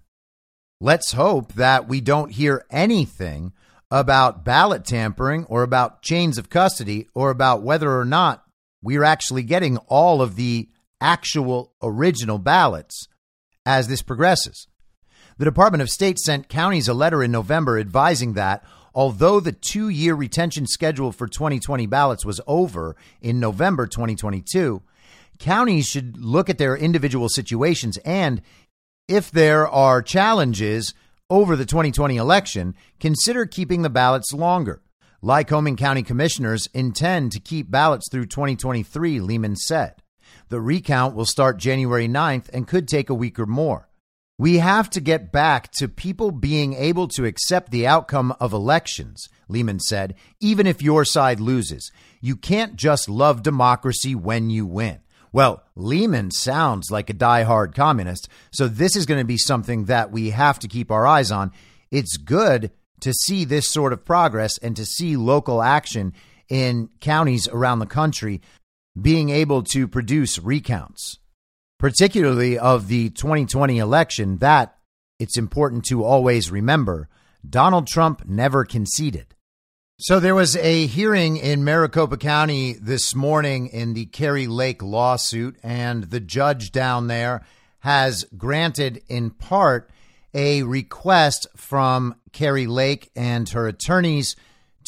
Let's 0.81 1.13
hope 1.13 1.53
that 1.55 1.89
we 1.89 2.01
don't 2.01 2.33
hear 2.33 2.65
anything 2.71 3.53
about 3.91 4.45
ballot 4.45 4.85
tampering 4.85 5.45
or 5.47 5.63
about 5.63 6.01
chains 6.01 6.39
of 6.39 6.49
custody 6.49 7.07
or 7.15 7.31
about 7.31 7.63
whether 7.63 7.99
or 7.99 8.05
not 8.05 8.45
we're 8.83 9.05
actually 9.05 9.43
getting 9.43 9.77
all 9.89 10.23
of 10.23 10.37
the 10.37 10.69
actual 11.01 11.75
original 11.83 12.39
ballots 12.39 13.09
as 13.67 13.89
this 13.89 14.01
progresses. 14.01 14.69
The 15.39 15.45
Department 15.45 15.83
of 15.83 15.91
State 15.91 16.19
sent 16.19 16.49
counties 16.49 16.89
a 16.89 16.95
letter 16.95 17.23
in 17.23 17.31
November 17.31 17.79
advising 17.79 18.35
that 18.35 18.65
although 18.95 19.41
the 19.41 19.53
two 19.53 19.89
year 19.89 20.15
retention 20.15 20.67
schedule 20.67 21.13
for 21.13 21.27
2020 21.27 21.87
ballots 21.87 22.25
was 22.25 22.41
over 22.47 22.97
in 23.21 23.41
November 23.41 23.87
2022, 23.87 24.83
counties 25.41 25.89
should 25.89 26.17
look 26.19 26.49
at 26.49 26.59
their 26.59 26.77
individual 26.77 27.29
situations 27.29 27.97
and, 28.05 28.41
if 29.09 29.31
there 29.33 29.67
are 29.67 30.03
challenges 30.03 30.95
over 31.29 31.57
the 31.57 31.67
2020 31.67 32.17
election, 32.17 32.77
consider 33.01 33.45
keeping 33.47 33.83
the 33.83 33.91
ballots 33.91 34.33
longer. 34.33 34.83
Lycoming 35.23 35.77
County 35.77 36.03
commissioners 36.03 36.69
intend 36.73 37.33
to 37.33 37.41
keep 37.41 37.71
ballots 37.71 38.09
through 38.11 38.27
2023, 38.27 39.21
Lehman 39.21 39.57
said. 39.57 40.03
The 40.49 40.61
recount 40.61 41.15
will 41.15 41.27
start 41.27 41.59
January 41.59 42.09
9th 42.09 42.49
and 42.53 42.69
could 42.69 42.87
take 42.87 43.11
a 43.11 43.15
week 43.15 43.39
or 43.39 43.47
more. 43.47 43.89
We 44.39 44.59
have 44.59 44.89
to 44.91 45.01
get 45.01 45.31
back 45.31 45.71
to 45.73 45.89
people 45.89 46.31
being 46.31 46.73
able 46.73 47.09
to 47.09 47.27
accept 47.27 47.71
the 47.71 47.87
outcome 47.87 48.35
of 48.41 48.53
elections, 48.53 49.29
Lehman 49.49 49.81
said, 49.81 50.15
even 50.41 50.67
if 50.67 50.81
your 50.81 51.05
side 51.05 51.41
loses. 51.41 51.93
You 52.21 52.37
can't 52.37 52.77
just 52.77 53.09
love 53.09 53.43
democracy 53.43 54.15
when 54.15 54.49
you 54.49 54.65
win. 54.65 55.01
Well, 55.33 55.63
Lehman 55.77 56.31
sounds 56.31 56.91
like 56.91 57.09
a 57.09 57.15
die-hard 57.15 57.75
communist, 57.75 58.29
so 58.51 58.67
this 58.67 58.97
is 58.97 59.07
going 59.07 59.21
to 59.21 59.27
be 59.27 59.39
something 59.39 59.85
that 59.85 60.11
we 60.11 60.31
have 60.31 60.59
to 60.61 60.69
keep 60.69 60.91
our 60.91 61.07
eyes 61.07 61.31
on. 61.31 61.53
It's 61.91 62.17
good 62.17 62.73
to 63.01 63.13
see 63.13 63.45
this 63.45 63.71
sort 63.71 63.93
of 63.93 64.05
progress 64.05 64.59
and 64.59 64.77
to 64.77 64.85
see 64.85 65.17
local 65.17 65.63
action 65.63 66.13
in 66.49 66.89
counties 67.01 67.49
around 67.49 67.79
the 67.79 67.87
country 67.87 68.41
being 69.01 69.31
able 69.31 69.63
to 69.63 69.87
produce 69.87 70.39
recounts 70.39 71.21
particularly 71.81 72.59
of 72.59 72.89
the 72.89 73.09
2020 73.11 73.79
election, 73.79 74.37
that 74.39 74.77
it's 75.19 75.39
important 75.39 75.83
to 75.87 76.05
always 76.05 76.51
remember 76.51 77.09
Donald 77.49 77.87
Trump 77.87 78.23
never 78.29 78.65
conceded. 78.65 79.35
So 80.03 80.19
there 80.19 80.35
was 80.35 80.57
a 80.57 80.87
hearing 80.87 81.37
in 81.37 81.63
Maricopa 81.63 82.17
County 82.17 82.73
this 82.73 83.15
morning 83.15 83.67
in 83.67 83.93
the 83.93 84.07
Kari 84.07 84.47
Lake 84.47 84.83
lawsuit, 84.83 85.59
and 85.63 86.05
the 86.05 86.21
judge 86.21 86.73
down 86.73 87.07
there 87.09 87.45
has 87.81 88.25
granted 88.35 89.03
in 89.09 89.29
part 89.29 89.91
a 90.33 90.63
request 90.63 91.49
from 91.55 92.15
Kari 92.33 92.67
Lake 92.67 93.11
and 93.15 93.47
her 93.51 93.69
attorneys 93.69 94.37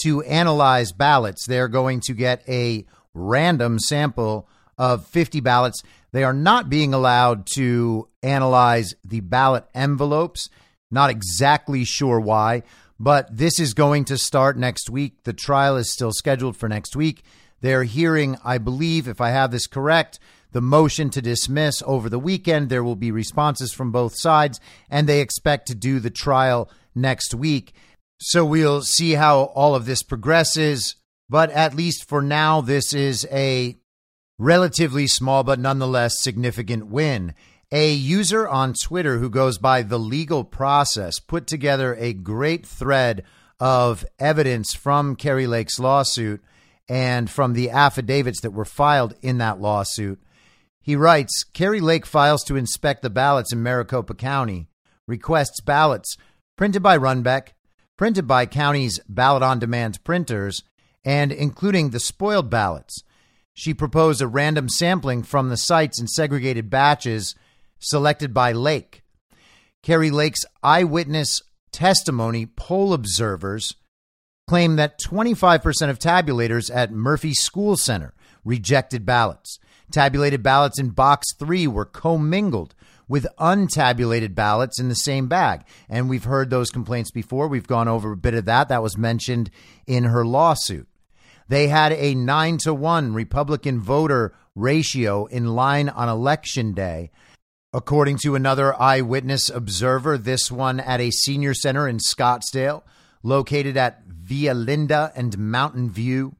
to 0.03 0.23
analyze 0.23 0.93
ballots. 0.93 1.45
They're 1.45 1.69
going 1.69 2.01
to 2.07 2.15
get 2.15 2.43
a 2.49 2.87
random 3.13 3.81
sample 3.81 4.49
of 4.79 5.07
50 5.09 5.41
ballots. 5.41 5.83
They 6.13 6.25
are 6.25 6.33
not 6.33 6.71
being 6.71 6.95
allowed 6.95 7.47
to 7.57 8.09
analyze 8.23 8.95
the 9.05 9.21
ballot 9.21 9.67
envelopes. 9.75 10.49
Not 10.91 11.11
exactly 11.11 11.85
sure 11.85 12.19
why, 12.19 12.63
but 13.03 13.37
this 13.37 13.59
is 13.59 13.75
going 13.75 14.05
to 14.05 14.17
start 14.17 14.57
next 14.57 14.89
week. 14.89 15.25
The 15.25 15.33
trial 15.33 15.77
is 15.77 15.93
still 15.93 16.13
scheduled 16.13 16.57
for 16.57 16.69
next 16.69 16.95
week. 16.95 17.25
They're 17.61 17.83
hearing, 17.83 18.39
I 18.45 18.59
believe, 18.59 19.09
if 19.09 19.21
I 19.21 19.31
have 19.31 19.51
this 19.51 19.67
correct, 19.67 20.21
the 20.53 20.61
motion 20.61 21.11
to 21.11 21.21
dismiss 21.21 21.83
over 21.85 22.09
the 22.09 22.21
weekend. 22.21 22.69
There 22.69 22.85
will 22.85 22.95
be 22.95 23.11
responses 23.11 23.73
from 23.73 23.91
both 23.91 24.15
sides, 24.15 24.61
and 24.89 25.09
they 25.09 25.21
expect 25.21 25.67
to 25.67 25.75
do 25.75 25.99
the 25.99 26.11
trial 26.11 26.71
next 26.95 27.35
week. 27.35 27.73
So 28.21 28.45
we'll 28.45 28.83
see 28.83 29.15
how 29.15 29.47
all 29.47 29.75
of 29.75 29.85
this 29.85 30.05
progresses. 30.05 30.95
But 31.29 31.51
at 31.51 31.75
least 31.75 32.09
for 32.09 32.23
now, 32.23 32.61
this 32.61 32.95
is 32.95 33.27
a 33.33 33.79
relatively 34.39 35.09
small 35.09 35.43
but 35.43 35.59
nonetheless 35.59 36.23
significant 36.23 36.87
win. 36.87 37.35
A 37.75 37.95
user 37.95 38.47
on 38.47 38.75
Twitter 38.75 39.17
who 39.17 39.31
goes 39.31 39.57
by 39.57 39.81
the 39.81 39.99
legal 39.99 40.45
process 40.45 41.19
put 41.19 41.47
together 41.47 41.95
a 41.95 42.13
great 42.13 42.67
thread 42.67 43.25
of 43.59 44.05
evidence 44.19 44.75
from 44.75 45.17
Kari 45.17 45.47
Lake's 45.47 45.79
lawsuit 45.79 46.43
and 46.87 47.31
from 47.31 47.55
the 47.55 47.71
affidavits 47.71 48.43
that 48.43 48.51
were 48.51 48.67
filed 48.67 49.15
in 49.23 49.39
that 49.39 49.59
lawsuit. 49.59 50.21
He 50.83 50.97
writes 50.97 51.45
Kari 51.45 51.81
Lake 51.81 52.05
files 52.05 52.45
to 52.45 52.57
inspect 52.57 53.01
the 53.01 53.09
ballots 53.09 53.55
in 53.55 53.63
Maricopa 53.63 54.13
County, 54.13 54.69
requests 55.09 55.63
ballots 55.63 56.19
printed 56.59 56.83
by 56.83 56.99
Runbeck, 56.99 57.55
printed 57.97 58.27
by 58.27 58.45
county's 58.45 59.01
ballot 59.09 59.43
on 59.43 59.59
demand 59.59 60.05
printers, 60.05 60.63
and 61.07 61.33
including 61.33 61.89
the 61.89 62.01
spoiled 62.01 62.51
ballots 62.51 63.03
she 63.55 63.75
proposed 63.75 64.23
a 64.23 64.27
random 64.27 64.69
sampling 64.69 65.23
from 65.23 65.49
the 65.49 65.57
sites 65.57 66.01
in 66.01 66.07
segregated 66.07 66.71
batches 66.71 67.35
selected 67.83 68.33
by 68.33 68.53
Lake. 68.53 69.03
Kari 69.83 70.11
Lake's 70.11 70.45
eyewitness 70.63 71.43
testimony 71.73 72.47
poll 72.47 72.93
observers 72.93 73.75
claim 74.47 74.77
that 74.77 75.01
25% 75.01 75.91
of 75.91 75.99
tabulators 75.99 76.71
at 76.75 76.93
Murphy 76.93 77.35
School 77.35 77.77
Center 77.77 78.15
rejected 78.45 79.05
ballots. 79.05 79.59
Tabulated 79.91 80.43
ballots 80.43 80.79
in 80.79 80.91
box 80.91 81.27
3 81.39 81.67
were 81.67 81.85
commingled 81.85 82.75
with 83.09 83.27
untabulated 83.39 84.35
ballots 84.35 84.81
in 84.81 84.89
the 84.89 84.95
same 84.95 85.29
bag. 85.29 85.65
And 85.89 86.09
we've 86.09 86.25
heard 86.25 86.51
those 86.51 86.71
complaints 86.71 87.11
before. 87.11 87.49
We've 87.49 87.67
gone 87.67 87.89
over 87.89 88.13
a 88.13 88.17
bit 88.17 88.35
of 88.35 88.47
that. 88.47 88.69
That 88.69 88.83
was 88.83 88.97
mentioned 88.97 89.51
in 89.87 90.05
her 90.05 90.25
lawsuit. 90.25 90.89
They 91.49 91.69
had 91.69 91.93
a 91.93 92.15
nine 92.15 92.57
to 92.59 92.73
one 92.73 93.13
Republican 93.13 93.81
voter 93.81 94.35
ratio 94.55 95.27
in 95.27 95.55
line 95.55 95.89
on 95.89 96.09
election 96.09 96.73
day. 96.73 97.11
According 97.75 98.19
to 98.19 98.35
another 98.35 98.79
eyewitness 98.79 99.49
observer, 99.49 100.19
this 100.19 100.53
one 100.53 100.79
at 100.79 101.01
a 101.01 101.11
senior 101.11 101.55
center 101.55 101.89
in 101.89 101.97
Scottsdale, 101.97 102.83
located 103.23 103.79
at 103.79 104.03
Via 104.07 104.53
Linda 104.53 105.11
and 105.17 105.39
Mountain 105.39 105.91
View. 105.91 106.37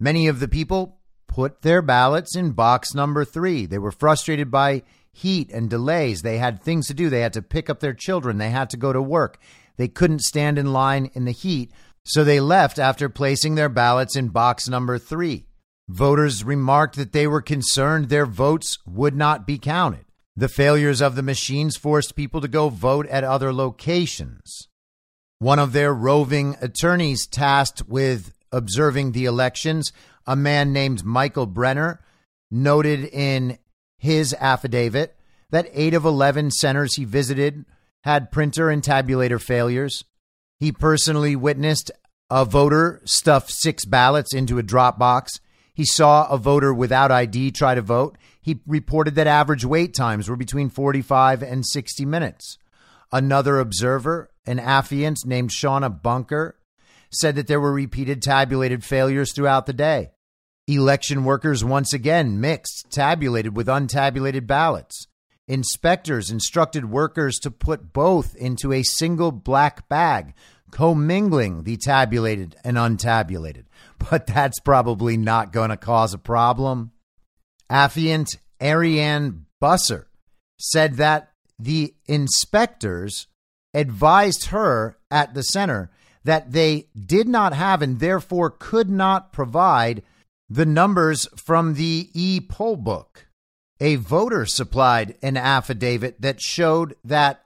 Many 0.00 0.26
of 0.26 0.40
the 0.40 0.48
people 0.48 1.00
put 1.26 1.60
their 1.60 1.82
ballots 1.82 2.34
in 2.34 2.52
box 2.52 2.94
number 2.94 3.26
three. 3.26 3.66
They 3.66 3.78
were 3.78 3.92
frustrated 3.92 4.50
by 4.50 4.84
heat 5.12 5.50
and 5.52 5.68
delays. 5.68 6.22
They 6.22 6.38
had 6.38 6.62
things 6.62 6.86
to 6.86 6.94
do. 6.94 7.10
They 7.10 7.20
had 7.20 7.34
to 7.34 7.42
pick 7.42 7.68
up 7.68 7.80
their 7.80 7.92
children. 7.92 8.38
They 8.38 8.50
had 8.50 8.70
to 8.70 8.78
go 8.78 8.92
to 8.92 9.02
work. 9.02 9.38
They 9.76 9.88
couldn't 9.88 10.22
stand 10.22 10.58
in 10.58 10.72
line 10.72 11.10
in 11.12 11.26
the 11.26 11.32
heat. 11.32 11.72
So 12.04 12.24
they 12.24 12.40
left 12.40 12.78
after 12.78 13.10
placing 13.10 13.54
their 13.54 13.68
ballots 13.68 14.16
in 14.16 14.28
box 14.28 14.66
number 14.66 14.98
three. 14.98 15.44
Voters 15.88 16.42
remarked 16.42 16.96
that 16.96 17.12
they 17.12 17.26
were 17.26 17.42
concerned 17.42 18.08
their 18.08 18.26
votes 18.26 18.78
would 18.86 19.14
not 19.14 19.46
be 19.46 19.58
counted. 19.58 20.06
The 20.38 20.48
failures 20.48 21.00
of 21.00 21.16
the 21.16 21.22
machines 21.24 21.76
forced 21.76 22.14
people 22.14 22.40
to 22.42 22.46
go 22.46 22.68
vote 22.68 23.08
at 23.08 23.24
other 23.24 23.52
locations. 23.52 24.68
One 25.40 25.58
of 25.58 25.72
their 25.72 25.92
roving 25.92 26.54
attorneys 26.60 27.26
tasked 27.26 27.88
with 27.88 28.32
observing 28.52 29.10
the 29.10 29.24
elections, 29.24 29.90
a 30.28 30.36
man 30.36 30.72
named 30.72 31.04
Michael 31.04 31.46
Brenner, 31.46 32.00
noted 32.52 33.06
in 33.06 33.58
his 33.98 34.32
affidavit 34.34 35.16
that 35.50 35.70
eight 35.72 35.92
of 35.92 36.04
11 36.04 36.52
centers 36.52 36.94
he 36.94 37.04
visited 37.04 37.64
had 38.04 38.30
printer 38.30 38.70
and 38.70 38.80
tabulator 38.80 39.42
failures. 39.42 40.04
He 40.60 40.70
personally 40.70 41.34
witnessed 41.34 41.90
a 42.30 42.44
voter 42.44 43.00
stuff 43.04 43.50
six 43.50 43.84
ballots 43.84 44.32
into 44.32 44.58
a 44.58 44.62
drop 44.62 45.00
box. 45.00 45.40
He 45.74 45.84
saw 45.84 46.28
a 46.28 46.38
voter 46.38 46.72
without 46.72 47.10
ID 47.10 47.50
try 47.50 47.74
to 47.74 47.82
vote. 47.82 48.16
He 48.48 48.60
reported 48.66 49.14
that 49.16 49.26
average 49.26 49.66
wait 49.66 49.92
times 49.92 50.26
were 50.26 50.34
between 50.34 50.70
45 50.70 51.42
and 51.42 51.66
60 51.66 52.06
minutes. 52.06 52.56
Another 53.12 53.58
observer, 53.58 54.30
an 54.46 54.56
affiant 54.58 55.26
named 55.26 55.50
Shauna 55.50 56.00
Bunker, 56.00 56.56
said 57.12 57.36
that 57.36 57.46
there 57.46 57.60
were 57.60 57.74
repeated 57.74 58.22
tabulated 58.22 58.84
failures 58.84 59.34
throughout 59.34 59.66
the 59.66 59.74
day. 59.74 60.12
Election 60.66 61.24
workers 61.24 61.62
once 61.62 61.92
again 61.92 62.40
mixed 62.40 62.86
tabulated 62.90 63.54
with 63.54 63.66
untabulated 63.66 64.46
ballots. 64.46 65.06
Inspectors 65.46 66.30
instructed 66.30 66.90
workers 66.90 67.36
to 67.40 67.50
put 67.50 67.92
both 67.92 68.34
into 68.34 68.72
a 68.72 68.82
single 68.82 69.30
black 69.30 69.90
bag, 69.90 70.32
commingling 70.70 71.64
the 71.64 71.76
tabulated 71.76 72.56
and 72.64 72.78
untabulated. 72.78 73.66
But 74.10 74.26
that's 74.26 74.60
probably 74.60 75.18
not 75.18 75.52
going 75.52 75.68
to 75.68 75.76
cause 75.76 76.14
a 76.14 76.18
problem. 76.18 76.92
Affiant 77.70 78.36
Ariane 78.60 79.46
Busser 79.62 80.06
said 80.58 80.94
that 80.94 81.30
the 81.58 81.94
inspectors 82.06 83.26
advised 83.74 84.46
her 84.46 84.96
at 85.10 85.34
the 85.34 85.42
center 85.42 85.90
that 86.24 86.52
they 86.52 86.88
did 86.96 87.28
not 87.28 87.52
have 87.52 87.82
and 87.82 88.00
therefore 88.00 88.50
could 88.50 88.90
not 88.90 89.32
provide 89.32 90.02
the 90.48 90.66
numbers 90.66 91.28
from 91.36 91.74
the 91.74 92.10
e 92.14 92.40
poll 92.40 92.76
book. 92.76 93.26
A 93.80 93.96
voter 93.96 94.44
supplied 94.44 95.16
an 95.22 95.36
affidavit 95.36 96.20
that 96.20 96.40
showed 96.40 96.96
that 97.04 97.44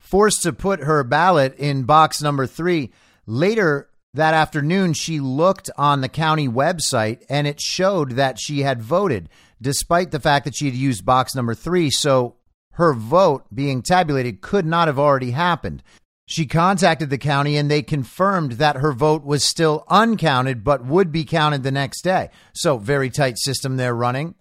forced 0.00 0.42
to 0.42 0.52
put 0.52 0.80
her 0.80 1.04
ballot 1.04 1.54
in 1.58 1.82
box 1.82 2.22
number 2.22 2.46
three, 2.46 2.90
Later 3.28 3.90
that 4.14 4.32
afternoon, 4.32 4.94
she 4.94 5.20
looked 5.20 5.68
on 5.76 6.00
the 6.00 6.08
county 6.08 6.48
website 6.48 7.22
and 7.28 7.46
it 7.46 7.60
showed 7.60 8.12
that 8.12 8.40
she 8.40 8.60
had 8.60 8.80
voted, 8.80 9.28
despite 9.60 10.10
the 10.10 10.20
fact 10.20 10.44
that 10.44 10.54
she 10.54 10.66
had 10.66 10.74
used 10.74 11.04
box 11.04 11.34
number 11.34 11.54
three. 11.54 11.90
So 11.90 12.36
her 12.72 12.94
vote 12.94 13.44
being 13.52 13.82
tabulated 13.82 14.40
could 14.40 14.64
not 14.64 14.88
have 14.88 14.98
already 14.98 15.32
happened. 15.32 15.82
She 16.26 16.46
contacted 16.46 17.08
the 17.08 17.18
county 17.18 17.56
and 17.56 17.70
they 17.70 17.82
confirmed 17.82 18.52
that 18.52 18.76
her 18.76 18.92
vote 18.92 19.24
was 19.24 19.42
still 19.42 19.84
uncounted 19.88 20.62
but 20.62 20.84
would 20.84 21.10
be 21.10 21.24
counted 21.24 21.62
the 21.62 21.72
next 21.72 22.02
day. 22.02 22.28
So, 22.52 22.76
very 22.76 23.08
tight 23.08 23.38
system 23.38 23.76
they're 23.76 23.94
running. 23.94 24.34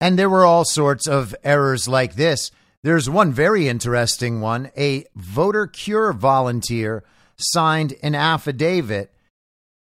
And 0.00 0.18
there 0.18 0.28
were 0.28 0.44
all 0.44 0.66
sorts 0.66 1.08
of 1.08 1.34
errors 1.42 1.88
like 1.88 2.14
this. 2.14 2.50
There's 2.82 3.08
one 3.08 3.32
very 3.32 3.68
interesting 3.68 4.42
one. 4.42 4.70
A 4.76 5.06
voter 5.16 5.66
cure 5.66 6.12
volunteer 6.12 7.02
signed 7.38 7.94
an 8.02 8.14
affidavit 8.14 9.10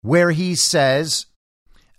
where 0.03 0.31
he 0.31 0.55
says, 0.55 1.27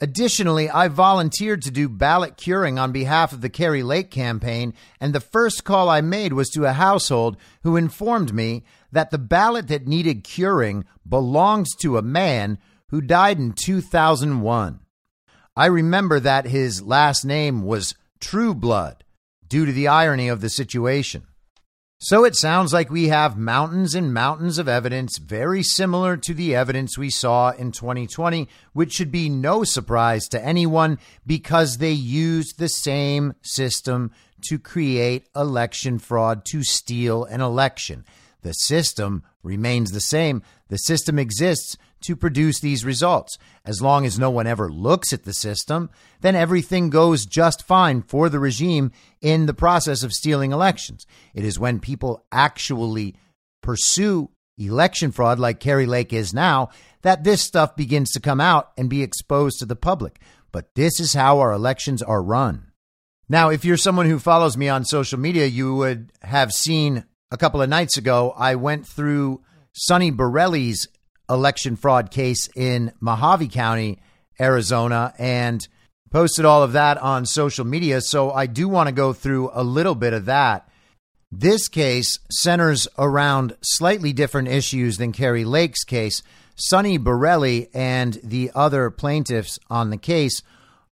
Additionally, 0.04 0.70
I 0.70 0.90
volunteered 0.90 1.62
to 1.62 1.72
do 1.72 1.88
ballot 1.88 2.36
curing 2.36 2.78
on 2.78 2.92
behalf 2.92 3.32
of 3.32 3.40
the 3.40 3.48
Kari 3.48 3.84
Lake 3.84 4.12
campaign, 4.12 4.74
and 5.00 5.14
the 5.16 5.22
first 5.22 5.64
call 5.64 5.88
I 5.88 6.02
made 6.02 6.34
was 6.34 6.50
to 6.50 6.66
a 6.66 6.74
household 6.74 7.38
who 7.62 7.78
informed 7.78 8.34
me 8.34 8.66
that 8.92 9.12
the 9.12 9.18
ballot 9.18 9.70
that 9.70 9.88
needed 9.88 10.26
curing 10.26 10.84
belonged 11.08 11.68
to 11.80 11.98
a 11.98 12.02
man 12.02 12.60
who 12.90 13.00
died 13.00 13.40
in 13.40 13.54
2001. 13.54 14.82
I 15.56 15.66
remember 15.68 16.20
that 16.20 16.48
his 16.48 16.82
last 16.82 17.24
name 17.24 17.64
was 17.64 17.96
Trueblood 18.20 19.06
due 19.48 19.66
to 19.66 19.72
the 19.72 19.88
irony 19.88 20.28
of 20.28 20.42
the 20.42 20.50
situation. 20.50 21.24
So 22.06 22.26
it 22.26 22.36
sounds 22.36 22.74
like 22.74 22.90
we 22.90 23.08
have 23.08 23.38
mountains 23.38 23.96
and 23.96 24.14
mountains 24.14 24.58
of 24.58 24.68
evidence 24.68 25.18
very 25.20 25.64
similar 25.64 26.18
to 26.18 26.34
the 26.34 26.54
evidence 26.54 26.98
we 26.98 27.10
saw 27.10 27.52
in 27.52 27.72
2020, 27.72 28.50
which 28.74 28.92
should 28.92 29.10
be 29.10 29.30
no 29.30 29.64
surprise 29.64 30.28
to 30.28 30.46
anyone 30.46 31.00
because 31.26 31.78
they 31.78 31.94
used 31.94 32.60
the 32.60 32.68
same 32.68 33.36
system 33.42 34.12
to 34.42 34.60
create 34.60 35.30
election 35.34 35.98
fraud 35.98 36.44
to 36.48 36.62
steal 36.62 37.24
an 37.24 37.40
election. 37.40 38.04
The 38.42 38.52
system 38.52 39.24
remains 39.42 39.94
the 39.94 40.02
same. 40.02 40.44
The 40.68 40.80
system 40.80 41.18
exists 41.18 41.78
to 42.04 42.16
produce 42.16 42.60
these 42.60 42.86
results. 42.86 43.38
As 43.66 43.82
long 43.82 44.06
as 44.06 44.20
no 44.20 44.30
one 44.30 44.48
ever 44.48 44.70
looks 44.70 45.14
at 45.14 45.24
the 45.24 45.34
system, 45.34 45.90
then 46.22 46.36
everything 46.36 46.90
goes 46.90 47.26
just 47.26 47.64
fine 47.66 48.02
for 48.02 48.30
the 48.30 48.40
regime 48.40 48.92
in 49.22 49.46
the 49.46 49.54
process 49.54 50.04
of 50.04 50.14
stealing 50.14 50.52
elections. 50.52 51.06
It 51.34 51.44
is 51.46 51.60
when 51.60 51.80
people 51.80 52.26
actually 52.32 53.16
pursue 53.62 54.30
election 54.58 55.12
fraud, 55.12 55.40
like 55.40 55.60
Kari 55.60 55.86
Lake 55.86 56.14
is 56.14 56.34
now, 56.34 56.70
that 57.02 57.24
this 57.24 57.42
stuff 57.42 57.76
begins 57.76 58.12
to 58.12 58.20
come 58.20 58.40
out 58.40 58.72
and 58.78 58.90
be 58.90 59.02
exposed 59.02 59.60
to 59.60 59.66
the 59.66 59.76
public. 59.76 60.20
But 60.52 60.76
this 60.76 61.00
is 61.00 61.14
how 61.14 61.40
our 61.40 61.52
elections 61.52 62.02
are 62.04 62.22
run. 62.22 62.72
Now, 63.28 63.50
if 63.50 63.66
you're 63.66 63.78
someone 63.78 64.06
who 64.06 64.20
follows 64.20 64.58
me 64.58 64.70
on 64.70 64.86
social 64.86 65.18
media, 65.18 65.46
you 65.48 65.76
would 65.76 66.12
have 66.22 66.52
seen 66.52 67.06
a 67.32 67.38
couple 67.38 67.62
of 67.62 67.70
nights 67.70 67.98
ago, 67.98 68.32
I 68.38 68.54
went 68.56 68.86
through 68.86 69.42
Sonny 69.72 70.12
Borelli's 70.12 70.88
election 71.34 71.76
fraud 71.76 72.12
case 72.12 72.48
in 72.56 72.92
Mohave 73.02 73.52
County, 73.52 74.00
Arizona, 74.40 75.14
and 75.18 75.68
posted 76.12 76.46
all 76.46 76.64
of 76.64 76.74
that 76.74 76.98
on 77.00 77.26
social 77.26 77.66
media. 77.66 78.00
So 78.02 78.32
I 78.32 78.46
do 78.46 78.70
want 78.70 78.88
to 78.88 78.94
go 78.94 79.14
through 79.14 79.50
a 79.54 79.64
little 79.64 79.96
bit 79.96 80.14
of 80.14 80.26
that. 80.26 80.70
This 81.32 81.68
case 81.68 82.20
centers 82.32 82.88
around 82.98 83.58
slightly 83.62 84.14
different 84.14 84.50
issues 84.50 84.98
than 84.98 85.12
Kari 85.12 85.46
Lake's 85.46 85.84
case. 85.84 86.22
Sonny 86.56 87.00
Borelli 87.00 87.70
and 87.74 88.20
the 88.24 88.52
other 88.54 88.92
plaintiffs 88.92 89.58
on 89.72 89.90
the 89.90 89.98
case 89.98 90.44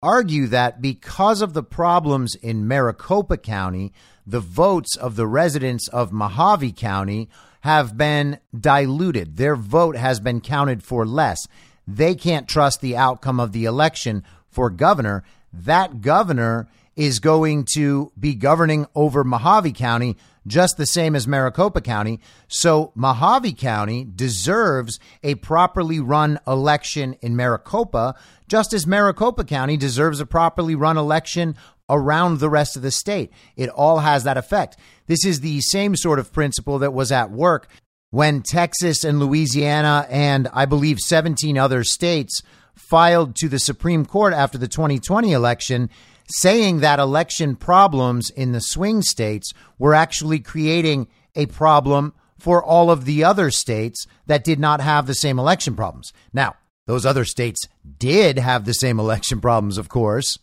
argue 0.02 0.46
that 0.48 0.82
because 0.82 1.40
of 1.40 1.54
the 1.54 1.62
problems 1.62 2.34
in 2.34 2.68
Maricopa 2.68 3.38
County, 3.38 3.94
the 4.26 4.40
votes 4.40 4.96
of 4.96 5.16
the 5.16 5.26
residents 5.26 5.88
of 5.88 6.10
Mohave 6.10 6.76
County 6.76 7.28
have 7.60 7.96
been 7.96 8.38
diluted. 8.58 9.36
Their 9.36 9.56
vote 9.56 9.96
has 9.96 10.20
been 10.20 10.40
counted 10.40 10.82
for 10.82 11.06
less. 11.06 11.46
They 11.86 12.14
can't 12.14 12.48
trust 12.48 12.80
the 12.80 12.96
outcome 12.96 13.38
of 13.38 13.52
the 13.52 13.64
election 13.64 14.24
for 14.48 14.70
governor. 14.70 15.22
That 15.52 16.00
governor 16.00 16.68
is 16.96 17.20
going 17.20 17.66
to 17.74 18.10
be 18.18 18.34
governing 18.34 18.86
over 18.94 19.22
Mohave 19.22 19.74
County 19.74 20.16
just 20.46 20.76
the 20.76 20.86
same 20.86 21.16
as 21.16 21.26
Maricopa 21.26 21.80
County. 21.80 22.20
So 22.48 22.92
Mohave 22.96 23.56
County 23.58 24.04
deserves 24.04 24.98
a 25.22 25.34
properly 25.36 26.00
run 26.00 26.38
election 26.46 27.14
in 27.20 27.36
Maricopa, 27.36 28.14
just 28.48 28.72
as 28.72 28.86
Maricopa 28.86 29.44
County 29.44 29.76
deserves 29.76 30.20
a 30.20 30.26
properly 30.26 30.74
run 30.74 30.96
election 30.96 31.56
around 31.88 32.38
the 32.38 32.50
rest 32.50 32.76
of 32.76 32.82
the 32.82 32.90
state. 32.90 33.30
It 33.56 33.68
all 33.70 33.98
has 33.98 34.24
that 34.24 34.36
effect. 34.36 34.76
This 35.06 35.24
is 35.24 35.40
the 35.40 35.60
same 35.60 35.96
sort 35.96 36.18
of 36.18 36.32
principle 36.32 36.78
that 36.80 36.92
was 36.92 37.12
at 37.12 37.30
work 37.30 37.68
when 38.10 38.42
Texas 38.42 39.04
and 39.04 39.18
Louisiana 39.18 40.06
and 40.10 40.48
I 40.52 40.64
believe 40.64 40.98
17 40.98 41.58
other 41.58 41.84
states 41.84 42.42
filed 42.74 43.34
to 43.36 43.48
the 43.48 43.58
Supreme 43.58 44.04
Court 44.04 44.32
after 44.32 44.58
the 44.58 44.68
2020 44.68 45.32
election 45.32 45.90
saying 46.38 46.80
that 46.80 46.98
election 46.98 47.56
problems 47.56 48.30
in 48.30 48.52
the 48.52 48.60
swing 48.60 49.02
states 49.02 49.52
were 49.78 49.94
actually 49.94 50.40
creating 50.40 51.08
a 51.34 51.46
problem 51.46 52.12
for 52.38 52.62
all 52.62 52.90
of 52.90 53.04
the 53.04 53.24
other 53.24 53.50
states 53.50 54.06
that 54.26 54.44
did 54.44 54.58
not 54.58 54.80
have 54.80 55.06
the 55.06 55.14
same 55.14 55.38
election 55.38 55.74
problems. 55.74 56.12
Now, 56.32 56.56
those 56.86 57.06
other 57.06 57.24
states 57.24 57.66
did 57.98 58.38
have 58.38 58.64
the 58.64 58.74
same 58.74 59.00
election 59.00 59.40
problems, 59.40 59.78
of 59.78 59.88
course. 59.88 60.38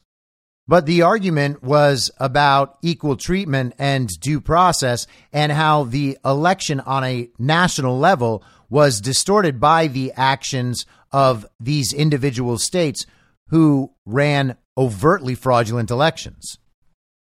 But 0.67 0.85
the 0.85 1.01
argument 1.01 1.61
was 1.61 2.09
about 2.17 2.77
equal 2.81 3.17
treatment 3.17 3.73
and 3.77 4.07
due 4.21 4.39
process 4.39 5.07
and 5.33 5.51
how 5.51 5.83
the 5.83 6.17
election 6.23 6.79
on 6.79 7.03
a 7.03 7.29
national 7.37 7.99
level 7.99 8.43
was 8.69 9.01
distorted 9.01 9.59
by 9.59 9.87
the 9.87 10.13
actions 10.15 10.85
of 11.11 11.45
these 11.59 11.93
individual 11.93 12.57
states 12.57 13.05
who 13.49 13.91
ran 14.05 14.57
overtly 14.77 15.35
fraudulent 15.35 15.91
elections. 15.91 16.57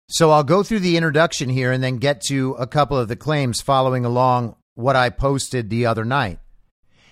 So 0.09 0.31
I'll 0.31 0.43
go 0.43 0.63
through 0.63 0.79
the 0.79 0.95
introduction 0.95 1.49
here 1.49 1.71
and 1.71 1.83
then 1.83 1.97
get 1.97 2.21
to 2.27 2.53
a 2.53 2.67
couple 2.67 2.97
of 2.97 3.07
the 3.07 3.15
claims 3.15 3.61
following 3.61 4.05
along 4.05 4.55
what 4.75 4.95
I 4.95 5.09
posted 5.09 5.69
the 5.69 5.85
other 5.85 6.05
night. 6.05 6.39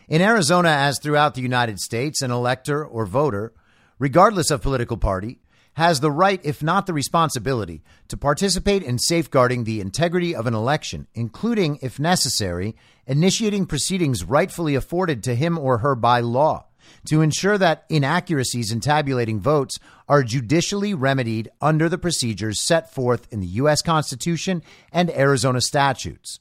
In 0.08 0.22
Arizona, 0.22 0.70
as 0.70 1.00
throughout 1.00 1.34
the 1.34 1.42
United 1.42 1.80
States, 1.80 2.22
an 2.22 2.32
elector 2.32 2.86
or 2.86 3.06
voter, 3.06 3.54
regardless 3.98 4.52
of 4.52 4.62
political 4.62 4.98
party, 4.98 5.41
has 5.74 6.00
the 6.00 6.12
right, 6.12 6.40
if 6.44 6.62
not 6.62 6.86
the 6.86 6.94
responsibility, 6.94 7.82
to 8.08 8.18
participate 8.18 8.84
in 8.84 9.00
safeguarding 9.00 9.64
the 9.64 9.80
integrity 9.80 10.36
of 10.36 10.48
an 10.48 10.54
election, 10.54 11.08
including, 11.14 11.80
if 11.82 12.00
necessary, 12.00 12.76
initiating 13.08 13.66
proceedings 13.66 14.24
rightfully 14.24 14.76
afforded 14.76 15.24
to 15.24 15.36
him 15.36 15.58
or 15.58 15.80
her 15.80 15.96
by 15.96 16.20
law, 16.20 16.66
to 17.06 17.22
ensure 17.22 17.58
that 17.58 17.86
inaccuracies 17.90 18.72
in 18.72 18.80
tabulating 18.80 19.40
votes 19.40 19.80
are 20.10 20.24
judicially 20.24 20.94
remedied 20.94 21.50
under 21.62 21.88
the 21.88 21.98
procedures 21.98 22.60
set 22.60 22.94
forth 22.94 23.32
in 23.32 23.40
the 23.40 23.48
U.S. 23.48 23.82
Constitution 23.82 24.62
and 24.92 25.10
Arizona 25.12 25.62
statutes. 25.62 26.40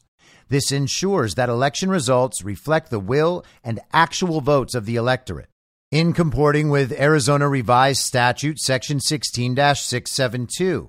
This 0.48 0.72
ensures 0.72 1.36
that 1.36 1.48
election 1.48 1.90
results 1.90 2.42
reflect 2.42 2.90
the 2.90 2.98
will 2.98 3.44
and 3.62 3.78
actual 3.92 4.40
votes 4.40 4.74
of 4.74 4.86
the 4.86 4.96
electorate 4.96 5.49
in 5.90 6.12
comporting 6.12 6.70
with 6.70 6.92
Arizona 6.92 7.48
Revised 7.48 8.02
Statute 8.02 8.60
Section 8.60 9.00
16 9.00 9.56
672. 9.56 10.88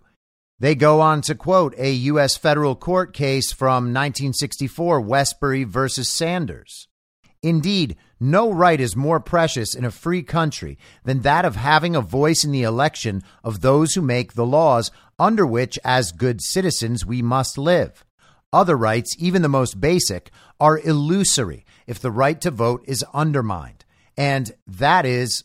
They 0.59 0.75
go 0.75 1.01
on 1.01 1.21
to 1.21 1.33
quote 1.33 1.73
a 1.79 1.91
U.S. 1.91 2.37
federal 2.37 2.75
court 2.75 3.11
case 3.11 3.51
from 3.51 3.85
1964, 3.85 5.01
Wesberry 5.01 5.65
versus 5.65 6.07
Sanders. 6.07 6.87
Indeed, 7.41 7.95
no 8.19 8.53
right 8.53 8.79
is 8.79 8.95
more 8.95 9.19
precious 9.19 9.73
in 9.73 9.85
a 9.85 9.89
free 9.89 10.21
country 10.21 10.77
than 11.03 11.21
that 11.21 11.45
of 11.45 11.55
having 11.55 11.95
a 11.95 12.01
voice 12.01 12.43
in 12.43 12.51
the 12.51 12.61
election 12.61 13.23
of 13.43 13.61
those 13.61 13.95
who 13.95 14.03
make 14.03 14.33
the 14.33 14.45
laws 14.45 14.91
under 15.17 15.47
which, 15.47 15.79
as 15.83 16.11
good 16.11 16.43
citizens, 16.43 17.07
we 17.07 17.23
must 17.23 17.57
live. 17.57 18.05
Other 18.53 18.77
rights, 18.77 19.15
even 19.17 19.41
the 19.41 19.49
most 19.49 19.81
basic, 19.81 20.29
are 20.59 20.77
illusory 20.77 21.65
if 21.87 21.99
the 21.99 22.11
right 22.11 22.39
to 22.41 22.51
vote 22.51 22.83
is 22.85 23.03
undermined 23.15 23.83
and 24.17 24.51
that 24.67 25.05
is 25.05 25.43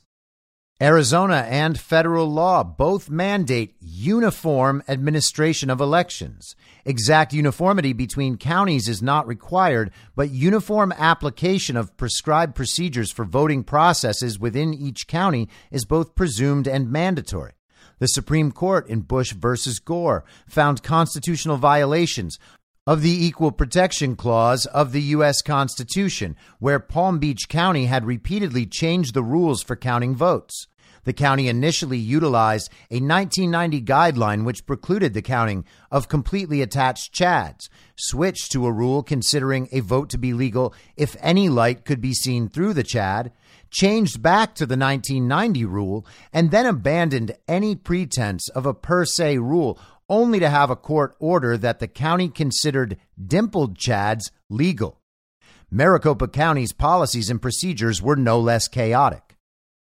Arizona 0.81 1.47
and 1.49 1.81
federal 1.81 2.31
law 2.31 2.63
both 2.63 3.09
mandate 3.09 3.75
uniform 3.81 4.83
administration 4.87 5.71
of 5.71 5.81
elections. 5.81 6.55
Exact 6.85 7.33
uniformity 7.33 7.95
between 7.95 8.37
counties 8.37 8.87
is 8.87 9.01
not 9.01 9.27
required, 9.27 9.91
but 10.15 10.31
uniform 10.31 10.93
application 10.99 11.79
of 11.79 11.97
prescribed 11.97 12.55
procedures 12.55 13.11
for 13.11 13.25
voting 13.25 13.65
processes 13.65 14.39
within 14.39 14.75
each 14.75 15.07
county 15.07 15.49
is 15.71 15.87
both 15.87 16.15
presumed 16.15 16.69
and 16.69 16.93
mandatory. 16.93 17.53
The 17.99 18.09
Supreme 18.09 18.53
Court 18.53 18.87
in 18.89 19.01
Bush 19.01 19.33
versus 19.33 19.79
Gore 19.79 20.27
found 20.47 20.83
constitutional 20.83 21.57
violations 21.57 22.39
of 22.87 23.03
the 23.03 23.27
Equal 23.27 23.51
Protection 23.51 24.15
Clause 24.15 24.65
of 24.67 24.93
the 24.93 25.03
U.S. 25.03 25.43
Constitution, 25.43 26.37
where 26.61 26.79
Palm 26.79 27.19
Beach 27.19 27.49
County 27.49 27.87
had 27.87 28.05
repeatedly 28.05 28.65
changed 28.65 29.13
the 29.13 29.25
rules 29.25 29.61
for 29.61 29.75
counting 29.75 30.15
votes. 30.15 30.69
The 31.03 31.13
county 31.13 31.49
initially 31.49 31.99
utilized 31.99 32.71
a 32.91 33.01
1990 33.01 33.83
guideline 33.83 34.45
which 34.45 34.67
precluded 34.67 35.15
the 35.15 35.23
counting 35.23 35.65
of 35.91 36.09
completely 36.09 36.63
attached 36.63 37.13
chads, 37.13 37.69
switched 37.97 38.53
to 38.53 38.67
a 38.67 38.73
rule 38.73 39.03
considering 39.03 39.69
a 39.73 39.81
vote 39.81 40.09
to 40.11 40.19
be 40.19 40.33
legal 40.33 40.73
if 40.97 41.17
any 41.21 41.49
light 41.49 41.85
could 41.85 42.01
be 42.01 42.13
seen 42.13 42.49
through 42.49 42.75
the 42.75 42.83
chad, 42.85 43.33
changed 43.71 44.23
back 44.23 44.55
to 44.55 44.67
the 44.67 44.77
1990 44.77 45.65
rule, 45.65 46.07
and 46.33 46.51
then 46.51 46.67
abandoned 46.67 47.37
any 47.49 47.75
pretense 47.75 48.49
of 48.51 48.67
a 48.67 48.75
per 48.75 49.05
se 49.05 49.39
rule 49.39 49.79
only 50.09 50.41
to 50.41 50.49
have 50.49 50.71
a 50.71 50.77
court 50.77 51.15
order 51.19 51.57
that 51.59 51.79
the 51.79 51.89
county 51.89 52.29
considered 52.29 52.97
dimpled 53.25 53.79
chads 53.79 54.31
legal. 54.49 55.01
Maricopa 55.71 56.29
County's 56.29 56.73
policies 56.73 57.29
and 57.29 57.43
procedures 57.43 58.01
were 58.01 58.17
no 58.17 58.39
less 58.39 58.69
chaotic. 58.69 59.37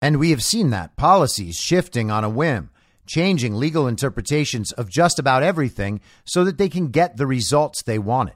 And 0.01 0.19
we 0.19 0.31
have 0.31 0.43
seen 0.43 0.71
that 0.71 0.97
policies 0.97 1.55
shifting 1.55 2.11
on 2.11 2.23
a 2.23 2.29
whim, 2.29 2.71
changing 3.05 3.55
legal 3.55 3.87
interpretations 3.87 4.71
of 4.73 4.89
just 4.89 5.19
about 5.19 5.43
everything 5.43 6.01
so 6.25 6.43
that 6.43 6.57
they 6.57 6.69
can 6.69 6.87
get 6.87 7.17
the 7.17 7.27
results 7.27 7.83
they 7.83 7.99
wanted. 7.99 8.35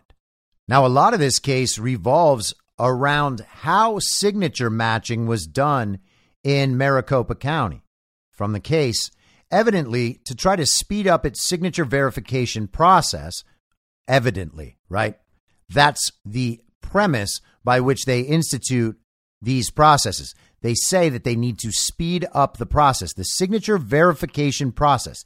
Now, 0.67 0.85
a 0.85 0.87
lot 0.87 1.13
of 1.13 1.19
this 1.19 1.39
case 1.39 1.77
revolves 1.77 2.53
around 2.79 3.41
how 3.41 3.99
signature 3.99 4.69
matching 4.69 5.27
was 5.27 5.47
done 5.47 5.99
in 6.43 6.77
Maricopa 6.77 7.35
County. 7.35 7.83
From 8.31 8.53
the 8.53 8.59
case, 8.59 9.11
evidently 9.51 10.19
to 10.25 10.35
try 10.35 10.55
to 10.55 10.65
speed 10.65 11.07
up 11.07 11.25
its 11.25 11.47
signature 11.47 11.85
verification 11.85 12.67
process, 12.67 13.43
evidently, 14.07 14.77
right? 14.89 15.17
That's 15.69 16.11
the 16.25 16.61
premise 16.81 17.41
by 17.63 17.79
which 17.79 18.05
they 18.05 18.21
institute 18.21 18.97
these 19.41 19.71
processes. 19.71 20.33
They 20.61 20.75
say 20.75 21.09
that 21.09 21.23
they 21.23 21.35
need 21.35 21.59
to 21.59 21.71
speed 21.71 22.25
up 22.33 22.57
the 22.57 22.65
process, 22.65 23.13
the 23.13 23.23
signature 23.23 23.77
verification 23.77 24.71
process. 24.71 25.23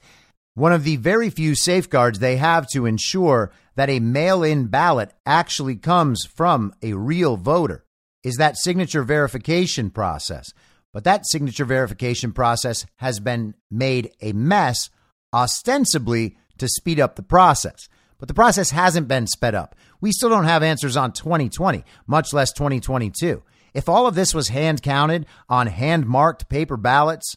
One 0.54 0.74
of 0.74 0.84
the 0.84 0.98
very 0.98 1.30
few 1.30 1.56
safeguards 1.56 2.20
they 2.20 2.38
have 2.38 2.68
to 2.74 2.86
ensure 2.86 3.52
that 3.76 3.90
a 3.90 4.00
mail 4.00 4.44
in 4.44 4.68
ballot 4.68 5.14
actually 5.26 5.78
comes 5.78 6.26
from 6.26 6.74
a 6.82 6.94
real 6.94 7.38
voter 7.38 7.86
is 8.24 8.36
that 8.36 8.58
signature 8.58 9.04
verification 9.04 9.90
process. 9.90 10.52
But 10.92 11.04
that 11.04 11.28
signature 11.28 11.66
verification 11.66 12.32
process 12.32 12.86
has 12.98 13.20
been 13.20 13.54
made 13.70 14.12
a 14.22 14.34
mess, 14.34 14.90
ostensibly 15.34 16.38
to 16.58 16.68
speed 16.68 17.00
up 17.00 17.16
the 17.16 17.24
process. 17.24 17.88
But 18.18 18.28
the 18.28 18.34
process 18.34 18.72
hasn't 18.72 19.08
been 19.08 19.28
sped 19.28 19.56
up. 19.56 19.76
We 20.02 20.12
still 20.12 20.30
don't 20.30 20.46
have 20.46 20.64
answers 20.64 20.98
on 20.98 21.14
2020, 21.14 21.84
much 22.08 22.34
less 22.34 22.52
2022. 22.54 23.44
If 23.74 23.88
all 23.88 24.08
of 24.08 24.16
this 24.16 24.34
was 24.34 24.50
hand 24.50 24.82
counted 24.82 25.26
on 25.48 25.68
hand 25.68 26.06
marked 26.08 26.50
paper 26.50 26.76
ballots 26.76 27.36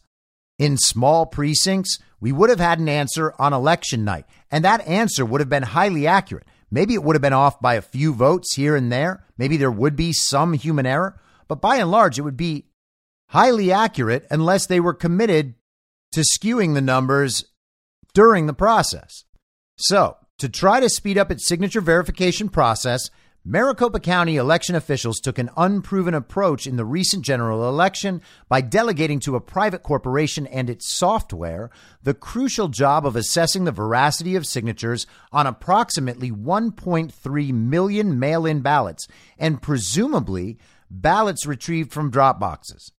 in 0.59 0.77
small 0.77 1.27
precincts, 1.27 1.99
we 2.21 2.33
would 2.33 2.51
have 2.51 2.61
had 2.61 2.79
an 2.79 2.89
answer 2.89 3.35
on 3.39 3.53
election 3.53 4.05
night. 4.05 4.27
And 4.51 4.65
that 4.65 4.87
answer 4.87 5.25
would 5.25 5.41
have 5.41 5.51
been 5.51 5.63
highly 5.63 6.07
accurate. 6.07 6.47
Maybe 6.71 6.95
it 6.95 7.03
would 7.03 7.17
have 7.17 7.23
been 7.23 7.33
off 7.33 7.61
by 7.61 7.75
a 7.75 7.83
few 7.83 8.15
votes 8.15 8.55
here 8.55 8.75
and 8.75 8.91
there. 8.91 9.25
Maybe 9.37 9.57
there 9.57 9.71
would 9.71 9.95
be 9.95 10.13
some 10.13 10.55
human 10.55 10.87
error. 10.87 11.21
But 11.49 11.61
by 11.61 11.77
and 11.77 11.91
large, 11.91 12.19
it 12.19 12.23
would 12.23 12.37
be 12.37 12.65
highly 13.33 13.73
accurate 13.73 14.27
unless 14.31 14.67
they 14.67 14.79
were 14.79 14.93
committed 14.93 15.55
to 16.13 16.21
skewing 16.21 16.75
the 16.75 16.83
numbers 16.83 17.47
during 18.13 18.47
the 18.47 18.53
process. 18.53 19.25
So, 19.77 20.19
to 20.37 20.51
try 20.51 20.81
to 20.81 20.91
speed 20.91 21.17
up 21.17 21.31
its 21.31 21.47
signature 21.47 21.81
verification 21.81 22.51
process, 22.51 23.09
Maricopa 23.43 24.01
County 24.01 24.37
election 24.37 24.75
officials 24.75 25.19
took 25.19 25.39
an 25.39 25.49
unproven 25.57 26.13
approach 26.13 26.67
in 26.67 26.77
the 26.77 26.85
recent 26.85 27.25
general 27.25 27.67
election 27.67 28.21
by 28.51 28.61
delegating 28.61 29.19
to 29.21 29.35
a 29.35 29.41
private 29.41 29.83
corporation 29.83 30.47
and 30.47 30.69
its 30.69 30.93
software 30.93 31.71
the 32.03 32.15
crucial 32.15 32.69
job 32.69 33.07
of 33.07 33.17
assessing 33.17 33.65
the 33.65 33.73
veracity 33.73 34.37
of 34.37 34.47
signatures 34.47 35.07
on 35.33 35.47
approximately 35.47 36.31
1.3 36.31 37.53
million 37.53 38.19
mail 38.19 38.45
in 38.45 38.61
ballots 38.61 39.09
and 39.39 39.63
presumably 39.63 40.59
ballots 40.91 41.47
retrieved 41.47 41.93
from 41.93 42.11
drop 42.11 42.39
boxes. 42.39 42.93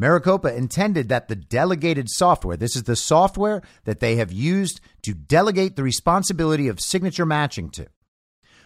Maricopa 0.00 0.56
intended 0.56 1.10
that 1.10 1.28
the 1.28 1.36
delegated 1.36 2.08
software, 2.08 2.56
this 2.56 2.74
is 2.74 2.84
the 2.84 2.96
software 2.96 3.60
that 3.84 4.00
they 4.00 4.16
have 4.16 4.32
used 4.32 4.80
to 5.02 5.12
delegate 5.12 5.76
the 5.76 5.82
responsibility 5.82 6.68
of 6.68 6.80
signature 6.80 7.26
matching 7.26 7.68
to 7.72 7.86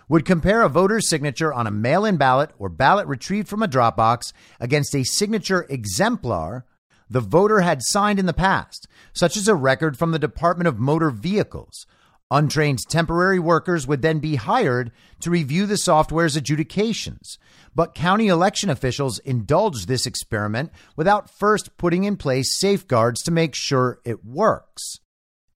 would 0.09 0.25
compare 0.25 0.63
a 0.63 0.69
voter's 0.69 1.09
signature 1.09 1.53
on 1.53 1.67
a 1.67 1.73
mail 1.73 2.05
in 2.05 2.17
ballot 2.17 2.51
or 2.59 2.69
ballot 2.69 3.09
retrieved 3.09 3.49
from 3.49 3.63
a 3.63 3.67
drop 3.67 3.97
box 3.97 4.33
against 4.61 4.95
a 4.95 5.03
signature 5.03 5.67
exemplar 5.69 6.65
the 7.11 7.21
voter 7.21 7.61
had 7.61 7.81
signed 7.83 8.19
in 8.19 8.27
the 8.27 8.33
past, 8.33 8.87
such 9.13 9.37
as 9.37 9.49
a 9.49 9.55
record 9.55 9.99
from 9.99 10.13
the 10.13 10.19
Department 10.19 10.69
of 10.69 10.79
Motor 10.79 11.11
Vehicles. 11.11 11.87
Untrained 12.31 12.79
temporary 12.89 13.39
workers 13.39 13.87
would 13.87 14.03
then 14.03 14.19
be 14.19 14.37
hired 14.37 14.91
to 15.21 15.31
review 15.31 15.67
the 15.67 15.77
software's 15.77 16.37
adjudications. 16.37 17.39
But 17.75 17.95
county 17.95 18.29
election 18.29 18.71
officials 18.71 19.19
indulged 19.21 19.87
this 19.87 20.07
experiment 20.07 20.71
without 20.97 21.31
first 21.31 21.77
putting 21.77 22.05
in 22.05 22.17
place 22.17 22.59
safeguards 22.59 23.23
to 23.23 23.31
make 23.31 23.55
sure 23.55 24.01
it 24.05 24.25
works. 24.25 25.01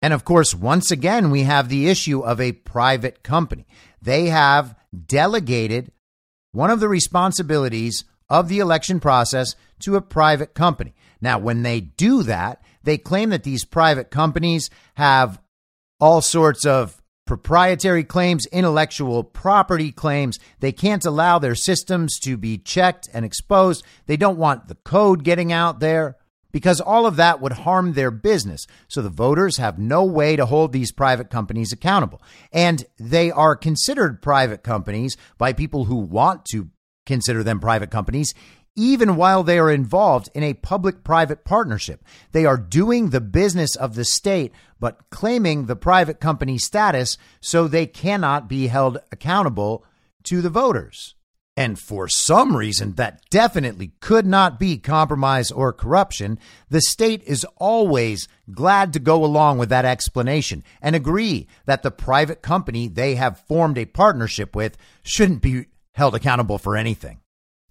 And 0.02 0.12
of 0.12 0.24
course, 0.24 0.54
once 0.54 0.90
again, 0.90 1.30
we 1.30 1.42
have 1.42 1.68
the 1.68 1.88
issue 1.88 2.20
of 2.20 2.40
a 2.40 2.52
private 2.52 3.22
company. 3.22 3.66
They 4.02 4.26
have 4.26 4.74
delegated 5.06 5.92
one 6.52 6.70
of 6.70 6.80
the 6.80 6.88
responsibilities 6.88 8.04
of 8.28 8.48
the 8.48 8.58
election 8.58 9.00
process 9.00 9.54
to 9.80 9.96
a 9.96 10.02
private 10.02 10.54
company. 10.54 10.94
Now, 11.20 11.38
when 11.38 11.62
they 11.62 11.80
do 11.80 12.22
that, 12.24 12.62
they 12.82 12.98
claim 12.98 13.30
that 13.30 13.42
these 13.42 13.64
private 13.64 14.10
companies 14.10 14.70
have 14.94 15.40
all 16.00 16.20
sorts 16.20 16.66
of 16.66 17.02
proprietary 17.26 18.04
claims, 18.04 18.46
intellectual 18.46 19.24
property 19.24 19.90
claims. 19.90 20.38
They 20.60 20.72
can't 20.72 21.04
allow 21.04 21.38
their 21.38 21.54
systems 21.54 22.18
to 22.20 22.36
be 22.36 22.56
checked 22.56 23.08
and 23.12 23.24
exposed. 23.24 23.84
They 24.06 24.16
don't 24.16 24.38
want 24.38 24.68
the 24.68 24.76
code 24.76 25.24
getting 25.24 25.52
out 25.52 25.80
there 25.80 26.16
because 26.52 26.80
all 26.80 27.04
of 27.04 27.16
that 27.16 27.40
would 27.40 27.52
harm 27.52 27.92
their 27.92 28.10
business. 28.10 28.66
So 28.88 29.02
the 29.02 29.10
voters 29.10 29.58
have 29.58 29.78
no 29.78 30.04
way 30.04 30.36
to 30.36 30.46
hold 30.46 30.72
these 30.72 30.92
private 30.92 31.28
companies 31.28 31.72
accountable. 31.72 32.22
And 32.52 32.86
they 32.98 33.30
are 33.30 33.56
considered 33.56 34.22
private 34.22 34.62
companies 34.62 35.16
by 35.36 35.52
people 35.52 35.84
who 35.84 35.96
want 35.96 36.46
to 36.52 36.70
consider 37.04 37.42
them 37.42 37.60
private 37.60 37.90
companies, 37.90 38.34
even 38.76 39.16
while 39.16 39.42
they 39.42 39.58
are 39.58 39.70
involved 39.70 40.28
in 40.34 40.42
a 40.42 40.54
public 40.54 41.02
private 41.02 41.44
partnership. 41.44 42.04
They 42.32 42.44
are 42.44 42.56
doing 42.58 43.10
the 43.10 43.20
business 43.20 43.74
of 43.74 43.94
the 43.94 44.04
state, 44.04 44.52
but 44.78 45.10
claiming 45.10 45.66
the 45.66 45.76
private 45.76 46.20
company 46.20 46.58
status 46.58 47.18
so 47.40 47.66
they 47.66 47.86
cannot 47.86 48.48
be 48.48 48.68
held 48.68 48.98
accountable 49.10 49.84
to 50.24 50.42
the 50.42 50.50
voters. 50.50 51.14
And 51.58 51.78
for 51.78 52.06
some 52.06 52.54
reason 52.54 52.92
that 52.94 53.22
definitely 53.30 53.92
could 54.00 54.26
not 54.26 54.60
be 54.60 54.76
compromise 54.76 55.50
or 55.50 55.72
corruption, 55.72 56.38
the 56.68 56.82
state 56.82 57.22
is 57.22 57.46
always 57.56 58.28
glad 58.52 58.92
to 58.92 58.98
go 58.98 59.24
along 59.24 59.56
with 59.56 59.70
that 59.70 59.86
explanation 59.86 60.62
and 60.82 60.94
agree 60.94 61.48
that 61.64 61.82
the 61.82 61.90
private 61.90 62.42
company 62.42 62.88
they 62.88 63.14
have 63.14 63.40
formed 63.48 63.78
a 63.78 63.86
partnership 63.86 64.54
with 64.54 64.76
shouldn't 65.02 65.40
be 65.40 65.64
held 65.92 66.14
accountable 66.14 66.58
for 66.58 66.76
anything. 66.76 67.20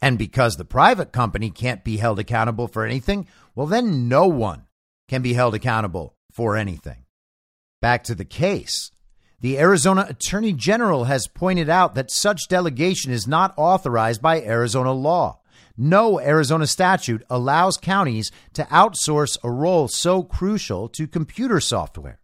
And 0.06 0.20
because 0.20 0.56
the 0.56 0.66
private 0.66 1.12
company 1.12 1.49
can't 1.49 1.84
be 1.84 1.97
held 1.97 2.20
accountable 2.20 2.68
for 2.68 2.86
anything, 2.86 3.26
well, 3.56 3.66
then 3.66 4.08
no 4.08 4.28
one 4.28 4.68
can 5.08 5.24
be 5.24 5.34
held 5.34 5.56
accountable 5.56 6.16
for 6.32 6.56
anything. 6.56 7.06
Back 7.82 8.03
to 8.03 8.14
the 8.14 8.24
case. 8.24 8.91
The 9.41 9.58
Arizona 9.58 10.06
Attorney 10.08 10.53
General 10.53 11.06
has 11.06 11.28
pointed 11.28 11.72
out 11.72 11.95
that 11.95 12.12
such 12.12 12.47
delegation 12.47 13.12
is 13.12 13.28
not 13.28 13.56
authorized 13.58 14.22
by 14.22 14.43
Arizona 14.43 14.93
law. 14.93 15.39
No 15.76 16.20
Arizona 16.20 16.68
statute 16.68 17.24
allows 17.28 17.76
counties 17.78 18.32
to 18.53 18.64
outsource 18.66 19.39
a 19.43 19.49
role 19.49 19.88
so 19.88 20.22
crucial 20.22 20.88
to 20.89 21.08
computer 21.08 21.60
software. 21.60 22.20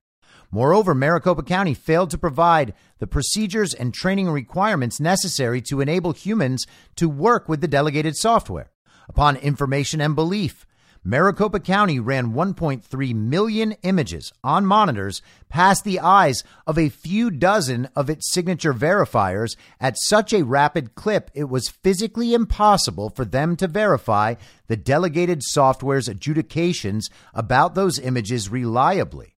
Moreover, 0.51 0.93
Maricopa 0.93 1.43
County 1.43 1.73
failed 1.73 2.09
to 2.11 2.17
provide 2.17 2.73
the 2.99 3.07
procedures 3.07 3.73
and 3.73 3.93
training 3.93 4.29
requirements 4.29 4.99
necessary 4.99 5.61
to 5.61 5.79
enable 5.79 6.11
humans 6.11 6.67
to 6.97 7.07
work 7.07 7.47
with 7.47 7.61
the 7.61 7.67
delegated 7.69 8.17
software. 8.17 8.71
Upon 9.07 9.37
information 9.37 10.01
and 10.01 10.13
belief, 10.13 10.65
Maricopa 11.03 11.59
County 11.59 11.99
ran 11.99 12.33
1.3 12.33 13.15
million 13.15 13.71
images 13.81 14.31
on 14.43 14.67
monitors 14.67 15.23
past 15.49 15.83
the 15.83 15.99
eyes 15.99 16.43
of 16.67 16.77
a 16.77 16.89
few 16.89 17.31
dozen 17.31 17.89
of 17.95 18.07
its 18.07 18.31
signature 18.31 18.73
verifiers 18.73 19.55
at 19.79 19.97
such 19.97 20.31
a 20.31 20.43
rapid 20.43 20.93
clip 20.93 21.31
it 21.33 21.45
was 21.45 21.69
physically 21.69 22.35
impossible 22.35 23.09
for 23.09 23.25
them 23.25 23.55
to 23.55 23.67
verify 23.67 24.35
the 24.67 24.77
delegated 24.77 25.41
software's 25.41 26.07
adjudications 26.07 27.09
about 27.33 27.73
those 27.73 27.97
images 27.97 28.49
reliably. 28.49 29.35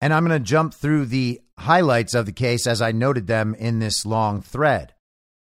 And 0.00 0.12
I'm 0.12 0.26
going 0.26 0.38
to 0.38 0.44
jump 0.44 0.74
through 0.74 1.06
the 1.06 1.40
highlights 1.58 2.14
of 2.14 2.26
the 2.26 2.32
case 2.32 2.66
as 2.66 2.82
I 2.82 2.92
noted 2.92 3.26
them 3.26 3.54
in 3.54 3.78
this 3.78 4.04
long 4.04 4.42
thread. 4.42 4.94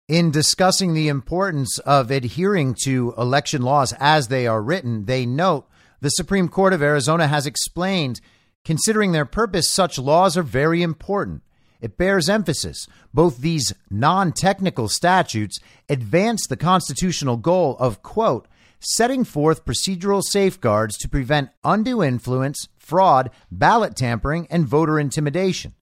In 0.09 0.31
discussing 0.31 0.93
the 0.93 1.07
importance 1.07 1.79
of 1.79 2.11
adhering 2.11 2.75
to 2.83 3.13
election 3.17 3.61
laws 3.61 3.93
as 3.99 4.27
they 4.27 4.45
are 4.45 4.61
written, 4.61 5.05
they 5.05 5.25
note 5.25 5.67
the 6.01 6.09
Supreme 6.09 6.49
Court 6.49 6.73
of 6.73 6.81
Arizona 6.81 7.27
has 7.27 7.45
explained, 7.45 8.19
considering 8.65 9.13
their 9.13 9.25
purpose, 9.25 9.69
such 9.69 9.97
laws 9.97 10.35
are 10.35 10.43
very 10.43 10.81
important. 10.81 11.41
It 11.79 11.97
bears 11.97 12.29
emphasis. 12.29 12.87
Both 13.13 13.37
these 13.37 13.73
non 13.89 14.33
technical 14.33 14.89
statutes 14.89 15.59
advance 15.87 16.45
the 16.47 16.57
constitutional 16.57 17.37
goal 17.37 17.77
of, 17.79 18.03
quote, 18.03 18.47
setting 18.79 19.23
forth 19.23 19.65
procedural 19.65 20.21
safeguards 20.21 20.97
to 20.97 21.09
prevent 21.09 21.49
undue 21.63 22.03
influence, 22.03 22.67
fraud, 22.83 23.31
ballot 23.51 23.95
tampering, 23.95 24.47
and 24.49 24.67
voter 24.67 24.99
intimidation. 24.99 25.73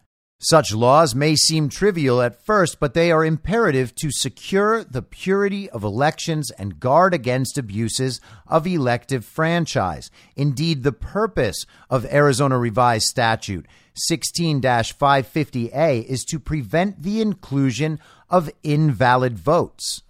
Such 0.44 0.74
laws 0.74 1.14
may 1.14 1.36
seem 1.36 1.70
trivial 1.70 2.20
at 2.20 2.44
first, 2.44 2.80
but 2.80 2.96
they 2.96 3.12
are 3.12 3.24
imperative 3.24 3.94
to 3.96 4.10
secure 4.10 4.84
the 4.84 5.04
purity 5.04 5.70
of 5.70 5.84
elections 5.84 6.50
and 6.50 6.80
guard 6.80 7.14
against 7.14 7.60
abuses 7.60 8.20
of 8.48 8.66
elective 8.66 9.24
franchise. 9.24 10.10
Indeed, 10.36 10.82
the 10.82 10.94
purpose 10.94 11.68
of 11.92 12.12
Arizona 12.12 12.58
Revised 12.58 13.06
Statute 13.06 13.68
16 13.94 14.62
550A 14.62 16.06
is 16.06 16.24
to 16.26 16.40
prevent 16.40 17.04
the 17.04 17.22
inclusion 17.22 18.00
of 18.28 18.50
invalid 18.64 19.38
votes. 19.38 20.02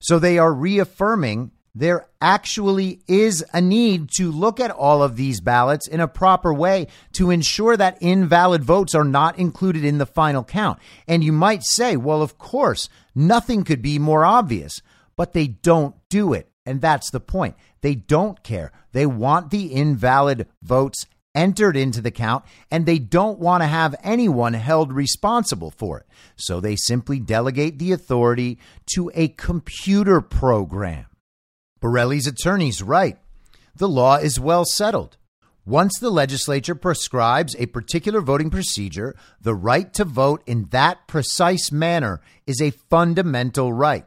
So 0.00 0.18
they 0.18 0.38
are 0.38 0.54
reaffirming 0.54 1.50
there 1.76 2.08
actually 2.22 3.00
is 3.06 3.44
a 3.52 3.60
need 3.60 4.08
to 4.16 4.32
look 4.32 4.58
at 4.58 4.70
all 4.70 5.02
of 5.02 5.16
these 5.16 5.42
ballots 5.42 5.86
in 5.86 6.00
a 6.00 6.08
proper 6.08 6.52
way 6.52 6.86
to 7.12 7.30
ensure 7.30 7.76
that 7.76 7.98
invalid 8.00 8.64
votes 8.64 8.94
are 8.94 9.04
not 9.04 9.38
included 9.38 9.84
in 9.84 9.98
the 9.98 10.06
final 10.06 10.42
count. 10.42 10.78
And 11.06 11.22
you 11.22 11.32
might 11.32 11.62
say, 11.62 11.98
well, 11.98 12.22
of 12.22 12.38
course, 12.38 12.88
nothing 13.14 13.62
could 13.62 13.82
be 13.82 13.98
more 13.98 14.24
obvious, 14.24 14.80
but 15.16 15.34
they 15.34 15.48
don't 15.48 15.94
do 16.08 16.32
it. 16.32 16.50
And 16.64 16.80
that's 16.80 17.10
the 17.10 17.20
point. 17.20 17.56
They 17.82 17.94
don't 17.94 18.42
care. 18.42 18.72
They 18.92 19.04
want 19.04 19.50
the 19.50 19.72
invalid 19.72 20.48
votes 20.62 21.04
entered 21.34 21.76
into 21.76 22.00
the 22.00 22.10
count, 22.10 22.42
and 22.70 22.86
they 22.86 22.98
don't 22.98 23.38
want 23.38 23.62
to 23.62 23.66
have 23.66 23.94
anyone 24.02 24.54
held 24.54 24.94
responsible 24.94 25.70
for 25.70 25.98
it. 25.98 26.06
So 26.36 26.58
they 26.58 26.76
simply 26.76 27.20
delegate 27.20 27.78
the 27.78 27.92
authority 27.92 28.58
to 28.94 29.12
a 29.14 29.28
computer 29.28 30.22
program. 30.22 31.04
Borelli's 31.86 32.26
attorneys 32.26 32.82
write 32.82 33.16
the 33.76 33.88
law 33.88 34.16
is 34.16 34.40
well 34.40 34.64
settled. 34.64 35.16
Once 35.64 35.96
the 36.00 36.10
legislature 36.10 36.74
prescribes 36.74 37.54
a 37.54 37.66
particular 37.66 38.20
voting 38.20 38.50
procedure, 38.50 39.14
the 39.40 39.54
right 39.54 39.94
to 39.94 40.04
vote 40.04 40.42
in 40.48 40.64
that 40.72 41.06
precise 41.06 41.70
manner 41.70 42.20
is 42.44 42.60
a 42.60 42.72
fundamental 42.90 43.72
right. 43.72 44.04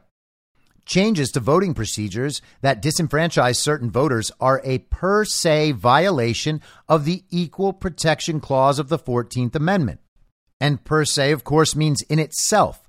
Changes 0.84 1.30
to 1.30 1.40
voting 1.40 1.72
procedures 1.72 2.42
that 2.60 2.82
disenfranchise 2.82 3.56
certain 3.56 3.90
voters 3.90 4.30
are 4.42 4.60
a 4.62 4.76
per 4.76 5.24
se 5.24 5.72
violation 5.72 6.60
of 6.86 7.06
the 7.06 7.24
Equal 7.30 7.72
Protection 7.72 8.40
Clause 8.40 8.78
of 8.78 8.90
the 8.90 8.98
14th 8.98 9.54
Amendment. 9.54 10.00
And 10.60 10.84
per 10.84 11.06
se, 11.06 11.32
of 11.32 11.44
course, 11.44 11.74
means 11.74 12.02
in 12.10 12.18
itself. 12.18 12.86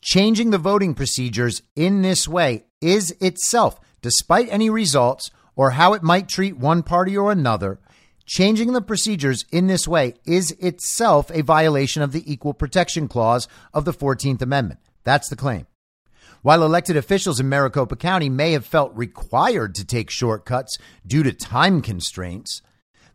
Changing 0.00 0.50
the 0.50 0.58
voting 0.58 0.94
procedures 0.94 1.62
in 1.74 2.02
this 2.02 2.28
way 2.28 2.62
is 2.80 3.10
itself 3.20 3.80
despite 4.02 4.48
any 4.50 4.70
results 4.70 5.30
or 5.56 5.72
how 5.72 5.92
it 5.92 6.02
might 6.02 6.28
treat 6.28 6.56
one 6.56 6.82
party 6.82 7.16
or 7.16 7.30
another, 7.30 7.78
changing 8.26 8.72
the 8.72 8.80
procedures 8.80 9.44
in 9.50 9.66
this 9.66 9.86
way 9.88 10.14
is 10.24 10.52
itself 10.52 11.30
a 11.32 11.42
violation 11.42 12.02
of 12.02 12.12
the 12.12 12.30
Equal 12.30 12.54
Protection 12.54 13.08
Clause 13.08 13.48
of 13.74 13.84
the 13.84 13.92
14th 13.92 14.42
Amendment. 14.42 14.80
That's 15.04 15.28
the 15.28 15.36
claim. 15.36 15.66
While 16.42 16.62
elected 16.62 16.96
officials 16.96 17.38
in 17.38 17.48
Maricopa 17.50 17.96
County 17.96 18.30
may 18.30 18.52
have 18.52 18.64
felt 18.64 18.96
required 18.96 19.74
to 19.74 19.84
take 19.84 20.10
shortcuts 20.10 20.78
due 21.06 21.22
to 21.22 21.32
time 21.32 21.82
constraints, 21.82 22.62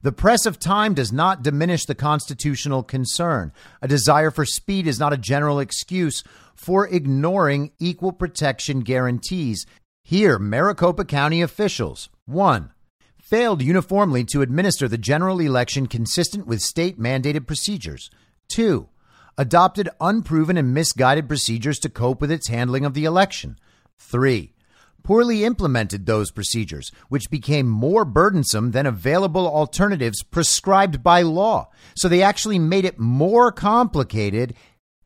the 0.04 0.12
press 0.12 0.46
of 0.46 0.60
time 0.60 0.94
does 0.94 1.12
not 1.12 1.42
diminish 1.42 1.86
the 1.86 1.96
constitutional 1.96 2.84
concern. 2.84 3.52
A 3.82 3.88
desire 3.88 4.30
for 4.30 4.46
speed 4.46 4.86
is 4.86 5.00
not 5.00 5.14
a 5.14 5.18
general 5.18 5.60
excuse 5.60 6.24
for 6.54 6.88
ignoring 6.88 7.72
equal 7.80 8.12
protection 8.12 8.82
guarantees 8.82 9.66
here, 10.08 10.38
Maricopa 10.38 11.03
County 11.03 11.41
officials 11.41 12.10
1. 12.26 12.72
Failed 13.20 13.64
uniformly 13.64 14.24
to 14.26 14.43
administer 14.43 14.88
the 14.88 14.99
general 14.99 15.39
election 15.39 15.88
consistent 15.88 16.45
with 16.45 16.62
state 16.62 16.99
mandated 16.99 17.47
procedures. 17.47 18.12
2. 18.49 18.88
Adopted 19.36 19.89
unproven 19.99 20.58
and 20.58 20.76
misguided 20.76 21.28
procedures 21.28 21.80
to 21.80 21.89
cope 21.89 22.22
with 22.22 22.30
its 22.30 22.49
handling 22.49 22.86
of 22.86 22.93
the 22.93 23.03
election. 23.03 23.58
3. 23.97 24.53
Poorly 25.01 25.43
implemented 25.43 26.06
those 26.06 26.30
procedures, 26.30 26.91
which 27.10 27.32
became 27.32 27.68
more 27.68 28.06
burdensome 28.06 28.74
than 28.74 28.86
available 28.86 29.47
alternatives 29.47 30.22
prescribed 30.22 31.01
by 31.01 31.24
law. 31.24 31.72
So 31.95 32.08
they 32.08 32.22
actually 32.22 32.60
made 32.60 32.86
it 32.86 32.99
more 32.99 33.51
complicated 33.51 34.53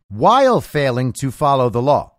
while 0.09 0.59
failing 0.59 1.13
to 1.21 1.31
follow 1.31 1.69
the 1.69 1.81
law. 1.81 2.17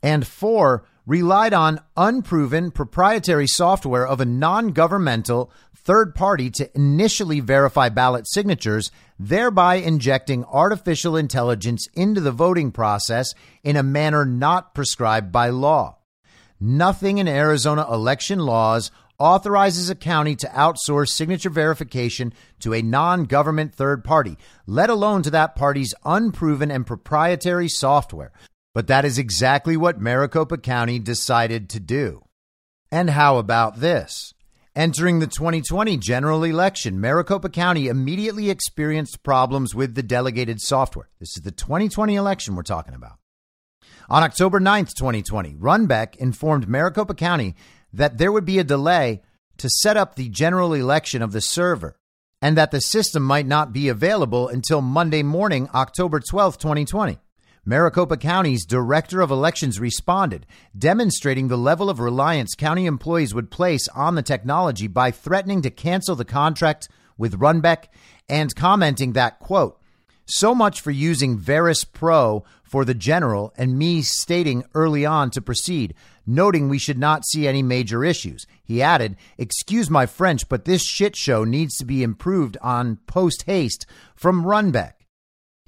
And 0.00 0.24
four, 0.24 0.84
relied 1.10 1.52
on 1.52 1.80
unproven 1.96 2.70
proprietary 2.70 3.48
software 3.48 4.06
of 4.06 4.20
a 4.20 4.24
non 4.24 4.68
governmental 4.68 5.50
third 5.74 6.14
party 6.14 6.48
to 6.48 6.70
initially 6.76 7.40
verify 7.40 7.88
ballot 7.88 8.28
signatures, 8.28 8.92
thereby 9.18 9.74
injecting 9.74 10.44
artificial 10.44 11.16
intelligence 11.16 11.88
into 11.94 12.20
the 12.20 12.30
voting 12.30 12.70
process 12.70 13.34
in 13.64 13.74
a 13.74 13.82
manner 13.82 14.24
not 14.24 14.72
prescribed 14.72 15.32
by 15.32 15.48
law. 15.48 15.98
Nothing 16.60 17.18
in 17.18 17.26
Arizona 17.26 17.84
election 17.92 18.38
laws 18.38 18.92
authorizes 19.18 19.90
a 19.90 19.96
county 19.96 20.36
to 20.36 20.46
outsource 20.46 21.08
signature 21.08 21.50
verification 21.50 22.32
to 22.60 22.72
a 22.72 22.82
non 22.82 23.24
government 23.24 23.74
third 23.74 24.04
party, 24.04 24.38
let 24.64 24.90
alone 24.90 25.22
to 25.22 25.30
that 25.32 25.56
party's 25.56 25.92
unproven 26.04 26.70
and 26.70 26.86
proprietary 26.86 27.68
software. 27.68 28.30
But 28.74 28.86
that 28.86 29.04
is 29.04 29.18
exactly 29.18 29.76
what 29.76 30.00
Maricopa 30.00 30.58
County 30.58 30.98
decided 30.98 31.68
to 31.70 31.80
do. 31.80 32.24
And 32.92 33.10
how 33.10 33.38
about 33.38 33.80
this? 33.80 34.32
Entering 34.76 35.18
the 35.18 35.26
2020 35.26 35.96
general 35.96 36.44
election, 36.44 37.00
Maricopa 37.00 37.48
County 37.48 37.88
immediately 37.88 38.50
experienced 38.50 39.24
problems 39.24 39.74
with 39.74 39.96
the 39.96 40.02
delegated 40.02 40.60
software. 40.60 41.08
This 41.18 41.36
is 41.36 41.42
the 41.42 41.50
2020 41.50 42.14
election 42.14 42.54
we're 42.54 42.62
talking 42.62 42.94
about. 42.94 43.18
On 44.08 44.22
October 44.22 44.60
9th, 44.60 44.94
2020, 44.94 45.54
Runbeck 45.54 46.16
informed 46.16 46.68
Maricopa 46.68 47.14
County 47.14 47.56
that 47.92 48.18
there 48.18 48.30
would 48.30 48.44
be 48.44 48.60
a 48.60 48.64
delay 48.64 49.22
to 49.58 49.68
set 49.68 49.96
up 49.96 50.14
the 50.14 50.28
general 50.28 50.72
election 50.72 51.22
of 51.22 51.32
the 51.32 51.40
server 51.40 51.96
and 52.40 52.56
that 52.56 52.70
the 52.70 52.80
system 52.80 53.22
might 53.24 53.46
not 53.46 53.72
be 53.72 53.88
available 53.88 54.48
until 54.48 54.80
Monday 54.80 55.22
morning, 55.22 55.68
October 55.74 56.20
12th, 56.20 56.58
2020. 56.58 57.18
Maricopa 57.64 58.16
County's 58.16 58.64
Director 58.64 59.20
of 59.20 59.30
Elections 59.30 59.78
responded, 59.78 60.46
demonstrating 60.76 61.48
the 61.48 61.58
level 61.58 61.90
of 61.90 62.00
reliance 62.00 62.54
county 62.54 62.86
employees 62.86 63.34
would 63.34 63.50
place 63.50 63.86
on 63.88 64.14
the 64.14 64.22
technology 64.22 64.86
by 64.86 65.10
threatening 65.10 65.60
to 65.62 65.70
cancel 65.70 66.16
the 66.16 66.24
contract 66.24 66.88
with 67.18 67.38
Runbeck 67.38 67.88
and 68.30 68.54
commenting 68.56 69.12
that, 69.12 69.38
quote, 69.40 69.78
so 70.24 70.54
much 70.54 70.80
for 70.80 70.90
using 70.90 71.38
Verus 71.38 71.84
Pro 71.84 72.44
for 72.62 72.84
the 72.84 72.94
general 72.94 73.52
and 73.56 73.76
me 73.76 74.00
stating 74.00 74.64
early 74.74 75.04
on 75.04 75.30
to 75.32 75.42
proceed, 75.42 75.92
noting 76.26 76.68
we 76.68 76.78
should 76.78 76.98
not 76.98 77.26
see 77.26 77.46
any 77.46 77.62
major 77.62 78.04
issues. 78.04 78.46
He 78.62 78.80
added, 78.80 79.16
Excuse 79.36 79.90
my 79.90 80.06
French, 80.06 80.48
but 80.48 80.64
this 80.64 80.82
shit 80.82 81.14
show 81.14 81.44
needs 81.44 81.76
to 81.76 81.84
be 81.84 82.02
improved 82.02 82.56
on 82.62 82.96
post 83.06 83.42
haste 83.42 83.84
from 84.14 84.44
Runbeck. 84.44 84.92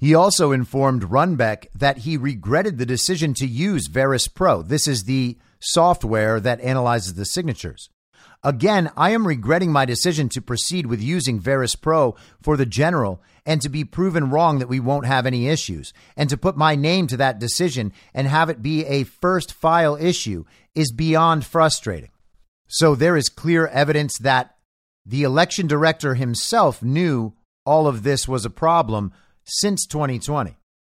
He 0.03 0.13
also 0.13 0.51
informed 0.51 1.03
Runbeck 1.03 1.67
that 1.73 1.99
he 1.99 2.17
regretted 2.17 2.77
the 2.77 2.85
decision 2.85 3.33
to 3.35 3.47
use 3.47 3.87
Verus 3.87 4.27
Pro. 4.27 4.61
This 4.61 4.85
is 4.85 5.05
the 5.05 5.37
software 5.61 6.41
that 6.41 6.59
analyzes 6.59 7.13
the 7.13 7.23
signatures. 7.23 7.89
Again, 8.43 8.91
I 8.97 9.11
am 9.11 9.25
regretting 9.25 9.71
my 9.71 9.85
decision 9.85 10.27
to 10.27 10.41
proceed 10.41 10.87
with 10.87 11.01
using 11.01 11.39
Verus 11.39 11.75
Pro 11.75 12.17
for 12.41 12.57
the 12.57 12.65
general 12.65 13.21
and 13.45 13.61
to 13.61 13.69
be 13.69 13.85
proven 13.85 14.29
wrong 14.29 14.59
that 14.59 14.67
we 14.67 14.81
won't 14.81 15.05
have 15.05 15.25
any 15.25 15.47
issues. 15.47 15.93
And 16.17 16.29
to 16.29 16.35
put 16.35 16.57
my 16.57 16.75
name 16.75 17.07
to 17.07 17.15
that 17.15 17.39
decision 17.39 17.93
and 18.13 18.27
have 18.27 18.49
it 18.49 18.61
be 18.61 18.85
a 18.85 19.05
first 19.05 19.53
file 19.53 19.95
issue 19.95 20.43
is 20.75 20.91
beyond 20.91 21.45
frustrating. 21.45 22.11
So 22.67 22.93
there 22.93 23.15
is 23.15 23.29
clear 23.29 23.67
evidence 23.67 24.17
that 24.17 24.57
the 25.05 25.23
election 25.23 25.65
director 25.65 26.15
himself 26.15 26.83
knew 26.83 27.35
all 27.65 27.87
of 27.87 28.03
this 28.03 28.27
was 28.27 28.43
a 28.43 28.49
problem 28.49 29.13
since 29.43 29.85
2020. 29.85 30.57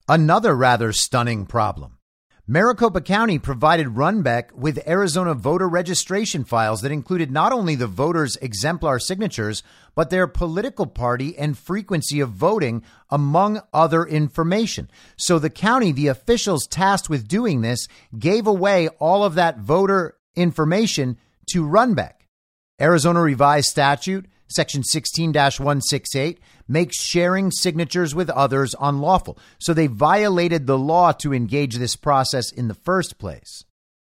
Another 0.08 0.56
rather 0.56 0.92
stunning 0.92 1.46
problem. 1.46 1.98
Maricopa 2.46 3.00
County 3.00 3.40
provided 3.40 3.88
Runbeck 3.88 4.52
with 4.52 4.86
Arizona 4.86 5.34
voter 5.34 5.70
registration 5.70 6.44
files 6.44 6.82
that 6.82 6.92
included 6.92 7.32
not 7.32 7.54
only 7.54 7.76
the 7.76 7.88
voters' 7.88 8.36
exemplar 8.42 9.00
signatures, 9.00 9.64
but 9.96 10.10
their 10.10 10.28
political 10.28 10.86
party 10.86 11.38
and 11.38 11.58
frequency 11.58 12.20
of 12.20 12.32
voting, 12.32 12.84
among 13.10 13.62
other 13.74 14.04
information. 14.04 14.90
So 15.16 15.40
the 15.40 15.50
county, 15.50 15.94
the 15.94 16.08
officials 16.08 16.68
tasked 16.68 17.10
with 17.10 17.30
doing 17.30 17.62
this, 17.62 17.88
gave 18.20 18.46
away 18.46 18.90
all 19.00 19.24
of 19.24 19.36
that 19.36 19.60
voter 19.60 20.18
information 20.36 21.18
to 21.52 21.64
Runbeck. 21.64 22.16
Arizona 22.82 23.22
revised 23.22 23.70
statute 23.70 24.26
Section 24.54 24.84
16 24.84 25.34
168 25.34 26.40
makes 26.68 27.02
sharing 27.02 27.52
signatures 27.52 28.16
with 28.16 28.30
others 28.30 28.76
unlawful. 28.80 29.38
So 29.60 29.74
they 29.74 29.88
violated 29.88 30.68
the 30.68 30.78
law 30.78 31.12
to 31.14 31.34
engage 31.34 31.76
this 31.76 31.96
process 31.96 32.52
in 32.52 32.68
the 32.68 32.74
first 32.74 33.18
place. 33.18 33.66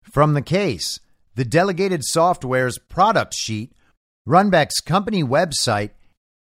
From 0.02 0.34
the 0.34 0.42
case, 0.42 1.00
the 1.34 1.44
delegated 1.44 2.04
software's 2.04 2.78
product 2.78 3.34
sheet, 3.34 3.72
Runbeck's 4.28 4.80
company 4.80 5.24
website, 5.24 5.90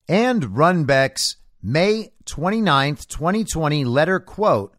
and 0.08 0.44
Runbeck's 0.44 1.38
May 1.64 2.12
29th, 2.26 3.08
2020 3.08 3.86
letter 3.86 4.20
quote 4.20 4.76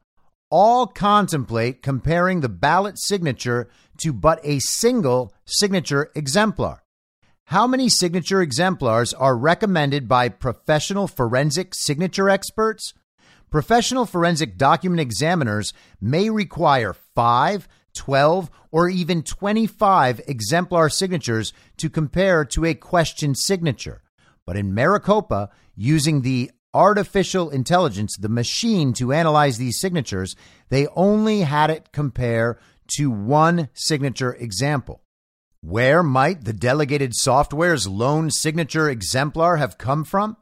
all 0.52 0.86
contemplate 0.86 1.82
comparing 1.82 2.40
the 2.40 2.48
ballot 2.48 2.98
signature 2.98 3.70
to 3.96 4.12
but 4.12 4.38
a 4.44 4.58
single 4.58 5.32
signature 5.46 6.10
exemplar. 6.14 6.81
How 7.46 7.66
many 7.66 7.88
signature 7.90 8.40
exemplars 8.40 9.12
are 9.12 9.36
recommended 9.36 10.08
by 10.08 10.30
professional 10.30 11.06
forensic 11.06 11.74
signature 11.74 12.30
experts? 12.30 12.94
Professional 13.50 14.06
forensic 14.06 14.56
document 14.56 15.00
examiners 15.00 15.74
may 16.00 16.30
require 16.30 16.94
5, 16.94 17.68
12, 17.94 18.50
or 18.70 18.88
even 18.88 19.22
25 19.22 20.22
exemplar 20.26 20.88
signatures 20.88 21.52
to 21.76 21.90
compare 21.90 22.46
to 22.46 22.64
a 22.64 22.74
question 22.74 23.34
signature. 23.34 24.02
But 24.46 24.56
in 24.56 24.72
Maricopa, 24.72 25.50
using 25.76 26.22
the 26.22 26.50
artificial 26.72 27.50
intelligence, 27.50 28.16
the 28.18 28.30
machine 28.30 28.94
to 28.94 29.12
analyze 29.12 29.58
these 29.58 29.78
signatures, 29.78 30.34
they 30.70 30.86
only 30.96 31.40
had 31.40 31.68
it 31.68 31.92
compare 31.92 32.58
to 32.96 33.10
one 33.10 33.68
signature 33.74 34.32
example. 34.32 35.02
Where 35.64 36.02
might 36.02 36.44
the 36.44 36.52
delegated 36.52 37.14
software's 37.14 37.86
lone 37.86 38.32
signature 38.32 38.90
exemplar 38.90 39.58
have 39.58 39.78
come 39.78 40.02
from? 40.02 40.36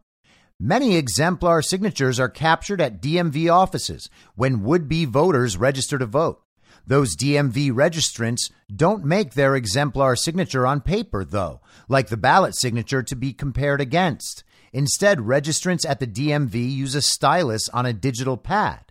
Many 0.59 0.97
exemplar 0.97 1.61
signatures 1.61 2.19
are 2.19 2.31
captured 2.31 2.81
at 2.81 3.03
DMV 3.03 3.53
offices 3.53 4.09
when 4.35 4.63
would 4.63 4.89
be 4.89 5.05
voters 5.05 5.59
register 5.59 5.99
to 5.99 6.07
vote. 6.07 6.41
Those 6.87 7.17
DMV 7.17 7.71
registrants 7.71 8.51
don't 8.75 9.05
make 9.05 9.35
their 9.35 9.55
exemplar 9.55 10.17
signature 10.17 10.67
on 10.67 10.81
paper, 10.81 11.23
though, 11.23 11.61
like 11.87 12.09
the 12.09 12.17
ballot 12.17 12.57
signature 12.57 13.03
to 13.03 13.15
be 13.15 13.35
compared 13.35 13.83
against. 13.83 14.43
Instead, 14.73 15.19
registrants 15.19 15.87
at 15.87 16.01
the 16.01 16.07
DMV 16.07 16.55
use 16.55 16.95
a 16.95 17.03
stylus 17.03 17.69
on 17.69 17.85
a 17.85 17.93
digital 17.93 18.39
pad. 18.39 18.90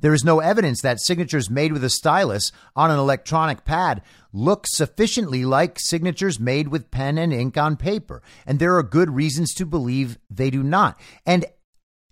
There 0.00 0.14
is 0.14 0.24
no 0.24 0.40
evidence 0.40 0.80
that 0.82 1.00
signatures 1.00 1.50
made 1.50 1.72
with 1.72 1.82
a 1.84 1.90
stylus 1.90 2.52
on 2.76 2.90
an 2.90 2.98
electronic 2.98 3.64
pad 3.64 4.02
look 4.32 4.66
sufficiently 4.66 5.44
like 5.44 5.78
signatures 5.80 6.38
made 6.38 6.68
with 6.68 6.90
pen 6.90 7.18
and 7.18 7.32
ink 7.32 7.56
on 7.56 7.76
paper. 7.76 8.22
And 8.46 8.58
there 8.58 8.76
are 8.76 8.82
good 8.82 9.10
reasons 9.10 9.52
to 9.54 9.66
believe 9.66 10.18
they 10.30 10.50
do 10.50 10.62
not. 10.62 10.98
And 11.26 11.46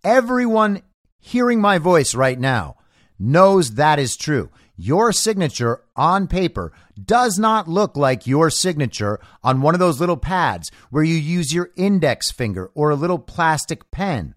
everyone 0.02 0.82
hearing 1.18 1.60
my 1.60 1.78
voice 1.78 2.14
right 2.14 2.38
now 2.38 2.76
knows 3.18 3.74
that 3.74 3.98
is 3.98 4.16
true. 4.16 4.50
Your 4.76 5.10
signature 5.10 5.82
on 5.96 6.28
paper 6.28 6.72
does 7.02 7.38
not 7.38 7.66
look 7.66 7.96
like 7.96 8.26
your 8.26 8.50
signature 8.50 9.18
on 9.42 9.62
one 9.62 9.74
of 9.74 9.80
those 9.80 10.00
little 10.00 10.18
pads 10.18 10.70
where 10.90 11.02
you 11.02 11.14
use 11.14 11.52
your 11.52 11.70
index 11.76 12.30
finger 12.30 12.70
or 12.74 12.90
a 12.90 12.96
little 12.96 13.18
plastic 13.18 13.90
pen. 13.90 14.35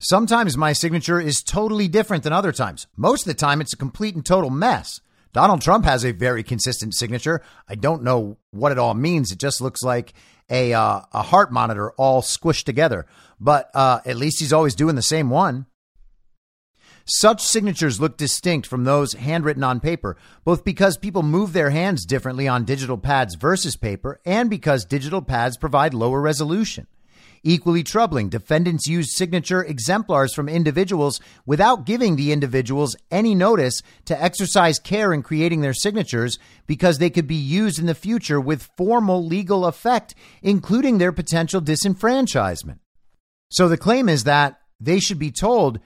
Sometimes 0.00 0.56
my 0.56 0.72
signature 0.72 1.20
is 1.20 1.42
totally 1.42 1.88
different 1.88 2.22
than 2.22 2.32
other 2.32 2.52
times. 2.52 2.86
Most 2.96 3.22
of 3.22 3.26
the 3.26 3.34
time, 3.34 3.60
it's 3.60 3.72
a 3.72 3.76
complete 3.76 4.14
and 4.14 4.24
total 4.24 4.48
mess. 4.48 5.00
Donald 5.32 5.60
Trump 5.60 5.84
has 5.84 6.04
a 6.04 6.12
very 6.12 6.44
consistent 6.44 6.94
signature. 6.94 7.42
I 7.68 7.74
don't 7.74 8.04
know 8.04 8.38
what 8.52 8.70
it 8.70 8.78
all 8.78 8.94
means. 8.94 9.32
It 9.32 9.40
just 9.40 9.60
looks 9.60 9.82
like 9.82 10.14
a 10.48 10.72
uh, 10.72 11.00
a 11.12 11.22
heart 11.22 11.52
monitor 11.52 11.90
all 11.92 12.22
squished 12.22 12.62
together. 12.62 13.06
But 13.40 13.70
uh, 13.74 13.98
at 14.06 14.16
least 14.16 14.38
he's 14.38 14.52
always 14.52 14.76
doing 14.76 14.94
the 14.94 15.02
same 15.02 15.30
one. 15.30 15.66
Such 17.04 17.42
signatures 17.42 18.00
look 18.00 18.16
distinct 18.16 18.68
from 18.68 18.84
those 18.84 19.14
handwritten 19.14 19.64
on 19.64 19.80
paper, 19.80 20.16
both 20.44 20.64
because 20.64 20.96
people 20.96 21.22
move 21.22 21.52
their 21.52 21.70
hands 21.70 22.06
differently 22.06 22.46
on 22.46 22.64
digital 22.64 22.98
pads 22.98 23.34
versus 23.34 23.76
paper, 23.76 24.20
and 24.24 24.48
because 24.48 24.84
digital 24.84 25.22
pads 25.22 25.56
provide 25.56 25.92
lower 25.92 26.20
resolution. 26.20 26.86
Equally 27.42 27.82
troubling, 27.82 28.28
defendants 28.28 28.86
used 28.86 29.10
signature 29.10 29.62
exemplars 29.62 30.34
from 30.34 30.48
individuals 30.48 31.20
without 31.46 31.86
giving 31.86 32.16
the 32.16 32.32
individuals 32.32 32.96
any 33.10 33.34
notice 33.34 33.82
to 34.06 34.22
exercise 34.22 34.78
care 34.78 35.12
in 35.12 35.22
creating 35.22 35.60
their 35.60 35.74
signatures 35.74 36.38
because 36.66 36.98
they 36.98 37.10
could 37.10 37.26
be 37.26 37.34
used 37.34 37.78
in 37.78 37.86
the 37.86 37.94
future 37.94 38.40
with 38.40 38.68
formal 38.76 39.24
legal 39.24 39.66
effect, 39.66 40.14
including 40.42 40.98
their 40.98 41.12
potential 41.12 41.60
disenfranchisement. 41.60 42.78
So 43.50 43.68
the 43.68 43.76
claim 43.76 44.08
is 44.08 44.24
that 44.24 44.60
they 44.80 45.00
should 45.00 45.18
be 45.18 45.30
told 45.30 45.80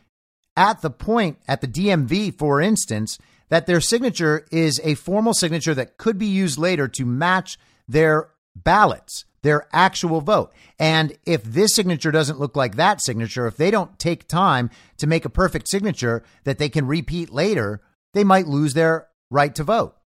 at 0.56 0.82
the 0.82 0.90
point 0.90 1.38
at 1.48 1.60
the 1.60 1.68
DMV, 1.68 2.36
for 2.38 2.60
instance, 2.60 3.18
that 3.48 3.66
their 3.66 3.80
signature 3.80 4.46
is 4.50 4.80
a 4.82 4.94
formal 4.94 5.34
signature 5.34 5.74
that 5.74 5.98
could 5.98 6.18
be 6.18 6.26
used 6.26 6.58
later 6.58 6.88
to 6.88 7.04
match 7.04 7.58
their 7.86 8.30
ballots 8.56 9.24
their 9.42 9.68
actual 9.72 10.20
vote. 10.20 10.52
And 10.78 11.16
if 11.26 11.42
this 11.42 11.74
signature 11.74 12.10
doesn't 12.10 12.40
look 12.40 12.56
like 12.56 12.76
that 12.76 13.02
signature, 13.02 13.46
if 13.46 13.56
they 13.56 13.70
don't 13.70 13.98
take 13.98 14.28
time 14.28 14.70
to 14.98 15.06
make 15.06 15.24
a 15.24 15.30
perfect 15.30 15.68
signature 15.68 16.22
that 16.44 16.58
they 16.58 16.68
can 16.68 16.86
repeat 16.86 17.30
later, 17.30 17.80
they 18.14 18.24
might 18.24 18.46
lose 18.46 18.74
their 18.74 19.08
right 19.30 19.54
to 19.54 19.64
vote. 19.64 19.96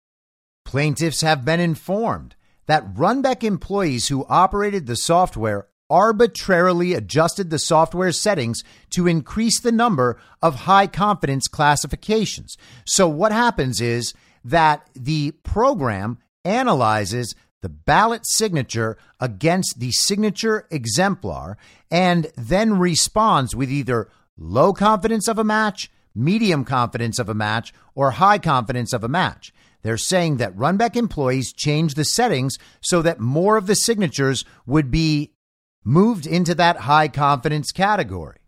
Plaintiffs 0.65 1.21
have 1.21 1.45
been 1.45 1.61
informed 1.61 2.35
that 2.67 2.95
Runbeck 2.95 3.45
employees 3.45 4.09
who 4.09 4.27
operated 4.29 4.87
the 4.87 4.97
software 4.97 5.69
arbitrarily 5.89 6.95
adjusted 6.95 7.51
the 7.51 7.59
software 7.59 8.13
settings 8.13 8.63
to 8.91 9.07
increase 9.07 9.61
the 9.61 9.73
number 9.73 10.19
of 10.43 10.55
high 10.55 10.87
confidence 10.87 11.47
classifications. 11.47 12.57
So 12.85 13.07
what 13.09 13.33
happens 13.33 13.81
is 13.81 14.15
that 14.45 14.89
the 14.95 15.33
program 15.43 16.19
analyzes 16.45 17.35
the 17.63 17.69
ballot 17.69 18.23
signature 18.27 18.97
against 19.21 19.81
the 19.81 19.91
signature 19.93 20.67
exemplar 20.71 21.57
and 21.91 22.31
then 22.37 22.79
responds 22.79 23.57
with 23.57 23.71
either 23.71 24.09
low 24.37 24.73
confidence 24.73 25.29
of 25.29 25.39
a 25.39 25.45
match, 25.45 25.91
medium 26.15 26.65
confidence 26.65 27.19
of 27.19 27.29
a 27.29 27.35
match, 27.35 27.73
or 27.95 28.13
high 28.13 28.39
confidence 28.39 28.93
of 28.93 29.03
a 29.03 29.09
match. 29.09 29.53
They're 29.83 29.97
saying 29.97 30.39
that 30.39 30.57
Runbeck 30.57 30.97
employees 30.97 31.53
changed 31.53 31.97
the 31.97 32.05
settings 32.05 32.59
so 32.81 33.03
that 33.03 33.21
more 33.21 33.57
of 33.57 33.67
the 33.67 33.77
signatures 33.77 34.45
would 34.67 34.91
be 34.91 35.33
moved 35.85 36.27
into 36.27 36.55
that 36.57 36.79
high 36.79 37.09
confidence 37.09 37.71
category. 37.71 38.39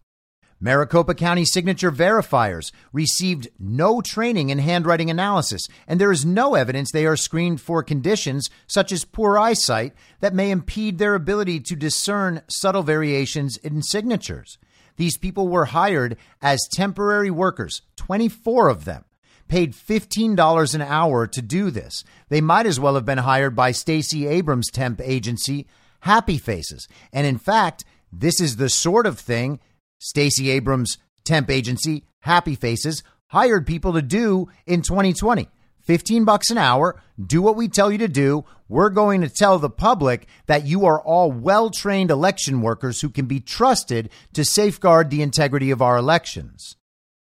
Maricopa 0.61 1.15
County 1.15 1.45
signature 1.45 1.93
verifiers 1.93 2.73
received 2.93 3.49
no 3.61 4.01
training 4.01 4.51
in 4.51 4.59
handwriting 4.59 5.09
analysis, 5.09 5.69
and 5.87 6.01
there 6.01 6.11
is 6.11 6.27
no 6.27 6.55
evidence 6.55 6.91
they 6.91 7.07
are 7.07 7.17
screened 7.17 7.61
for 7.61 7.83
conditions 7.83 8.51
such 8.67 8.91
as 8.91 9.05
poor 9.05 9.39
eyesight 9.39 9.93
that 10.21 10.35
may 10.35 10.51
impede 10.51 10.99
their 10.99 11.15
ability 11.15 11.61
to 11.61 11.77
discern 11.77 12.43
subtle 12.49 12.83
variations 12.83 13.57
in 13.59 13.83
signatures. 13.83 14.59
These 14.97 15.17
people 15.17 15.47
were 15.47 15.67
hired 15.67 16.17
as 16.43 16.69
temporary 16.73 17.31
workers, 17.31 17.83
24 17.97 18.69
of 18.69 18.85
them, 18.85 19.05
paid 19.47 19.73
$15 19.73 20.75
an 20.75 20.83
hour 20.83 21.29
to 21.29 21.41
do 21.41 21.71
this. 21.71 22.03
They 22.31 22.41
might 22.41 22.67
as 22.67 22.81
well 22.81 22.97
have 22.97 23.05
been 23.05 23.19
hired 23.19 23.55
by 23.55 23.71
Stacey 23.71 24.27
Abrams' 24.27 24.73
temp 24.73 25.01
agency, 25.01 25.69
Happy 26.01 26.37
Faces. 26.37 26.89
And 27.13 27.29
in 27.29 27.39
fact, 27.39 27.85
this 28.13 28.41
is 28.41 28.57
the 28.57 28.69
sort 28.69 29.07
of 29.07 29.21
thing 29.21 29.61
Stacey 29.99 30.51
Abrams' 30.51 30.99
temp 31.25 31.51
agency, 31.51 32.05
Happy 32.21 32.55
Faces, 32.55 33.03
hired 33.27 33.67
people 33.67 33.93
to 33.93 34.03
do 34.03 34.49
in 34.67 34.83
2020. 34.83 35.49
15 35.83 36.25
bucks 36.25 36.51
an 36.51 36.59
hour, 36.59 37.01
do 37.25 37.41
what 37.41 37.57
we 37.57 37.67
tell 37.67 37.91
you 37.91 37.97
to 37.97 38.09
do. 38.09 38.45
We're 38.69 38.91
going 38.91 39.23
to 39.23 39.29
tell 39.31 39.59
the 39.59 39.71
public 39.71 40.27
that 40.47 40.67
you 40.67 40.85
are 40.85 41.01
all 41.01 41.33
well-trained 41.33 42.11
election 42.11 42.61
workers 42.61 43.01
who 43.01 43.09
can 43.09 43.25
be 43.25 43.41
trusted 43.41 44.11
to 44.35 44.45
safeguard 44.45 45.09
the 45.09 45.23
integrity 45.23 45.71
of 45.71 45.81
our 45.81 45.97
elections. 45.97 46.77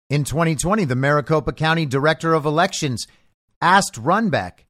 In 0.09 0.25
2020, 0.25 0.85
the 0.85 0.97
Maricopa 0.97 1.53
County 1.53 1.87
Director 1.87 2.35
of 2.35 2.45
Elections 2.45 3.07
asked 3.63 3.95
Runbeck, 3.95 4.65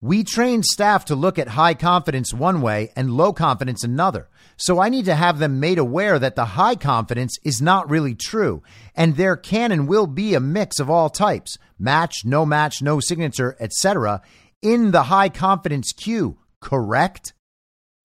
We 0.00 0.24
train 0.24 0.64
staff 0.64 1.04
to 1.04 1.14
look 1.14 1.38
at 1.38 1.48
high 1.48 1.74
confidence 1.74 2.34
one 2.34 2.60
way 2.60 2.90
and 2.96 3.12
low 3.12 3.32
confidence 3.32 3.84
another. 3.84 4.28
So 4.56 4.80
I 4.80 4.88
need 4.88 5.04
to 5.04 5.14
have 5.14 5.38
them 5.38 5.60
made 5.60 5.78
aware 5.78 6.18
that 6.18 6.34
the 6.34 6.44
high 6.44 6.76
confidence 6.76 7.38
is 7.44 7.60
not 7.60 7.90
really 7.90 8.14
true, 8.14 8.62
and 8.94 9.16
there 9.16 9.36
can 9.36 9.70
and 9.70 9.86
will 9.86 10.06
be 10.06 10.34
a 10.34 10.40
mix 10.40 10.80
of 10.80 10.88
all 10.88 11.10
types 11.10 11.58
match, 11.78 12.24
no 12.24 12.46
match, 12.46 12.80
no 12.80 13.00
signature, 13.00 13.56
etc. 13.60 14.22
in 14.62 14.90
the 14.92 15.04
high 15.04 15.28
confidence 15.28 15.92
queue, 15.92 16.38
correct? 16.60 17.34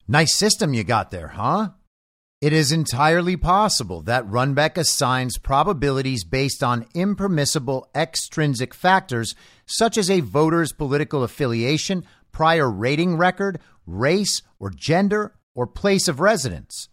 Nice 0.08 0.36
system 0.36 0.74
you 0.74 0.84
got 0.84 1.10
there, 1.10 1.30
huh? 1.30 1.70
It 2.42 2.54
is 2.54 2.72
entirely 2.72 3.38
possible 3.38 4.02
that 4.02 4.28
Runbeck 4.28 4.76
assigns 4.76 5.38
probabilities 5.38 6.24
based 6.24 6.64
on 6.64 6.88
impermissible 6.96 7.88
extrinsic 7.96 8.74
factors 8.74 9.36
such 9.68 9.96
as 9.96 10.10
a 10.10 10.22
voter's 10.22 10.74
political 10.74 11.24
affiliation, 11.24 12.04
prior 12.32 12.70
rating 12.70 13.16
record, 13.16 13.60
race 13.86 14.42
or 14.60 14.72
gender, 14.72 15.36
or 15.56 15.68
place 15.68 16.08
of 16.08 16.20
residence. 16.20 16.90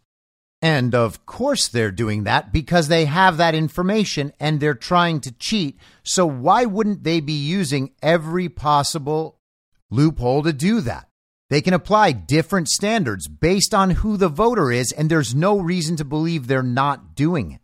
And 0.61 0.95
of 0.95 1.25
course, 1.25 1.69
they're 1.69 1.93
doing 1.93 2.25
that 2.25 2.53
because 2.53 2.89
they 2.89 3.05
have 3.05 3.37
that 3.37 3.55
information 3.55 4.33
and 4.41 4.59
they're 4.59 4.75
trying 4.75 5.21
to 5.21 5.33
cheat. 5.33 5.79
So, 6.03 6.27
why 6.27 6.65
wouldn't 6.65 7.05
they 7.05 7.21
be 7.21 7.33
using 7.33 7.93
every 8.03 8.49
possible 8.49 9.39
loophole 9.91 10.43
to 10.43 10.53
do 10.53 10.81
that? 10.81 11.09
They 11.49 11.63
can 11.63 11.75
apply 11.75 12.13
different 12.13 12.69
standards 12.69 13.29
based 13.29 13.73
on 13.73 13.91
who 13.91 14.17
the 14.17 14.29
voter 14.29 14.71
is, 14.71 14.93
and 14.93 15.09
there's 15.09 15.35
no 15.35 15.59
reason 15.59 15.97
to 15.97 16.05
believe 16.05 16.47
they're 16.47 16.63
not 16.63 17.15
doing 17.15 17.53
it. 17.53 17.61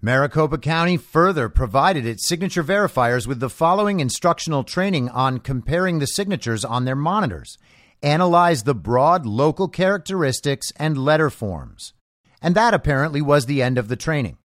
Maricopa 0.00 0.58
County 0.58 0.96
further 0.96 1.48
provided 1.48 2.04
its 2.04 2.26
signature 2.26 2.64
verifiers 2.64 3.26
with 3.28 3.38
the 3.38 3.50
following 3.50 4.00
instructional 4.00 4.64
training 4.64 5.08
on 5.10 5.38
comparing 5.38 6.00
the 6.00 6.06
signatures 6.06 6.64
on 6.64 6.84
their 6.84 6.96
monitors 6.96 7.58
analyze 8.02 8.62
the 8.62 8.74
broad 8.74 9.26
local 9.26 9.68
characteristics 9.68 10.72
and 10.76 10.98
letter 10.98 11.30
forms. 11.30 11.92
And 12.40 12.54
that 12.54 12.74
apparently 12.74 13.22
was 13.22 13.46
the 13.46 13.62
end 13.62 13.78
of 13.78 13.88
the 13.88 13.96
training. 13.96 14.38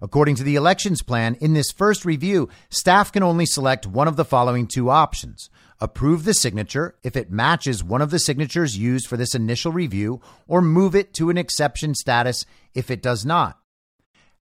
According 0.00 0.34
to 0.36 0.42
the 0.42 0.56
elections 0.56 1.00
plan, 1.02 1.36
in 1.36 1.54
this 1.54 1.70
first 1.70 2.04
review, 2.04 2.48
staff 2.70 3.12
can 3.12 3.22
only 3.22 3.46
select 3.46 3.86
one 3.86 4.08
of 4.08 4.16
the 4.16 4.24
following 4.24 4.66
two 4.66 4.90
options 4.90 5.48
approve 5.82 6.22
the 6.22 6.32
signature 6.32 6.94
if 7.02 7.16
it 7.16 7.32
matches 7.32 7.82
one 7.82 8.00
of 8.00 8.10
the 8.10 8.18
signatures 8.20 8.78
used 8.78 9.08
for 9.08 9.16
this 9.16 9.34
initial 9.34 9.72
review, 9.72 10.20
or 10.46 10.62
move 10.62 10.94
it 10.94 11.12
to 11.12 11.28
an 11.28 11.36
exception 11.36 11.92
status 11.92 12.46
if 12.72 12.88
it 12.88 13.02
does 13.02 13.26
not. 13.26 13.58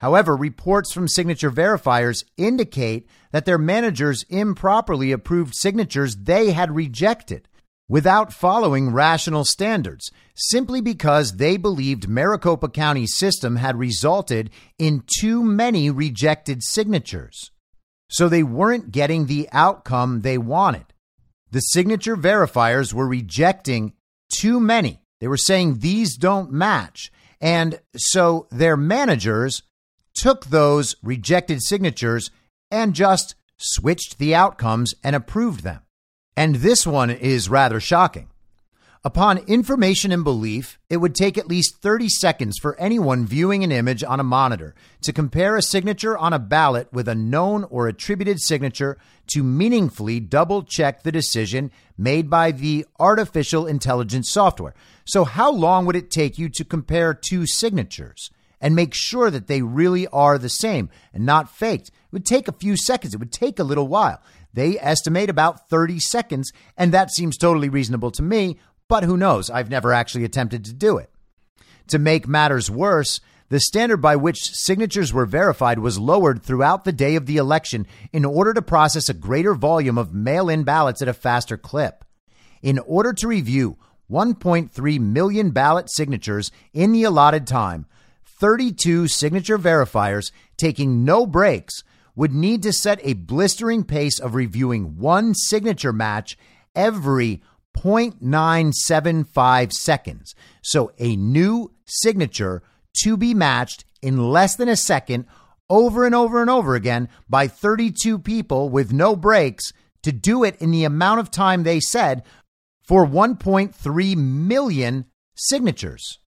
However, 0.01 0.36
reports 0.36 0.93
from 0.93 1.07
signature 1.07 1.49
verifiers 1.49 2.24
indicate 2.38 3.07
that 3.32 3.45
their 3.45 3.57
managers 3.57 4.24
improperly 4.30 5.12
approved 5.12 5.55
signatures 5.55 6.16
they 6.16 6.51
had 6.51 6.76
rejected 6.76 7.47
without 7.91 8.31
following 8.31 8.89
rational 8.89 9.43
standards, 9.43 10.11
simply 10.33 10.79
because 10.79 11.33
they 11.33 11.57
believed 11.57 12.07
Maricopa 12.07 12.69
County's 12.69 13.17
system 13.17 13.57
had 13.57 13.77
resulted 13.77 14.49
in 14.79 15.03
too 15.19 15.43
many 15.43 15.89
rejected 15.89 16.63
signatures. 16.63 17.51
So 18.09 18.29
they 18.29 18.43
weren't 18.43 18.93
getting 18.93 19.25
the 19.25 19.49
outcome 19.51 20.21
they 20.21 20.37
wanted. 20.37 20.85
The 21.51 21.59
signature 21.59 22.15
verifiers 22.15 22.93
were 22.93 23.09
rejecting 23.09 23.91
too 24.33 24.61
many. 24.61 25.01
They 25.19 25.27
were 25.27 25.35
saying 25.35 25.79
these 25.79 26.15
don't 26.15 26.49
match. 26.49 27.11
And 27.41 27.81
so 27.97 28.47
their 28.51 28.77
managers 28.77 29.63
took 30.15 30.45
those 30.45 30.95
rejected 31.03 31.61
signatures 31.61 32.31
and 32.71 32.93
just 32.93 33.35
switched 33.57 34.17
the 34.17 34.33
outcomes 34.33 34.93
and 35.03 35.13
approved 35.13 35.63
them. 35.63 35.81
And 36.41 36.55
this 36.55 36.87
one 36.87 37.11
is 37.11 37.49
rather 37.49 37.79
shocking. 37.79 38.27
Upon 39.03 39.37
information 39.45 40.11
and 40.11 40.23
belief, 40.23 40.79
it 40.89 40.97
would 40.97 41.13
take 41.13 41.37
at 41.37 41.47
least 41.47 41.83
30 41.83 42.09
seconds 42.09 42.57
for 42.57 42.75
anyone 42.79 43.27
viewing 43.27 43.63
an 43.63 43.71
image 43.71 44.03
on 44.03 44.19
a 44.19 44.23
monitor 44.23 44.73
to 45.03 45.13
compare 45.13 45.55
a 45.55 45.61
signature 45.61 46.17
on 46.17 46.33
a 46.33 46.39
ballot 46.39 46.91
with 46.91 47.07
a 47.07 47.13
known 47.13 47.65
or 47.65 47.87
attributed 47.87 48.41
signature 48.41 48.97
to 49.27 49.43
meaningfully 49.43 50.19
double 50.19 50.63
check 50.63 51.03
the 51.03 51.11
decision 51.11 51.69
made 51.95 52.27
by 52.27 52.49
the 52.51 52.87
artificial 52.99 53.67
intelligence 53.67 54.31
software. 54.31 54.73
So, 55.05 55.25
how 55.25 55.51
long 55.51 55.85
would 55.85 55.95
it 55.95 56.09
take 56.09 56.39
you 56.39 56.49
to 56.49 56.65
compare 56.65 57.13
two 57.13 57.45
signatures 57.45 58.31
and 58.59 58.75
make 58.75 58.95
sure 58.95 59.29
that 59.29 59.45
they 59.45 59.61
really 59.61 60.07
are 60.07 60.39
the 60.39 60.49
same 60.49 60.89
and 61.13 61.23
not 61.23 61.55
faked? 61.55 61.89
It 61.89 62.13
would 62.13 62.25
take 62.25 62.47
a 62.47 62.51
few 62.51 62.75
seconds, 62.75 63.13
it 63.13 63.19
would 63.19 63.31
take 63.31 63.59
a 63.59 63.63
little 63.63 63.87
while. 63.87 64.23
They 64.54 64.78
estimate 64.80 65.30
about 65.30 65.70
30 65.70 65.99
seconds, 65.99 66.52
and 66.78 66.93
that 66.93 67.12
seems 67.12 67.38
totally 67.38 67.70
reasonable 67.70 68.12
to 68.12 68.24
me, 68.24 68.60
but 68.88 69.04
who 69.04 69.18
knows? 69.18 69.49
I've 69.49 69.70
never 69.70 69.93
actually 69.93 70.26
attempted 70.26 70.66
to 70.66 70.74
do 70.74 70.97
it. 70.97 71.10
To 71.88 71.99
make 71.99 72.28
matters 72.28 72.70
worse, 72.70 73.22
the 73.49 73.60
standard 73.60 73.97
by 73.97 74.16
which 74.16 74.52
signatures 74.54 75.12
were 75.12 75.26
verified 75.26 75.80
was 75.80 75.99
lowered 75.99 76.41
throughout 76.41 76.86
the 76.86 76.93
day 76.93 77.16
of 77.16 77.26
the 77.26 77.38
election 77.38 77.86
in 78.14 78.24
order 78.24 78.54
to 78.54 78.62
process 78.62 79.10
a 79.10 79.14
greater 79.14 79.54
volume 79.54 79.97
of 79.97 80.14
mail 80.14 80.47
in 80.47 80.64
ballots 80.64 81.02
at 81.02 81.10
a 81.10 81.14
faster 81.14 81.58
clip. 81.58 82.06
In 82.62 82.80
order 82.80 83.12
to 83.14 83.28
review 83.28 83.78
1.3 84.10 84.99
million 84.99 85.52
ballot 85.52 85.91
signatures 85.91 86.52
in 86.74 86.93
the 86.93 87.04
allotted 87.04 87.45
time, 87.45 87.86
32 88.39 89.08
signature 89.08 89.58
verifiers 89.58 90.32
taking 90.58 91.04
no 91.04 91.26
breaks 91.26 91.84
would 92.16 92.34
need 92.34 92.64
to 92.64 92.74
set 92.74 92.99
a 93.03 93.14
blistering 93.14 93.84
pace 93.84 94.20
of 94.20 94.36
reviewing 94.36 94.97
one 94.97 95.34
signature 95.34 95.93
match 95.93 96.38
every 96.76 97.41
0.975 97.78 99.72
seconds. 99.72 100.36
So 100.62 100.91
a 100.99 101.16
new 101.16 101.72
signature 101.86 102.64
to 103.03 103.16
be 103.18 103.34
matched 103.34 103.86
in 104.01 104.32
less 104.32 104.55
than 104.55 104.70
a 104.70 104.76
second 104.76 105.26
over 105.70 106.05
and 106.05 106.14
over 106.14 106.41
and 106.41 106.49
over 106.49 106.76
again 106.76 107.07
by 107.30 107.47
32 107.47 108.20
people 108.20 108.70
with 108.70 108.91
no 108.91 109.16
breaks 109.16 109.72
to 110.03 110.12
do 110.12 110.43
it 110.43 110.57
in 110.57 110.72
the 110.72 110.84
amount 110.84 111.22
of 111.22 111.32
time 111.32 111.64
they 111.64 111.80
said 111.80 112.24
for 112.84 113.05
1.3 113.05 114.18
million 114.18 115.05
signatures. 115.36 116.20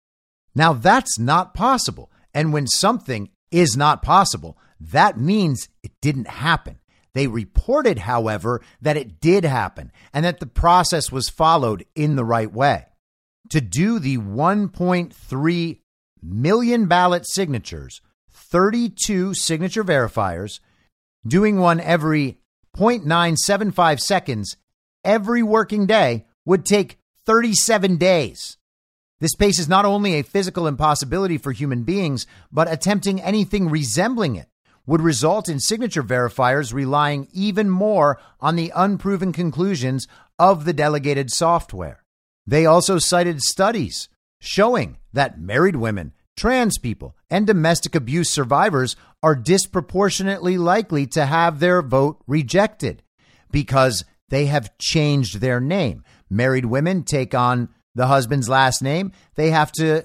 Now 0.55 0.73
that's 0.73 1.19
not 1.19 1.53
possible. 1.53 2.11
And 2.33 2.53
when 2.53 2.67
something 2.67 3.29
is 3.51 3.77
not 3.77 4.03
possible, 4.03 4.57
that 4.93 5.19
means 5.19 5.69
it 5.83 5.93
didn't 6.01 6.29
happen. 6.29 6.79
They 7.15 7.27
reported, 7.27 8.01
however, 8.01 8.61
that 8.83 8.97
it 8.97 9.21
did 9.21 9.45
happen 9.45 9.93
and 10.13 10.25
that 10.25 10.41
the 10.41 10.47
process 10.47 11.13
was 11.13 11.29
followed 11.29 11.87
in 11.95 12.17
the 12.17 12.25
right 12.25 12.53
way. 12.53 12.87
To 13.51 13.61
do 13.61 13.99
the 13.99 14.19
1.3 14.19 15.79
million 16.23 16.87
ballot 16.87 17.25
signatures, 17.29 18.01
32 18.31 19.35
signature 19.35 19.85
verifiers, 19.85 20.61
doing 21.27 21.59
one 21.59 21.81
every 21.81 22.39
0.975 22.77 24.01
seconds 24.01 24.57
every 25.05 25.43
working 25.43 25.87
day 25.87 26.27
would 26.45 26.67
take 26.67 26.99
37 27.27 27.97
days. 27.97 28.59
This 29.21 29.37
pace 29.37 29.59
is 29.59 29.69
not 29.69 29.85
only 29.85 30.15
a 30.15 30.23
physical 30.23 30.67
impossibility 30.67 31.39
for 31.39 31.53
human 31.53 31.85
beings, 31.85 32.27
but 32.51 32.71
attempting 32.71 33.23
anything 33.23 33.71
resembling 33.71 34.35
it 34.35 34.49
would 34.87 35.01
result 35.01 35.49
in 35.49 35.59
signature 35.61 36.03
verifiers 36.03 36.73
relying 36.73 37.29
even 37.33 37.71
more 37.71 38.21
on 38.41 38.57
the 38.57 38.73
unproven 38.75 39.33
conclusions 39.33 40.07
of 40.39 40.65
the 40.65 40.73
delegated 40.73 41.31
software. 41.31 42.05
They 42.47 42.67
also 42.67 42.99
cited 42.99 43.41
studies 43.41 44.09
showing 44.41 44.99
that 45.13 45.41
married 45.41 45.77
women, 45.77 46.13
trans 46.37 46.77
people, 46.79 47.17
and 47.31 47.47
domestic 47.47 47.95
abuse 47.95 48.31
survivors 48.31 48.97
are 49.23 49.35
disproportionately 49.35 50.59
likely 50.59 51.07
to 51.07 51.25
have 51.25 51.61
their 51.61 51.81
vote 51.81 52.23
rejected 52.27 53.03
because 53.51 54.05
they 54.29 54.47
have 54.47 54.77
changed 54.79 55.41
their 55.41 55.61
name. 55.61 56.05
Married 56.29 56.67
women 56.67 57.05
take 57.05 57.35
on 57.35 57.69
the 57.95 58.09
husband's 58.09 58.49
last 58.49 58.83
name, 58.83 59.13
they 59.37 59.51
have 59.51 59.71
to 59.73 60.05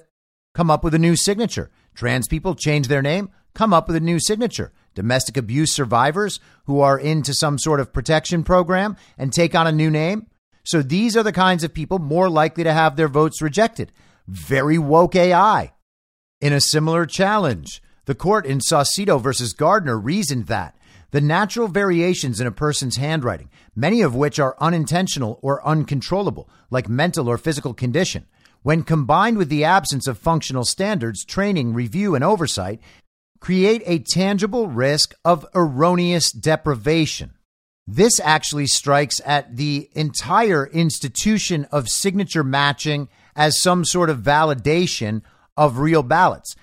come 0.54 0.70
up 0.70 0.84
with 0.84 0.94
a 0.94 0.98
new 0.98 1.16
signature. 1.16 1.70
Trans 1.94 2.28
people 2.28 2.54
change 2.54 2.88
their 2.88 3.02
name, 3.02 3.30
come 3.54 3.74
up 3.74 3.88
with 3.88 3.96
a 3.96 4.00
new 4.00 4.20
signature. 4.20 4.72
Domestic 4.94 5.36
abuse 5.36 5.72
survivors 5.72 6.40
who 6.64 6.80
are 6.80 6.98
into 6.98 7.32
some 7.34 7.58
sort 7.58 7.80
of 7.80 7.92
protection 7.92 8.42
program 8.42 8.96
and 9.16 9.32
take 9.32 9.54
on 9.54 9.66
a 9.66 9.72
new 9.72 9.90
name. 9.90 10.26
So 10.64 10.82
these 10.82 11.16
are 11.16 11.22
the 11.22 11.32
kinds 11.32 11.64
of 11.64 11.74
people 11.74 11.98
more 11.98 12.28
likely 12.28 12.64
to 12.64 12.72
have 12.72 12.96
their 12.96 13.08
votes 13.08 13.40
rejected. 13.40 13.92
Very 14.26 14.78
woke 14.78 15.16
AI. 15.16 15.72
In 16.40 16.52
a 16.52 16.60
similar 16.60 17.06
challenge, 17.06 17.82
the 18.06 18.14
court 18.14 18.46
in 18.46 18.60
Saucedo 18.60 19.20
versus 19.20 19.52
Gardner 19.52 19.98
reasoned 19.98 20.46
that 20.46 20.76
the 21.10 21.20
natural 21.20 21.68
variations 21.68 22.40
in 22.40 22.46
a 22.46 22.52
person's 22.52 22.96
handwriting, 22.96 23.50
many 23.74 24.00
of 24.00 24.14
which 24.14 24.38
are 24.38 24.56
unintentional 24.60 25.38
or 25.42 25.66
uncontrollable, 25.66 26.48
like 26.70 26.88
mental 26.88 27.28
or 27.28 27.36
physical 27.36 27.74
condition, 27.74 28.26
when 28.62 28.82
combined 28.82 29.36
with 29.36 29.48
the 29.48 29.64
absence 29.64 30.06
of 30.06 30.18
functional 30.18 30.64
standards, 30.64 31.24
training, 31.24 31.74
review, 31.74 32.14
and 32.14 32.22
oversight, 32.22 32.80
create 33.40 33.82
a 33.86 33.98
tangible 33.98 34.68
risk 34.68 35.14
of 35.24 35.46
erroneous 35.54 36.30
deprivation. 36.30 37.32
This 37.86 38.20
actually 38.20 38.66
strikes 38.66 39.20
at 39.24 39.56
the 39.56 39.90
entire 39.94 40.66
institution 40.66 41.66
of 41.72 41.88
signature 41.88 42.44
matching 42.44 43.08
as 43.34 43.60
some 43.60 43.84
sort 43.84 44.10
of 44.10 44.20
validation 44.20 45.22
of 45.56 45.78
real 45.78 46.02
ballots. 46.02 46.54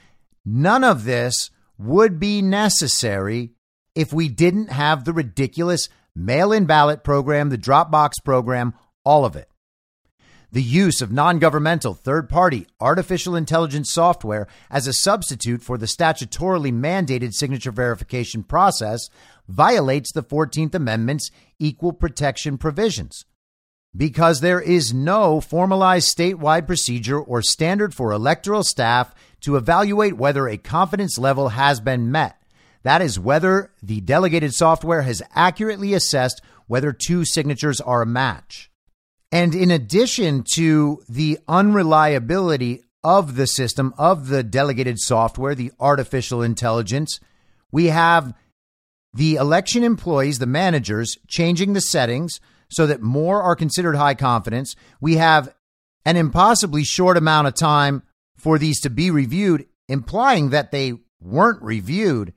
None 0.45 0.83
of 0.83 1.03
this 1.03 1.49
would 1.77 2.19
be 2.19 2.41
necessary 2.41 3.51
if 3.95 4.13
we 4.13 4.29
didn't 4.29 4.69
have 4.69 5.03
the 5.03 5.13
ridiculous 5.13 5.89
mail 6.15 6.51
in 6.51 6.65
ballot 6.65 7.03
program, 7.03 7.49
the 7.49 7.57
Dropbox 7.57 8.13
program, 8.23 8.73
all 9.03 9.25
of 9.25 9.35
it. 9.35 9.49
The 10.49 10.63
use 10.63 11.01
of 11.01 11.11
non 11.11 11.39
governmental 11.39 11.93
third 11.93 12.29
party 12.29 12.67
artificial 12.79 13.35
intelligence 13.35 13.91
software 13.91 14.47
as 14.71 14.87
a 14.87 14.93
substitute 14.93 15.61
for 15.61 15.77
the 15.77 15.87
statutorily 15.87 16.71
mandated 16.71 17.33
signature 17.33 17.71
verification 17.71 18.43
process 18.43 19.09
violates 19.49 20.11
the 20.13 20.23
14th 20.23 20.73
Amendment's 20.73 21.31
equal 21.59 21.91
protection 21.91 22.57
provisions. 22.57 23.25
Because 23.95 24.39
there 24.39 24.61
is 24.61 24.93
no 24.93 25.41
formalized 25.41 26.15
statewide 26.15 26.65
procedure 26.65 27.19
or 27.19 27.41
standard 27.41 27.93
for 27.93 28.11
electoral 28.11 28.63
staff 28.63 29.13
to 29.41 29.57
evaluate 29.57 30.15
whether 30.15 30.47
a 30.47 30.57
confidence 30.57 31.17
level 31.17 31.49
has 31.49 31.81
been 31.81 32.09
met. 32.09 32.41
That 32.83 33.01
is, 33.01 33.19
whether 33.19 33.73
the 33.83 33.99
delegated 33.99 34.53
software 34.53 35.01
has 35.01 35.21
accurately 35.35 35.93
assessed 35.93 36.41
whether 36.67 36.93
two 36.93 37.25
signatures 37.25 37.81
are 37.81 38.01
a 38.01 38.05
match. 38.05 38.71
And 39.31 39.53
in 39.53 39.71
addition 39.71 40.43
to 40.55 41.03
the 41.09 41.39
unreliability 41.47 42.83
of 43.03 43.35
the 43.35 43.47
system, 43.47 43.93
of 43.97 44.27
the 44.27 44.43
delegated 44.43 44.99
software, 44.99 45.55
the 45.55 45.71
artificial 45.79 46.41
intelligence, 46.41 47.19
we 47.71 47.87
have 47.87 48.33
the 49.13 49.35
election 49.35 49.83
employees, 49.83 50.39
the 50.39 50.45
managers, 50.45 51.17
changing 51.27 51.73
the 51.73 51.81
settings 51.81 52.39
so 52.69 52.85
that 52.87 53.01
more 53.01 53.41
are 53.41 53.55
considered 53.55 53.95
high 53.95 54.13
confidence. 54.13 54.75
We 55.01 55.15
have 55.15 55.53
an 56.05 56.15
impossibly 56.15 56.83
short 56.83 57.17
amount 57.17 57.47
of 57.47 57.55
time 57.55 58.03
for 58.35 58.57
these 58.57 58.79
to 58.81 58.89
be 58.89 59.11
reviewed, 59.11 59.65
implying 59.87 60.49
that 60.51 60.71
they 60.71 60.93
weren't 61.19 61.61
reviewed. 61.61 62.33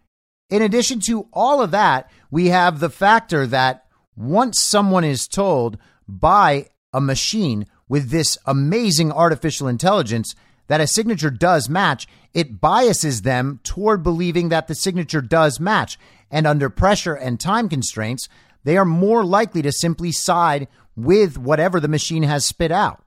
In 0.48 0.62
addition 0.62 1.00
to 1.06 1.28
all 1.32 1.62
of 1.62 1.70
that, 1.70 2.10
we 2.30 2.46
have 2.46 2.80
the 2.80 2.90
factor 2.90 3.46
that 3.46 3.84
once 4.16 4.60
someone 4.60 5.04
is 5.04 5.28
told 5.28 5.78
by 6.08 6.66
a 6.92 7.00
machine 7.00 7.66
with 7.88 8.10
this 8.10 8.38
amazing 8.46 9.12
artificial 9.12 9.68
intelligence 9.68 10.34
that 10.68 10.80
a 10.80 10.86
signature 10.86 11.30
does 11.30 11.68
match, 11.68 12.06
it 12.32 12.60
biases 12.60 13.22
them 13.22 13.58
toward 13.64 14.02
believing 14.02 14.50
that 14.50 14.68
the 14.68 14.74
signature 14.74 15.20
does 15.20 15.58
match. 15.58 15.98
And 16.30 16.46
under 16.46 16.70
pressure 16.70 17.14
and 17.14 17.40
time 17.40 17.68
constraints, 17.68 18.28
they 18.62 18.76
are 18.76 18.84
more 18.84 19.24
likely 19.24 19.62
to 19.62 19.72
simply 19.72 20.12
side 20.12 20.68
with 20.94 21.36
whatever 21.36 21.80
the 21.80 21.88
machine 21.88 22.22
has 22.22 22.46
spit 22.46 22.70
out. 22.70 23.02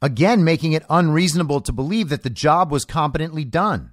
Again, 0.00 0.42
making 0.42 0.72
it 0.72 0.84
unreasonable 0.88 1.60
to 1.60 1.72
believe 1.72 2.08
that 2.08 2.22
the 2.22 2.30
job 2.30 2.72
was 2.72 2.84
competently 2.84 3.44
done. 3.44 3.92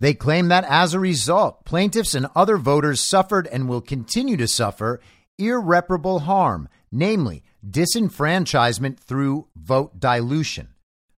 They 0.00 0.14
claim 0.14 0.48
that 0.48 0.64
as 0.64 0.94
a 0.94 1.00
result, 1.00 1.64
plaintiffs 1.64 2.14
and 2.14 2.26
other 2.34 2.56
voters 2.56 3.00
suffered 3.00 3.46
and 3.48 3.68
will 3.68 3.80
continue 3.80 4.36
to 4.36 4.48
suffer 4.48 5.00
irreparable 5.38 6.20
harm, 6.20 6.68
namely 6.90 7.42
disenfranchisement 7.68 8.98
through 8.98 9.48
vote 9.56 9.98
dilution. 9.98 10.68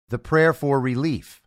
The 0.09 0.19
prayer 0.19 0.53
for 0.53 0.81
relief. 0.81 1.40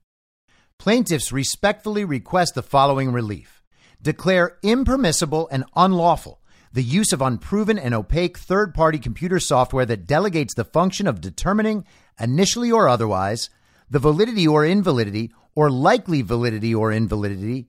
Plaintiffs 0.78 1.32
respectfully 1.32 2.06
request 2.06 2.56
the 2.56 2.64
following 2.64 3.12
relief 3.12 3.62
declare 4.02 4.58
impermissible 4.64 5.48
and 5.52 5.64
unlawful 5.76 6.42
the 6.74 6.84
use 6.84 7.12
of 7.12 7.22
unproven 7.22 7.78
and 7.78 7.94
opaque 7.94 8.38
third 8.38 8.74
party 8.74 8.98
computer 8.98 9.40
software 9.40 9.86
that 9.86 10.08
delegates 10.08 10.54
the 10.54 10.64
function 10.64 11.06
of 11.06 11.20
determining, 11.20 11.86
initially 12.20 12.72
or 12.72 12.88
otherwise, 12.88 13.50
the 13.90 14.00
validity 14.00 14.48
or 14.48 14.66
invalidity 14.66 15.32
or 15.54 15.70
likely 15.70 16.22
validity 16.22 16.74
or 16.74 16.92
invalidity 16.92 17.68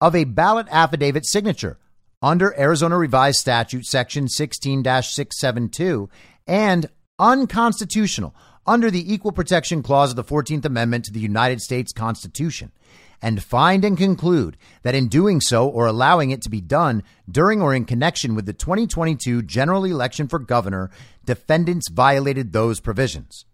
of 0.00 0.14
a 0.14 0.24
ballot 0.24 0.66
affidavit 0.70 1.24
signature 1.24 1.78
under 2.24 2.58
Arizona 2.58 2.96
Revised 2.96 3.36
Statute 3.36 3.84
Section 3.84 4.28
16 4.28 4.82
672 4.82 6.08
and 6.46 6.88
unconstitutional 7.18 8.34
under 8.66 8.90
the 8.90 9.12
Equal 9.12 9.30
Protection 9.30 9.82
Clause 9.82 10.08
of 10.08 10.16
the 10.16 10.24
14th 10.24 10.64
Amendment 10.64 11.04
to 11.04 11.12
the 11.12 11.20
United 11.20 11.60
States 11.60 11.92
Constitution, 11.92 12.72
and 13.20 13.42
find 13.42 13.84
and 13.84 13.98
conclude 13.98 14.56
that 14.84 14.94
in 14.94 15.08
doing 15.08 15.38
so 15.42 15.68
or 15.68 15.84
allowing 15.84 16.30
it 16.30 16.40
to 16.40 16.48
be 16.48 16.62
done 16.62 17.02
during 17.30 17.60
or 17.60 17.74
in 17.74 17.84
connection 17.84 18.34
with 18.34 18.46
the 18.46 18.54
2022 18.54 19.42
general 19.42 19.84
election 19.84 20.26
for 20.26 20.38
governor, 20.38 20.90
defendants 21.26 21.90
violated 21.90 22.54
those 22.54 22.80
provisions. 22.80 23.44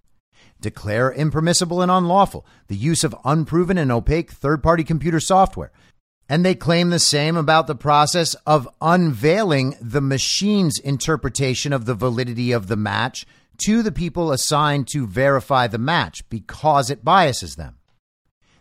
Declare 0.61 1.11
impermissible 1.15 1.83
and 1.83 1.91
unlawful 1.91 2.47
the 2.69 2.77
use 2.77 3.03
of 3.03 3.17
unproven 3.25 3.79
and 3.79 3.91
opaque 3.91 4.31
third 4.31 4.63
party 4.63 4.85
computer 4.85 5.19
software 5.19 5.73
and 6.31 6.45
they 6.45 6.55
claim 6.55 6.91
the 6.91 7.01
same 7.01 7.37
about 7.37 7.67
the 7.67 7.75
process 7.75 8.35
of 8.47 8.69
unveiling 8.81 9.75
the 9.81 10.01
machine's 10.01 10.79
interpretation 10.79 11.73
of 11.73 11.87
the 11.87 11.95
validity 11.95 12.53
of 12.53 12.69
the 12.69 12.77
match 12.77 13.27
to 13.59 13.83
the 13.83 13.91
people 13.91 14.31
assigned 14.31 14.87
to 14.87 15.09
verify 15.09 15.67
the 15.67 15.77
match 15.77 16.27
because 16.31 16.89
it 16.89 17.05
biases 17.05 17.57
them. 17.57 17.79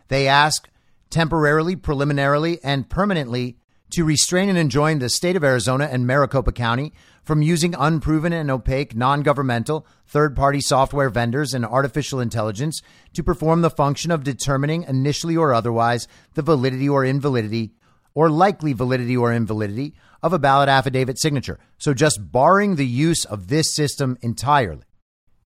They 0.08 0.26
ask 0.26 0.68
temporarily, 1.10 1.76
preliminarily, 1.76 2.58
and 2.64 2.90
permanently 2.90 3.56
to 3.90 4.04
restrain 4.04 4.48
and 4.48 4.56
enjoin 4.56 4.98
the 4.98 5.08
state 5.08 5.36
of 5.36 5.44
Arizona 5.44 5.88
and 5.90 6.06
Maricopa 6.06 6.52
County 6.52 6.92
from 7.22 7.42
using 7.42 7.74
unproven 7.78 8.32
and 8.32 8.50
opaque 8.50 8.94
non 8.94 9.22
governmental 9.22 9.86
third 10.06 10.34
party 10.36 10.60
software 10.60 11.10
vendors 11.10 11.54
and 11.54 11.64
artificial 11.64 12.20
intelligence 12.20 12.80
to 13.14 13.22
perform 13.22 13.62
the 13.62 13.70
function 13.70 14.10
of 14.10 14.24
determining, 14.24 14.84
initially 14.84 15.36
or 15.36 15.52
otherwise, 15.52 16.08
the 16.34 16.42
validity 16.42 16.88
or 16.88 17.04
invalidity 17.04 17.72
or 18.14 18.30
likely 18.30 18.72
validity 18.72 19.16
or 19.16 19.32
invalidity 19.32 19.94
of 20.22 20.32
a 20.32 20.38
ballot 20.38 20.68
affidavit 20.68 21.18
signature. 21.18 21.58
So 21.78 21.94
just 21.94 22.32
barring 22.32 22.76
the 22.76 22.86
use 22.86 23.24
of 23.24 23.48
this 23.48 23.74
system 23.74 24.18
entirely. 24.20 24.82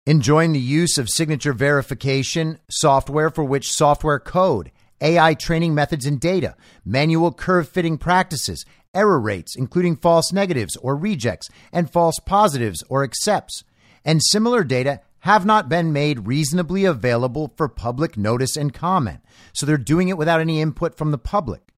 Enjoin 0.06 0.52
the 0.52 0.60
use 0.60 0.98
of 0.98 1.10
signature 1.10 1.54
verification 1.54 2.60
software 2.70 3.30
for 3.30 3.44
which 3.44 3.72
software 3.72 4.20
code 4.20 4.72
AI 5.02 5.34
training 5.34 5.74
methods 5.74 6.06
and 6.06 6.20
data, 6.20 6.56
manual 6.86 7.32
curve 7.32 7.68
fitting 7.68 7.98
practices, 7.98 8.66
error 8.94 9.20
rates, 9.20 9.56
including 9.56 9.96
false 9.96 10.32
negatives 10.32 10.76
or 10.78 10.96
rejects, 10.96 11.50
and 11.72 11.92
false 11.92 12.20
positives 12.26 12.84
or 12.90 13.04
accepts, 13.04 13.64
and 14.06 14.22
similar 14.24 14.64
data 14.64 15.02
have 15.20 15.46
not 15.46 15.70
been 15.70 15.94
made 15.94 16.28
reasonably 16.28 16.86
available 16.86 17.54
for 17.56 17.68
public 17.68 18.18
notice 18.18 18.58
and 18.58 18.74
comment. 18.74 19.20
So 19.54 19.66
they're 19.66 19.78
doing 19.78 20.10
it 20.10 20.18
without 20.18 20.42
any 20.42 20.62
input 20.62 20.98
from 20.98 21.12
the 21.12 21.18
public 21.18 21.71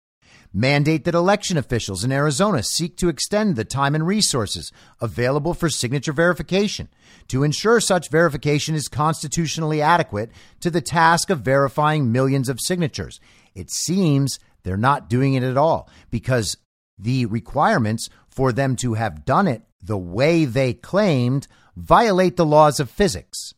mandate 0.54 1.04
that 1.04 1.16
election 1.16 1.58
officials 1.58 2.04
in 2.04 2.12
Arizona 2.12 2.62
seek 2.62 2.96
to 2.98 3.10
extend 3.10 3.56
the 3.56 3.66
time 3.66 3.96
and 3.96 4.06
resources 4.06 4.72
available 5.02 5.54
for 5.54 5.70
signature 5.70 6.14
verification 6.14 6.88
to 7.28 7.44
ensure 7.44 7.80
such 7.80 8.10
verification 8.10 8.76
is 8.76 8.88
constitutionally 8.88 9.82
adequate 9.82 10.30
to 10.60 10.70
the 10.70 10.82
task 10.82 11.30
of 11.30 11.42
verifying 11.42 12.12
millions 12.12 12.50
of 12.50 12.60
signatures. 12.62 13.20
It 13.56 13.72
seems 13.72 14.40
they're 14.64 14.78
not 14.78 15.10
doing 15.10 15.34
it 15.34 15.44
at 15.44 15.58
all 15.58 15.90
because 16.12 16.58
the 16.98 17.26
requirements 17.26 18.10
for 18.28 18.52
them 18.52 18.76
to 18.78 18.94
have 18.94 19.26
done 19.26 19.48
it 19.48 19.64
the 19.82 19.98
way 19.98 20.46
they 20.46 20.74
claimed 20.74 21.48
violate 21.76 22.38
the 22.38 22.46
laws 22.46 22.80
of 22.80 22.90
physics. 22.90 23.54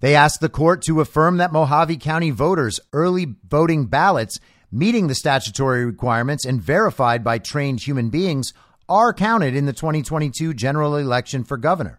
They 0.00 0.14
asked 0.14 0.40
the 0.40 0.48
court 0.48 0.82
to 0.82 1.00
affirm 1.00 1.38
that 1.38 1.52
Mohave 1.52 2.00
County 2.00 2.30
voters' 2.30 2.80
early 2.92 3.36
voting 3.48 3.86
ballots 3.86 4.38
meeting 4.76 5.06
the 5.06 5.14
statutory 5.14 5.84
requirements 5.86 6.44
and 6.44 6.60
verified 6.60 7.24
by 7.24 7.38
trained 7.38 7.80
human 7.80 8.10
beings 8.10 8.52
are 8.88 9.14
counted 9.14 9.56
in 9.56 9.64
the 9.64 9.72
2022 9.72 10.52
general 10.52 10.96
election 10.96 11.42
for 11.44 11.56
governor. 11.56 11.98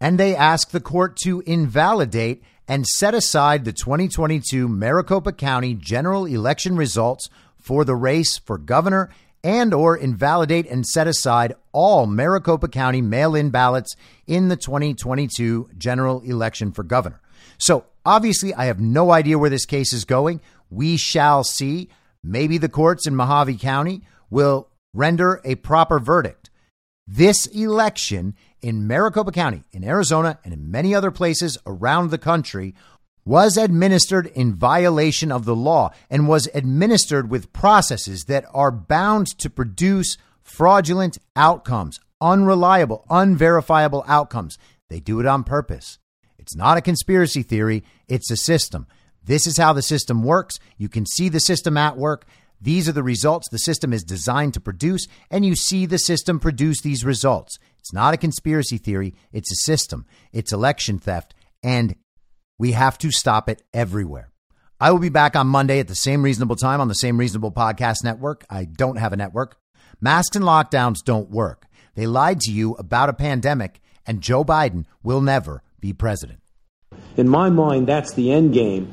And 0.00 0.18
they 0.18 0.34
ask 0.34 0.70
the 0.70 0.80
court 0.80 1.16
to 1.18 1.42
invalidate 1.46 2.42
and 2.66 2.86
set 2.86 3.14
aside 3.14 3.64
the 3.64 3.72
2022 3.72 4.66
Maricopa 4.68 5.32
County 5.32 5.74
general 5.74 6.24
election 6.24 6.76
results 6.76 7.28
for 7.58 7.84
the 7.84 7.94
race 7.94 8.38
for 8.38 8.56
governor 8.56 9.10
and 9.42 9.74
or 9.74 9.94
invalidate 9.94 10.66
and 10.66 10.86
set 10.86 11.06
aside 11.06 11.54
all 11.72 12.06
Maricopa 12.06 12.68
County 12.68 13.02
mail-in 13.02 13.50
ballots 13.50 13.94
in 14.26 14.48
the 14.48 14.56
2022 14.56 15.68
general 15.76 16.22
election 16.22 16.72
for 16.72 16.82
governor. 16.82 17.20
So, 17.58 17.84
obviously 18.06 18.54
I 18.54 18.64
have 18.64 18.80
no 18.80 19.10
idea 19.10 19.38
where 19.38 19.50
this 19.50 19.66
case 19.66 19.92
is 19.92 20.06
going. 20.06 20.40
We 20.70 20.96
shall 20.96 21.44
see. 21.44 21.90
Maybe 22.24 22.56
the 22.56 22.70
courts 22.70 23.06
in 23.06 23.14
Mohave 23.14 23.60
County 23.60 24.02
will 24.30 24.68
render 24.94 25.42
a 25.44 25.56
proper 25.56 25.98
verdict. 25.98 26.48
This 27.06 27.46
election 27.48 28.34
in 28.62 28.86
Maricopa 28.86 29.30
County, 29.30 29.62
in 29.72 29.84
Arizona, 29.84 30.38
and 30.42 30.54
in 30.54 30.70
many 30.70 30.94
other 30.94 31.10
places 31.10 31.58
around 31.66 32.10
the 32.10 32.18
country 32.18 32.74
was 33.26 33.58
administered 33.58 34.26
in 34.28 34.54
violation 34.54 35.30
of 35.30 35.44
the 35.44 35.54
law 35.54 35.90
and 36.08 36.26
was 36.26 36.48
administered 36.54 37.28
with 37.28 37.52
processes 37.52 38.24
that 38.24 38.46
are 38.54 38.70
bound 38.70 39.26
to 39.38 39.50
produce 39.50 40.16
fraudulent 40.42 41.18
outcomes, 41.36 42.00
unreliable, 42.22 43.04
unverifiable 43.10 44.04
outcomes. 44.06 44.56
They 44.88 45.00
do 45.00 45.20
it 45.20 45.26
on 45.26 45.44
purpose. 45.44 45.98
It's 46.38 46.56
not 46.56 46.78
a 46.78 46.82
conspiracy 46.82 47.42
theory, 47.42 47.84
it's 48.08 48.30
a 48.30 48.36
system. 48.36 48.86
This 49.24 49.46
is 49.46 49.56
how 49.56 49.72
the 49.72 49.82
system 49.82 50.22
works. 50.22 50.58
You 50.76 50.88
can 50.88 51.06
see 51.06 51.28
the 51.28 51.40
system 51.40 51.76
at 51.76 51.96
work. 51.96 52.26
These 52.60 52.88
are 52.88 52.92
the 52.92 53.02
results 53.02 53.48
the 53.48 53.58
system 53.58 53.92
is 53.92 54.04
designed 54.04 54.54
to 54.54 54.60
produce, 54.60 55.06
and 55.30 55.44
you 55.44 55.54
see 55.54 55.86
the 55.86 55.98
system 55.98 56.40
produce 56.40 56.80
these 56.80 57.04
results. 57.04 57.58
It's 57.78 57.92
not 57.92 58.14
a 58.14 58.18
conspiracy 58.18 58.78
theory, 58.78 59.14
it's 59.32 59.52
a 59.52 59.66
system. 59.66 60.06
It's 60.32 60.52
election 60.52 60.98
theft, 60.98 61.34
and 61.62 61.96
we 62.58 62.72
have 62.72 62.96
to 62.98 63.10
stop 63.10 63.50
it 63.50 63.62
everywhere. 63.74 64.30
I 64.80 64.90
will 64.90 64.98
be 64.98 65.10
back 65.10 65.36
on 65.36 65.46
Monday 65.46 65.78
at 65.78 65.88
the 65.88 65.94
same 65.94 66.22
reasonable 66.22 66.56
time 66.56 66.80
on 66.80 66.88
the 66.88 66.94
same 66.94 67.18
reasonable 67.18 67.52
podcast 67.52 68.02
network. 68.02 68.44
I 68.48 68.64
don't 68.64 68.96
have 68.96 69.12
a 69.12 69.16
network. 69.16 69.56
Masks 70.00 70.36
and 70.36 70.44
lockdowns 70.44 71.04
don't 71.04 71.30
work. 71.30 71.66
They 71.94 72.06
lied 72.06 72.40
to 72.40 72.50
you 72.50 72.74
about 72.74 73.08
a 73.08 73.14
pandemic, 73.14 73.80
and 74.06 74.20
Joe 74.20 74.44
Biden 74.44 74.84
will 75.02 75.20
never 75.20 75.62
be 75.80 75.92
president. 75.92 76.40
In 77.16 77.28
my 77.28 77.50
mind, 77.50 77.86
that's 77.86 78.14
the 78.14 78.32
end 78.32 78.52
game. 78.52 78.92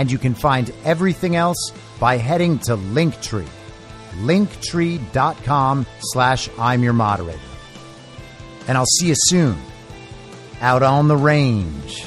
and 0.00 0.10
you 0.10 0.16
can 0.16 0.32
find 0.32 0.72
everything 0.82 1.36
else 1.36 1.74
by 1.98 2.16
heading 2.16 2.58
to 2.58 2.74
Linktree, 2.74 3.46
linktree.com 4.22 5.86
slash 6.00 6.48
I'm 6.58 6.82
your 6.82 6.94
moderator. 6.94 7.38
And 8.66 8.78
I'll 8.78 8.86
see 8.86 9.08
you 9.08 9.14
soon 9.14 9.58
out 10.62 10.82
on 10.82 11.08
the 11.08 11.18
range. 11.18 12.06